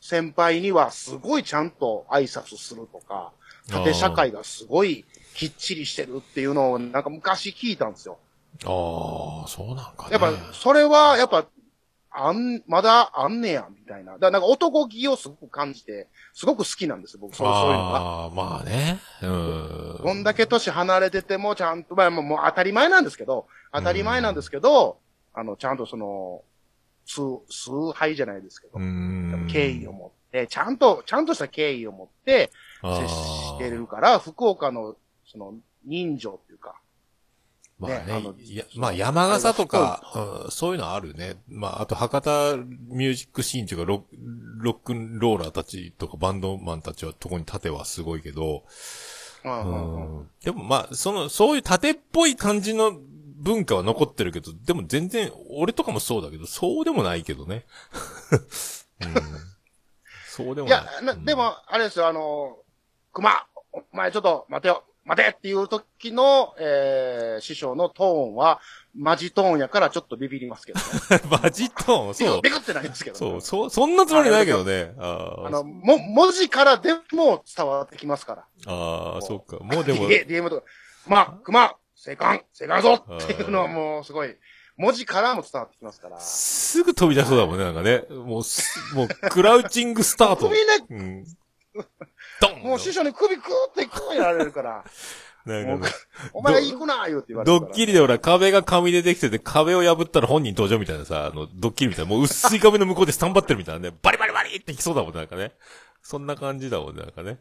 [0.00, 3.32] 先輩にはすごいちゃんと挨拶するとか、
[3.68, 8.18] 縦社会がすごいきっちりしてるっていうのをなんか昔聞いたんですよ。
[8.64, 10.12] ああ、そうなんかね。
[10.12, 11.44] やっぱ、それは、やっぱ、
[12.16, 14.12] あん、まだあんねや、みたいな。
[14.12, 17.98] だからなんか男気をすごく感じて、すごく好きなんですよ、僕、そうそういうのが。
[17.98, 19.00] ああ、まあね。
[19.22, 20.00] うん。
[20.00, 24.98] こんだけ年離れてても、ちゃんと、まあもう当たり前なんですけど、当たり前なんですけど、
[25.34, 26.42] あの、ちゃんとその、
[27.04, 27.20] 数、
[27.50, 28.78] 数杯じゃないですけど、
[29.50, 34.96] 敬意を持って、ちゃんと、ちゃんとした敬意を持って、接してるから、福岡の、
[35.26, 35.54] その、
[35.84, 36.76] 人情っていうか、
[37.88, 38.36] まあね、
[38.76, 41.36] まあ山笠とか、うん、そういうのあるね。
[41.48, 42.56] まああと博多
[42.88, 44.04] ミュージックシーンっていうかロ
[44.58, 48.64] ロックンローラーたちとかバンドマンたちはとこに盾はすごいけど、
[49.44, 52.98] うん、でもまあその、そういう盾っぽい感じの
[53.36, 57.66] 文化は残ってるけど、でも全然、俺とかもそうだけど、そうでもないけどね。
[59.02, 59.14] うん、
[60.26, 61.04] そうでもない。
[61.04, 62.56] いや、でも、あれですよ、あの、
[63.12, 64.84] 熊、お前ちょっと待てよ。
[65.04, 68.60] 待てっていう時の、えー、師匠のトーンは、
[68.96, 70.84] マジトーンやからちょっとビビりますけどね。
[71.42, 72.40] マジトーン、そう。
[72.42, 74.94] ビクってなりますけど、そう、そう、そんなつもりないけどね。
[74.98, 78.44] ああの、も、文字からでも伝わってきますから。
[78.66, 79.62] ああ、そっか。
[79.62, 80.08] もうでも。
[80.08, 80.66] DM とか、
[81.06, 84.36] ま、熊、生還、生還ぞっていうのはもうすごい、
[84.76, 86.18] 文字からも伝わってきますから。
[86.18, 88.04] すぐ飛び出そうだもんね、なんかね。
[88.10, 90.48] もう、もう、クラウチングスタート。
[90.48, 91.24] 首ね、うん。
[92.40, 94.84] ドンもう師匠に首クーってこうやられるから。
[95.44, 95.88] なんか、
[96.32, 97.60] お前行くな言うって言われる。
[97.60, 105.52] ドッキリでほら、壁が紙でできてて、壁を破ったら本人登場みたいなさ、あの、ドッキリみたいな、もう薄い壁の向こうでスタンバってるみたいなね、バリバリバリってきそうだもんね、なんかね。
[106.00, 107.38] そんな感じだもんね、なんかね。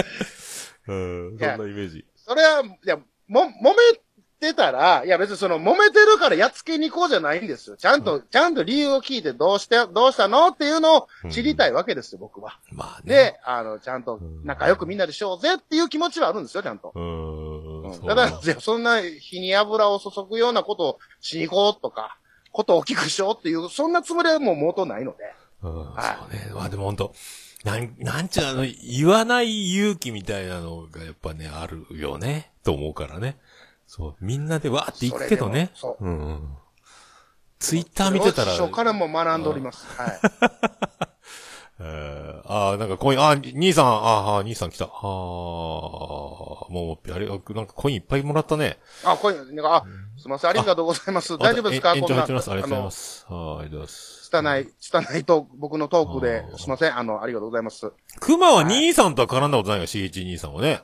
[0.88, 2.04] うん、そんなイメージ。
[2.16, 3.98] それは、いや、も、揉め
[4.38, 7.76] てたら、いや別にその揉めてるからやっつけに行こうじゃないんですよ。
[7.76, 12.58] ちゃんと、うん、ちゃんと理由を聞いてどうして、どうしたのっていうのを知りたいわけですよ、僕は。
[12.72, 13.14] まあね。
[13.14, 16.92] で、あの、ちゃんと仲良くみんなでしようぜっていう気持ちはあるんですよ、ちゃんと。
[16.94, 18.06] うん。
[18.06, 22.18] ただ、そんな火に油を注ぐようなことをしに行こうとか、
[22.52, 25.18] ことを大きくしようっていう、そんなつもりはもう元ないので。
[25.62, 26.54] うん、はい、そうね。
[26.54, 27.14] まあでも本当
[27.64, 33.38] なん、なんちゅうあの、言わない勇気みたいなのがやっぱね、あるよね、と思うからね。
[33.86, 34.14] そう。
[34.20, 35.70] みんなでわーって行くけどね。
[35.74, 36.04] そう。
[36.04, 36.56] うん、うん。
[37.58, 38.52] ツイッター見てたら。
[38.52, 39.86] 初からも学んでおります。
[40.00, 40.20] はい。
[41.78, 44.86] えー、ああ、なんかコイン、あ、兄さん、ああ、兄さん来た。
[44.86, 48.78] ああ、もう、あれ、なんかコインいっぱいもらったね。
[49.04, 49.84] あ、コイン、なんか、あ、
[50.18, 51.36] すみません、ありがとうございます。
[51.36, 51.94] 大丈夫ですか？
[51.94, 52.22] こんな。
[52.22, 53.26] ありがとうございます。
[53.28, 54.22] はい、ありがとうございます。
[54.24, 57.92] つたない、つたないと、僕のトークで、すみません、あの、ありがとうございます。
[58.20, 60.80] 熊は兄さんとは絡んだことないが、しげち兄さんはね。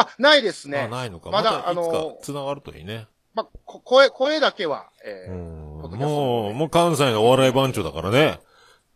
[0.00, 0.78] あ、ないですね。
[0.78, 1.30] あ、ないのか。
[1.30, 3.06] まだ、あの、繋がるといいね。
[3.34, 8.40] ま、声、声だけは、えー、もう、もう関西のお笑い番長だからね。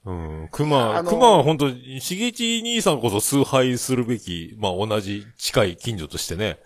[0.05, 0.49] うん。
[0.51, 1.70] 熊、熊は本当
[2.01, 6.59] しげち兄さんこそ崇拝するべき、まあ同じ近い近所としてね。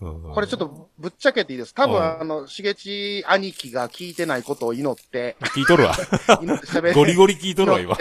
[0.00, 5.94] これちょっとぶっちゃけていいです多分、あの、しげち兄貴が聞いてないことを祈って、聞いとるわ。
[6.94, 7.96] ゴリゴリ聞いとるわ、今。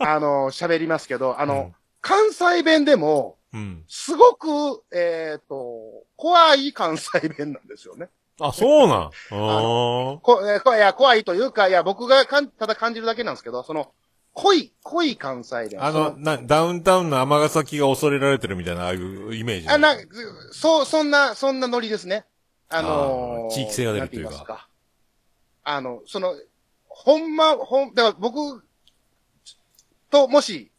[0.00, 8.08] あの、喋りますけど、あの、関西弁でも、うん、すごく、えっ、ー、と、怖い関西弁なんですよね。
[8.40, 9.10] あ、そうなん？
[9.30, 13.92] あこ、えー、いや、怖いというか、いや、僕がかん、ただ感じるだけなんですけど、その、
[14.32, 15.84] 濃い、濃い関西弁。
[15.84, 19.68] あの、な、ダウンタウンの尼崎が恐れられてるみたいな、ああいうイメージ。
[19.68, 19.96] あ、な、
[20.52, 22.24] そう、そんな、そんなノリですね。
[22.68, 24.44] あのー、地域性が出るというか。
[24.44, 24.68] か
[25.64, 26.34] あの、その、
[26.88, 28.64] ほんま、ほん、だから僕
[30.10, 30.69] と、もし、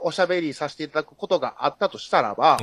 [0.00, 2.58] おしゃべりさせていただくことがあったとしたらば、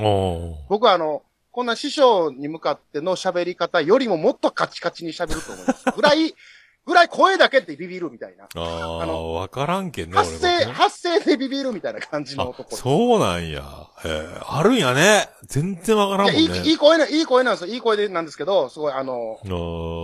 [0.69, 5.85] 僕はあの、こんな師匠に向かっての喋り方よりももっとカチカチに喋ると思います。
[5.95, 6.35] ぐらい、
[6.85, 8.47] ぐらい声だけでビビるみたいな。
[8.55, 10.15] ああ、あの、わからんけんね。
[10.15, 13.87] 発声、発声でビビるみたいな感じの男そうなんや。
[14.05, 15.27] ええ、あるんやね。
[15.47, 16.39] 全然わからんもんね。
[16.39, 17.73] いい、いい声な、いい声なんですよ。
[17.73, 19.39] いい声でなんですけど、すごいあの、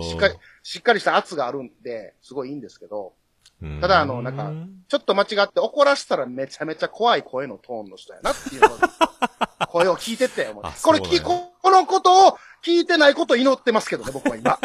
[0.02, 3.12] しっかり、しっかりした圧があるんで、すごいいいんですけど、
[3.80, 4.52] ただあの、なんか、
[4.88, 8.68] ちょっと間違って怒らせたらめちゃめちゃ怖い声のトーンの人やなっていうの
[9.68, 10.46] 声を聞いてて、
[10.82, 14.58] これ、ね、このことを聞いてないことを祈ってますけどね、僕は今。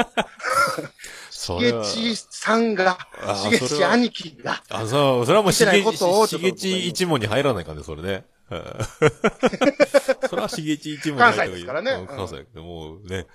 [1.31, 2.97] しげちさんが、
[3.35, 4.61] しげち兄貴が。
[4.69, 5.97] あ、そう、それはもうしげち、
[6.27, 8.25] しげち一門に入らないかね、それね。
[10.29, 11.65] それはしげち一門に入った方がいい。
[11.65, 12.07] 関西ですからね。
[12.07, 12.43] 関西。
[12.53, 13.27] でもね、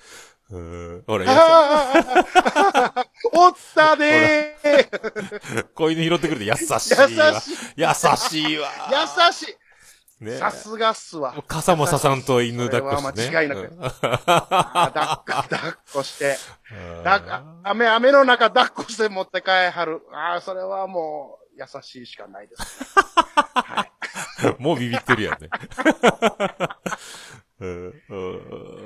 [0.55, 1.05] うん。
[1.07, 1.25] ほら、
[3.33, 7.09] おったでー 子犬拾ってくれて優しいわ。
[7.09, 7.55] 優しい。
[7.77, 8.71] 優しいわ。
[8.91, 9.57] 優しい。
[10.25, 11.35] ねさすがっすわ。
[11.49, 13.37] 傘もささんと犬抱っこして、ね。
[13.37, 13.69] 間違いなく。
[13.77, 16.37] 抱っこ、抱っこして。
[17.65, 20.03] 雨、雨の中抱っこして持って帰はる。
[20.13, 22.63] ああ、それはもう、優しいしかないです、
[23.55, 23.93] はい。
[24.63, 25.49] もうビビってるやんね。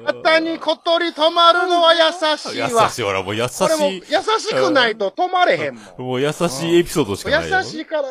[0.07, 2.01] 肩に小鳥止まるのは優
[2.37, 2.85] しいわ。
[2.85, 4.03] 優しい、ほら、もう優しい。
[4.09, 5.75] 優しくないと止まれへん。
[5.75, 6.03] もん。
[6.03, 8.03] もう優しいエピソードしかない優しいから。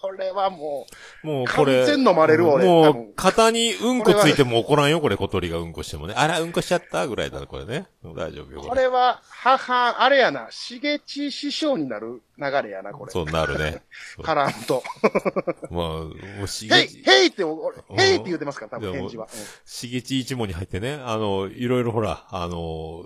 [0.00, 0.86] これはも
[1.22, 2.64] う、もうこれ、完全飲まれる俺。
[2.64, 6.14] もう、肩にうんこついても怒らんよ、これ、小鳥がうんこしてもね。
[6.16, 7.86] あら、うんこしちゃったぐらいだ、これね。
[8.02, 8.60] 大丈夫よ。
[8.62, 13.12] これは、母、あれやな、しげち師匠になる流れやな、これ。
[13.12, 13.82] そうなるね。
[14.22, 14.82] からんと。
[15.70, 16.10] まあ、も
[16.44, 16.98] うしげち。
[16.98, 19.28] へい、へいって、へいって言ってますから、多分返事は。
[19.64, 23.04] しげち一門に入ってね、あの、いろいろほら、あの、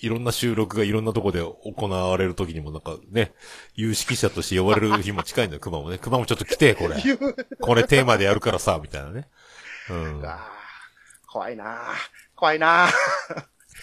[0.00, 3.32] いろんな収録がいろんなとこで行われる時にもなんかね、
[3.74, 5.98] 有識者として呼ばれる日も近いんだよ、熊もね。
[5.98, 6.96] 熊もちょっと来て、これ。
[7.60, 9.28] これテーマでやるからさ、みたいなね。
[9.90, 10.22] うん。
[11.26, 11.78] 怖いな
[12.34, 12.88] 怖いな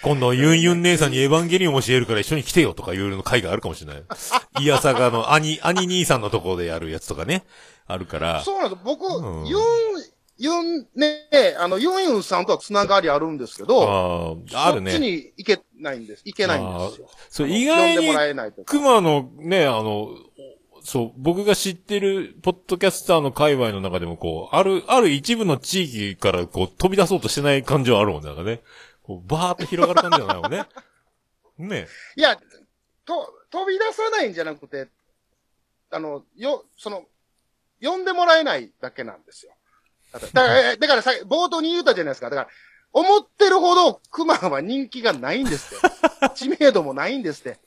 [0.03, 4.03] 今度、ユンユン姉さんにエヴァンゲリオン教えるから一緒に来てよとかいうの会があるかもしれない。
[4.60, 7.45] イヤサガの兄、兄兄さんのところでやるやつとかね、
[7.88, 8.41] あるから。
[8.44, 8.81] そうなんです。
[8.84, 9.60] 僕、うん、ユン、
[10.38, 14.99] ユン、ね、あの、ユンユンさんとはつながりあるんですけど、ああ、あるそっちね。
[14.99, 16.23] に行けないんです。
[16.26, 17.10] 行けないんですよ。
[17.30, 18.72] そう、意外呼んでもらに、えないとか。
[18.72, 20.10] 熊のね、あの、
[20.84, 28.61] そう、僕が知ってる、ポッドキャスターの界隈の中でも、こう、ある、ある一部の地域から、こう、飛び出そうとしてない感じはあるもんね、なんかね。
[29.01, 30.65] こう、バーっと広がる感じじゃないもんね。
[31.57, 32.38] ねいや、
[33.05, 34.88] と、飛び出さないんじゃなくて、
[35.89, 37.05] あの、よ、その、
[37.81, 39.53] 呼んでもらえないだけなんですよ。
[40.11, 42.30] だから、だからえだからさ、冒頭に言ったじゃないですか。
[42.30, 42.49] だから、
[42.94, 46.30] 思ってるほど熊は人気がないんですって。
[46.36, 47.60] 知名度もないんですって。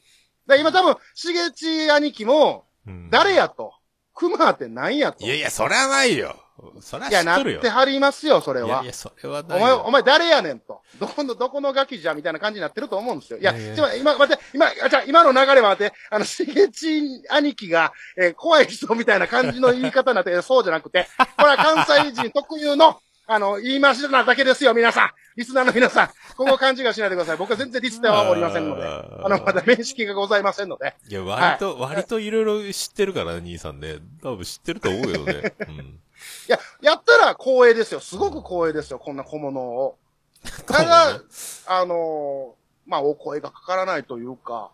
[0.58, 3.74] 今多分、しげち兄貴も、うん誰やと？
[4.14, 5.24] 熊って何やと？
[5.24, 6.36] いやいや、それはないよ。
[6.80, 7.56] それはい知や、っとるよ。
[7.56, 8.86] なってはりますよ、それはいやい。
[8.86, 9.82] や、それはないお前、よ。
[9.86, 10.80] お前誰やねんと？
[11.00, 13.38] どこの、どこのガキじゃみたいな感じになってると思うんですよ。
[13.38, 25.10] いや、いや今、待って、今、あじゃあ今の流れは待って、あの、しげち兄貴が、えー怖い人みたいな感じの言い方になって、そうじゃなくて、これは関西人特有の、あの、言い回しなだけですよ、皆さん。
[25.36, 26.08] リスナーの皆さん。
[26.36, 27.36] ここ勘違いしないでください。
[27.36, 28.84] 僕は全然リスナーはおりませんので。
[28.86, 30.94] あの、まだ面識がございませんので。
[31.08, 33.96] いや、割と、割といろいろ知ってるから、兄さんね。
[34.22, 35.54] 多分知ってると思うけどね。
[35.68, 35.76] うん。
[35.76, 36.00] い
[36.48, 38.00] や、やったら光栄ですよ。
[38.00, 39.98] すごく光栄ですよ、こんな小物を。
[40.66, 41.20] ただ、
[41.66, 44.70] あのーまあ、お声がかからないというか、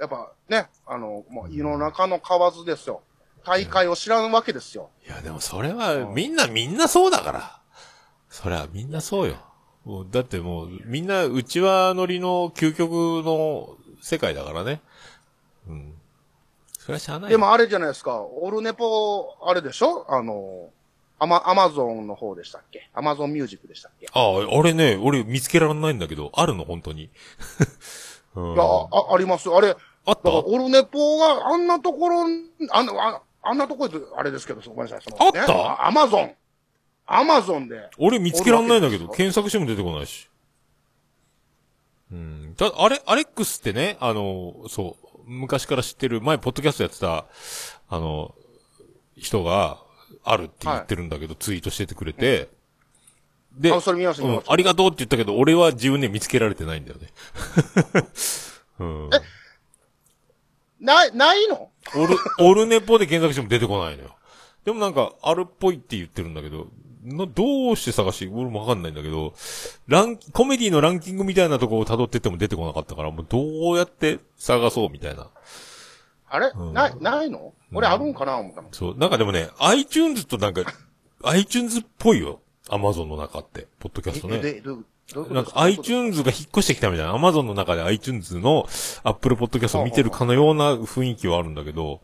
[0.00, 3.02] やっぱね、あの、もう、胃の中の蛙ですよ。
[3.44, 4.90] 大会を知らんわけですよ。
[5.06, 7.61] いや、でもそれは、みんな、みんなそうだから。
[8.32, 9.36] そりゃ、みんなそうよ。
[9.84, 12.90] もうだってもう、みんな、うちわ乗りの究極
[13.24, 14.80] の世界だからね。
[15.68, 15.94] うん。
[16.78, 17.36] それはしゃあないよ。
[17.36, 20.06] でもあれじゃないですか、オルネポ、あれでしょ？
[20.08, 20.70] あの、
[21.18, 22.88] アマ、アマゾンの方でしたっけ？
[22.94, 24.06] アマゾンミュージックでしたっけ？
[24.12, 27.10] ああ、あれね、俺見つけられないんだけど、あるの、本当に。
[28.34, 29.58] うんいや、あ、あありますよ。
[29.58, 29.76] あれ、だ
[30.06, 30.30] あった？
[30.30, 32.24] オルネポがあんなところ、あ
[32.82, 35.00] んな、ああんなところで、あれですけど、ごめんなさい。
[35.02, 35.86] そのあった？
[35.86, 36.34] アマゾン。
[37.06, 37.90] アマゾンで。
[37.98, 40.28] 俺見つけられないんだけど、検索しても出てこないし。
[42.12, 42.54] うん。
[42.56, 47.26] だ、あれ、アレックスってね、あの、そう、昔から知ってる、前、ポッドキャストやってた、
[47.88, 48.34] あの、
[49.16, 49.78] 人が、
[50.24, 52.48] あるって言ってるんだけど、ツイートしててくれて、
[53.52, 54.12] で、あ、それ見ま。
[54.12, 57.08] うんありがとうって言ったけど、俺は自分で見つけられてないんだよね。
[58.78, 59.10] うん。
[60.80, 61.70] ない、ないの？
[61.96, 64.16] オル、オルネポで検索しても出てこないのよ。
[64.64, 66.68] でもなんか、あるっぽいって言ってるんだけど、
[67.02, 69.34] な、どうして探し、俺もわかんないんだけど、
[69.88, 75.28] ラン、コメディのランキングみたいなとこを辿ってっても出てこなかったから、もうどうやって探そうみたいな。
[76.28, 77.52] あれ、うんない、ないの？
[77.72, 78.68] 俺あるんかな思ったの。
[78.72, 78.96] そう。
[78.96, 80.62] なんかでもね、iTunes となんか、
[81.24, 82.40] iTunes っぽいよ。
[82.68, 84.62] Amazon の中って、ポッドキャストね。
[85.30, 87.14] なんか iTunes が引っ越してきたみたいな。
[87.14, 88.66] Amazon の中で iTunes の
[89.02, 92.00] Apple Podcast を見てるかのような雰囲気はあるんだけど、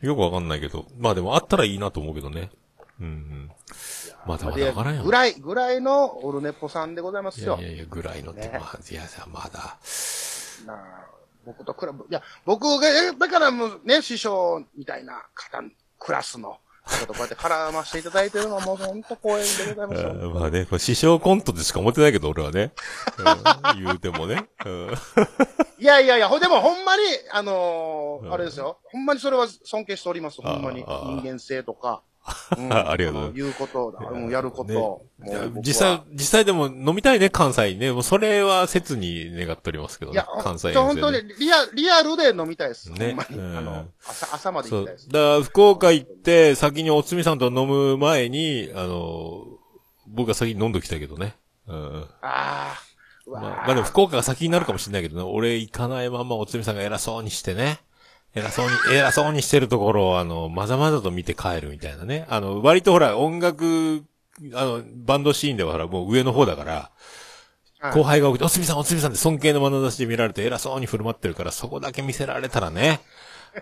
[0.00, 0.86] よくわかんないけど。
[0.98, 2.50] まあでもあったらいいなと思うけどね。
[3.00, 3.50] うんうん。
[4.26, 5.02] まだまだわからんよ。
[5.04, 7.70] ぐらい、ぐらいのオルネポさんでございますよいやい。
[7.72, 9.02] やいや、ぐらいのって、ねまあ、いや、
[9.32, 9.76] まだ。
[10.66, 11.10] なあ
[11.46, 15.62] 僕と比べ、いや、僕が、えだからもうね、師匠みたいな方、
[15.98, 22.72] クラスの方とこうやって絡ませていただいてるのはもう本当光栄でございます まあね、これ師匠コントでしか思ってないけど、俺はね。
[23.74, 24.48] うん 言うてもね。
[24.66, 24.94] うん
[25.78, 27.02] いやいやいや、ほ、でもほんまに、
[27.32, 28.78] あのーうんあれですよ。
[28.92, 30.42] ほんまにそれは尊敬しております。
[30.42, 30.82] ほんまに。
[30.84, 32.02] 人間性とか。
[32.58, 35.06] うん ありがとうの言うこと、うんやること。
[35.18, 35.32] ね
[35.62, 37.92] 実際、実際でも飲みたいね、関西ね。
[37.92, 40.26] もうそれは切に願っておりますけどねいや、。
[40.42, 42.90] 関西本当にリア、リアルで飲みたいです。
[42.92, 43.36] ねほんまに。
[43.36, 44.70] うんあの、朝、朝まで。
[44.70, 45.08] 行きたいです。
[45.08, 49.44] だから、福岡行って、先におつみさんと飲む前に、あの、
[50.06, 51.36] 僕が先に飲んどきたいけどね。
[51.66, 52.06] うん。
[52.22, 52.90] ああ。
[53.26, 55.22] まあ、まあでも福岡が先になるかもしれないけどね。
[55.22, 57.78] 俺行かないままおつみさんが偉そうにしてね。
[58.34, 62.26] 偉そうに、 偉そうにしてるところを、あの、まざまざと見て帰るみたいなね。
[62.28, 64.04] あの、割とほら、音楽、
[64.54, 67.20] あの、バンドシーンではほら、もう上の方だから、はい
[67.94, 73.00] 後輩が起きて、おつみさん、おつみさんって尊敬の眼差しで見られて偉そうに振る舞ってるから、そこだけ見せられたらね、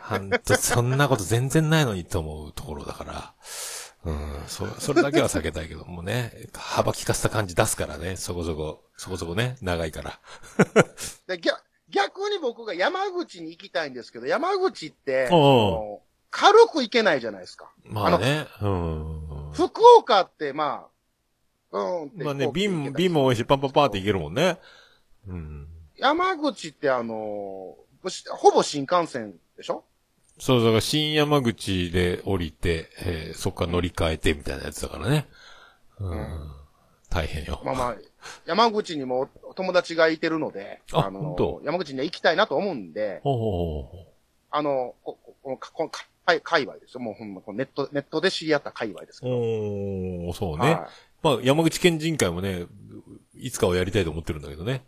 [0.00, 3.34] ほんと、そんなこと全然ないのにと思うところだから、
[4.04, 10.18] うん、そ、それだけは避けたいけど、もうね、幅利かせた感じ出すからね、そこそこ、そこそこね、長いから。
[11.28, 15.28] で逆逆に僕が山口に行きたいんですけど、山口って、
[16.30, 17.70] 軽く行けないじゃないですか。
[17.84, 19.50] まあね、うん。
[19.54, 20.86] 福岡って、ま
[21.72, 24.58] あ、うんまあね、瓶、瓶も美味しい、パンパンパーっていけるもんね。
[25.26, 25.66] うん。
[25.96, 27.74] 山口ってあの
[28.08, 29.84] しほぼ新幹線でしょ？
[30.38, 35.28] そう、だから新山口で降りて、えーそっから乗り換えてみたいなやつだからね。
[35.98, 36.50] うん。
[37.10, 37.60] 大変よ。
[37.64, 37.96] まあまあ、
[38.46, 44.06] 山口にもお友達がいてるので、のあ本当、山口には行きたいなと思うんで、ほうほうほう
[44.50, 45.90] あの、こここのかこの
[46.42, 47.00] 界隈ですよ。
[47.00, 49.34] もうほんま、ネット、ネットで知り合った界隈ですけど。
[49.34, 50.72] おー、そうね。
[50.72, 50.88] は
[51.22, 52.66] まあ、山口県人会もね、
[53.34, 54.84] いつかはやりたいと思ってるんだけどね。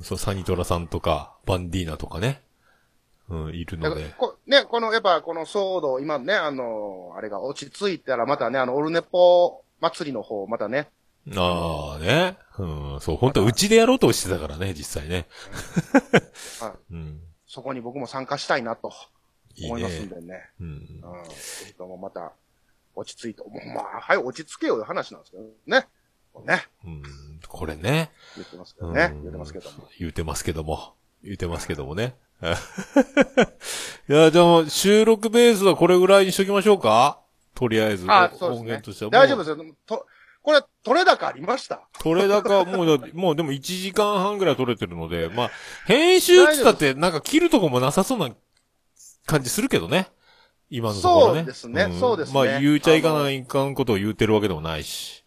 [0.00, 2.42] そう、サニトラさんとか、バンディーナとかね。
[3.28, 4.14] うん、いるので。
[4.16, 10.88] こね、この、やっぱこの騒動、今ね、あの、あれが落ち着いたら、またね、あの、オルネポ祭りの方、またね、
[11.36, 12.36] ああね。
[12.58, 15.26] うん、そう、本当はうちでやろうとしてたからね、実際ね。
[16.60, 17.20] はいうん。
[17.46, 18.92] そこに僕も参加したいなと
[19.56, 20.14] いい思いますんね。
[20.14, 20.50] でね。
[20.60, 20.66] うん。
[20.66, 21.24] うん。
[21.24, 21.30] ぜ
[21.66, 22.32] ひともまた、
[22.94, 25.86] 落ち着いて、もうまあ、はい、落ち着けよいう話なんですけどね。
[26.46, 27.02] ね、うん、
[27.48, 28.10] これね。
[28.36, 29.16] 言ってますけどねう。
[29.16, 29.88] ん言ってますけども。
[29.98, 30.94] 言うてますけども。
[31.22, 32.14] 言うてますけどもね。
[34.08, 37.20] いや、じゃあ、収録ベースはこれぐらいにしときましょうか
[37.54, 38.06] とりあえず。
[38.08, 39.10] あ、そうですね。
[39.10, 39.74] 大丈夫ですすよ。
[39.86, 40.06] と、
[40.42, 41.82] これ、取れ高ありました？
[42.00, 45.50] 取れ高、もうだ、もうでも1時間半ぐらい取れてるので、まあ、
[45.86, 48.30] 編集ってったって、なんか切るとこもなさそうな
[49.26, 50.08] 感じするけどね。
[50.70, 51.40] 今のところね。
[51.40, 55.19] そうですねんそうですねまあ、言うちゃいかないかんことを言うてるわけでもないし。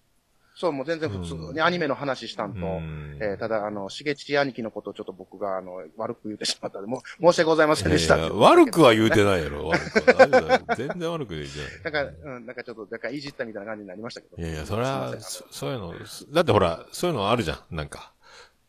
[0.55, 10.75] そう、もう全然普通にアニメの話したんと、うんえーただ、あの、しげち兄貴のことをちょっと僕が、あの、悪く言ってしまったので、もう、申し訳ございませんでした悪くは言うてないやろ、悪くは。
[10.77, 11.59] 全然悪く言うて
[11.89, 11.93] ない。
[12.03, 14.41] なんか、うん、なんかちょっと、なんかいじったみたいな感じになりましたけど。
[14.41, 15.93] いやいや、それは、そういうの、
[16.31, 18.13] だってほら、そういうのあるじゃん、なんか。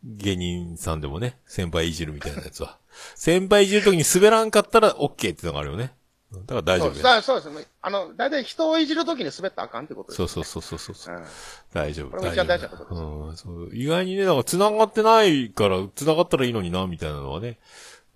[0.05, 2.78] 芸人さんでもね、先輩いじるみたいなやつは。
[3.16, 5.94] 先輩いじるときに滑らんかったら OK ってのがあるよね。
[6.40, 7.23] だから大丈そうです。
[7.23, 7.66] そうですね。
[7.82, 10.16] あの、大体人をいじるときに滑ったらあかんってことです。
[10.16, 11.16] そうそうそうそうそう。
[11.16, 11.24] うん。
[11.73, 12.11] 大丈夫。
[12.11, 13.70] これも一番大事なことですうん、そう。
[13.74, 17.59] 意外にね、だから繋がってないから、繋がったらいいのにな、みたいなのはね。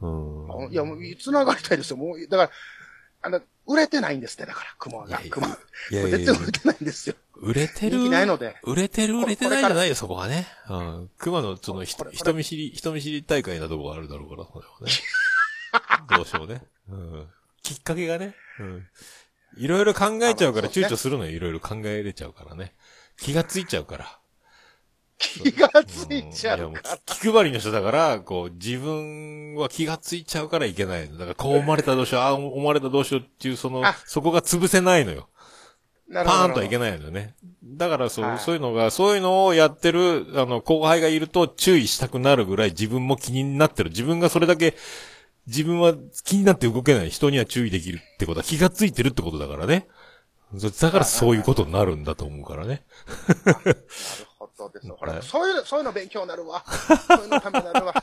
[0.01, 0.73] うん。
[0.73, 1.97] いや、もう、繋がりたいですよ。
[1.97, 2.51] もう、だから、
[3.23, 5.25] あの、売れてないんですって、だから、雲がいやい。
[5.27, 5.47] や雲。
[5.47, 5.51] い
[5.91, 7.17] やいや売れてないんですよ。
[7.41, 8.09] 売れてる？
[8.09, 10.47] ないので売れてる、売れてないじゃないよ、そこはね。
[10.69, 11.11] うん。
[11.19, 12.05] 熊の、その、人
[12.35, 14.93] 見知り、人見知り大会なとこがあるだろうから、それはね。
[16.17, 16.63] どうしようね。
[16.89, 17.29] うん。
[17.63, 18.35] きっかけがね。
[18.61, 18.87] うん。
[19.57, 21.31] いろいろ考えちゃうから躊躇するのよ。
[21.31, 22.75] いろいろ考えれちゃうからね。
[23.17, 24.19] 気がついちゃうから。
[25.19, 26.99] 気がついちゃんいやもううか。
[27.05, 31.19] 気配りの人だから、こう、自分は気がついちゃうからいけないの。
[31.19, 35.29] だから、こう思われたらどうしよう、ああ思われたらどうしようっていう、そのあ、そこが潰せないのよ。
[36.09, 36.93] なパーンとはいけない。
[36.93, 37.35] ないのよね。
[37.65, 43.91] だからそう、はいそういうのが、そういうのをやってる、あの、後輩がいると注意したくなるぐらい自分も気になってる。
[43.91, 44.75] 自分がそれだけ、
[45.49, 45.95] 自分は
[46.25, 47.11] 気になって動けない。
[47.11, 49.89] 人には注意できるってことは気がついてるってことだからね。
[50.57, 52.83] そだからそういうことになるんだと思うからね。
[53.45, 53.87] なる
[54.39, 54.89] ほどです。
[54.89, 56.65] ほら、はいそういうの、そういうの勉強になるわ。
[57.07, 57.95] そういうのためになるわ。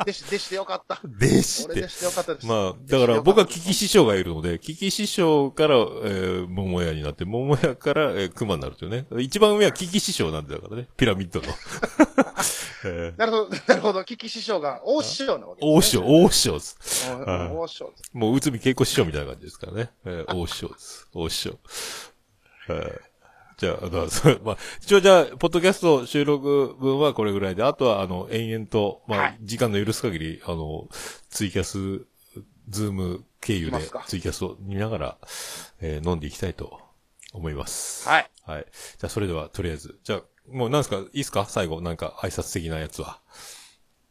[0.00, 1.00] 弟子、弟子でよかった。
[1.04, 1.88] でして俺弟。
[1.88, 2.46] 子でよかったです。
[2.46, 9.06] まあ、だから僕はキキ師匠がいるので、キキ師匠から、えー、桃屋になって、桃屋から、えー、熊になるというね。
[9.18, 10.88] 一番上はキキ師匠なんだからね。
[10.96, 11.46] ピラミッドの。
[12.84, 14.04] えー、なるほど、 なるほど。
[14.04, 17.06] 危機師匠が、大師匠なわけ大師匠、大師匠です。
[17.10, 18.10] 大師匠です。
[18.12, 19.90] もう、内海稽古師匠みたいな感じですからね。
[20.04, 21.08] えー、大師匠です。
[21.14, 21.58] 大師匠。
[22.68, 23.12] はい。
[23.58, 30.88] じゃあ、だからそうまあ、一応じゃあ、ポッドキャスト収録分はこれぐらいで、あとは、あの、延々と、まあ、はい時間の許す限り、あの、
[31.30, 32.06] ツイキャス、
[32.68, 35.18] Zoom 経由でツイキャスを見ながら、
[35.80, 36.80] えー飲んでいきたいと
[37.32, 38.08] 思います。
[38.08, 38.30] はい。
[38.44, 38.66] はい。
[38.72, 40.96] じゃあ、それでは、とりあえず、じゃあ、もうなんですか？
[40.96, 41.46] いいですか？
[41.48, 43.20] 最後、なんか、挨拶的なやつは。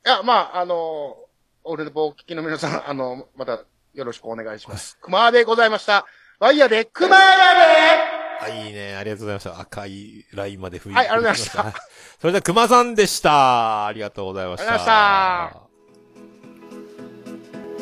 [0.05, 1.17] いや、まあ、あの、
[1.63, 3.63] 俺の棒聞きの皆さん、あの、また、
[3.93, 4.97] よろしくお願いします。
[5.01, 6.05] 熊でございました。
[6.39, 7.21] ワイヤで、熊や
[8.41, 8.95] あ、いいね。
[8.95, 9.59] ありがとうございました。
[9.59, 11.73] 赤いラインまで吹いはいありがとうございましたはい
[12.19, 13.85] それでは、熊さんでした。
[13.85, 14.73] ありがとうございました。
[14.73, 15.71] ありがとうございま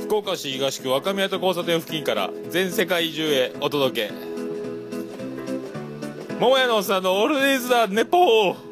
[0.07, 4.38] 福岡市東区若宮と交差点付近から全世界中へお届け。
[6.39, 8.68] 桃屋のおっさんのオールディーズ・ザ・ネポー。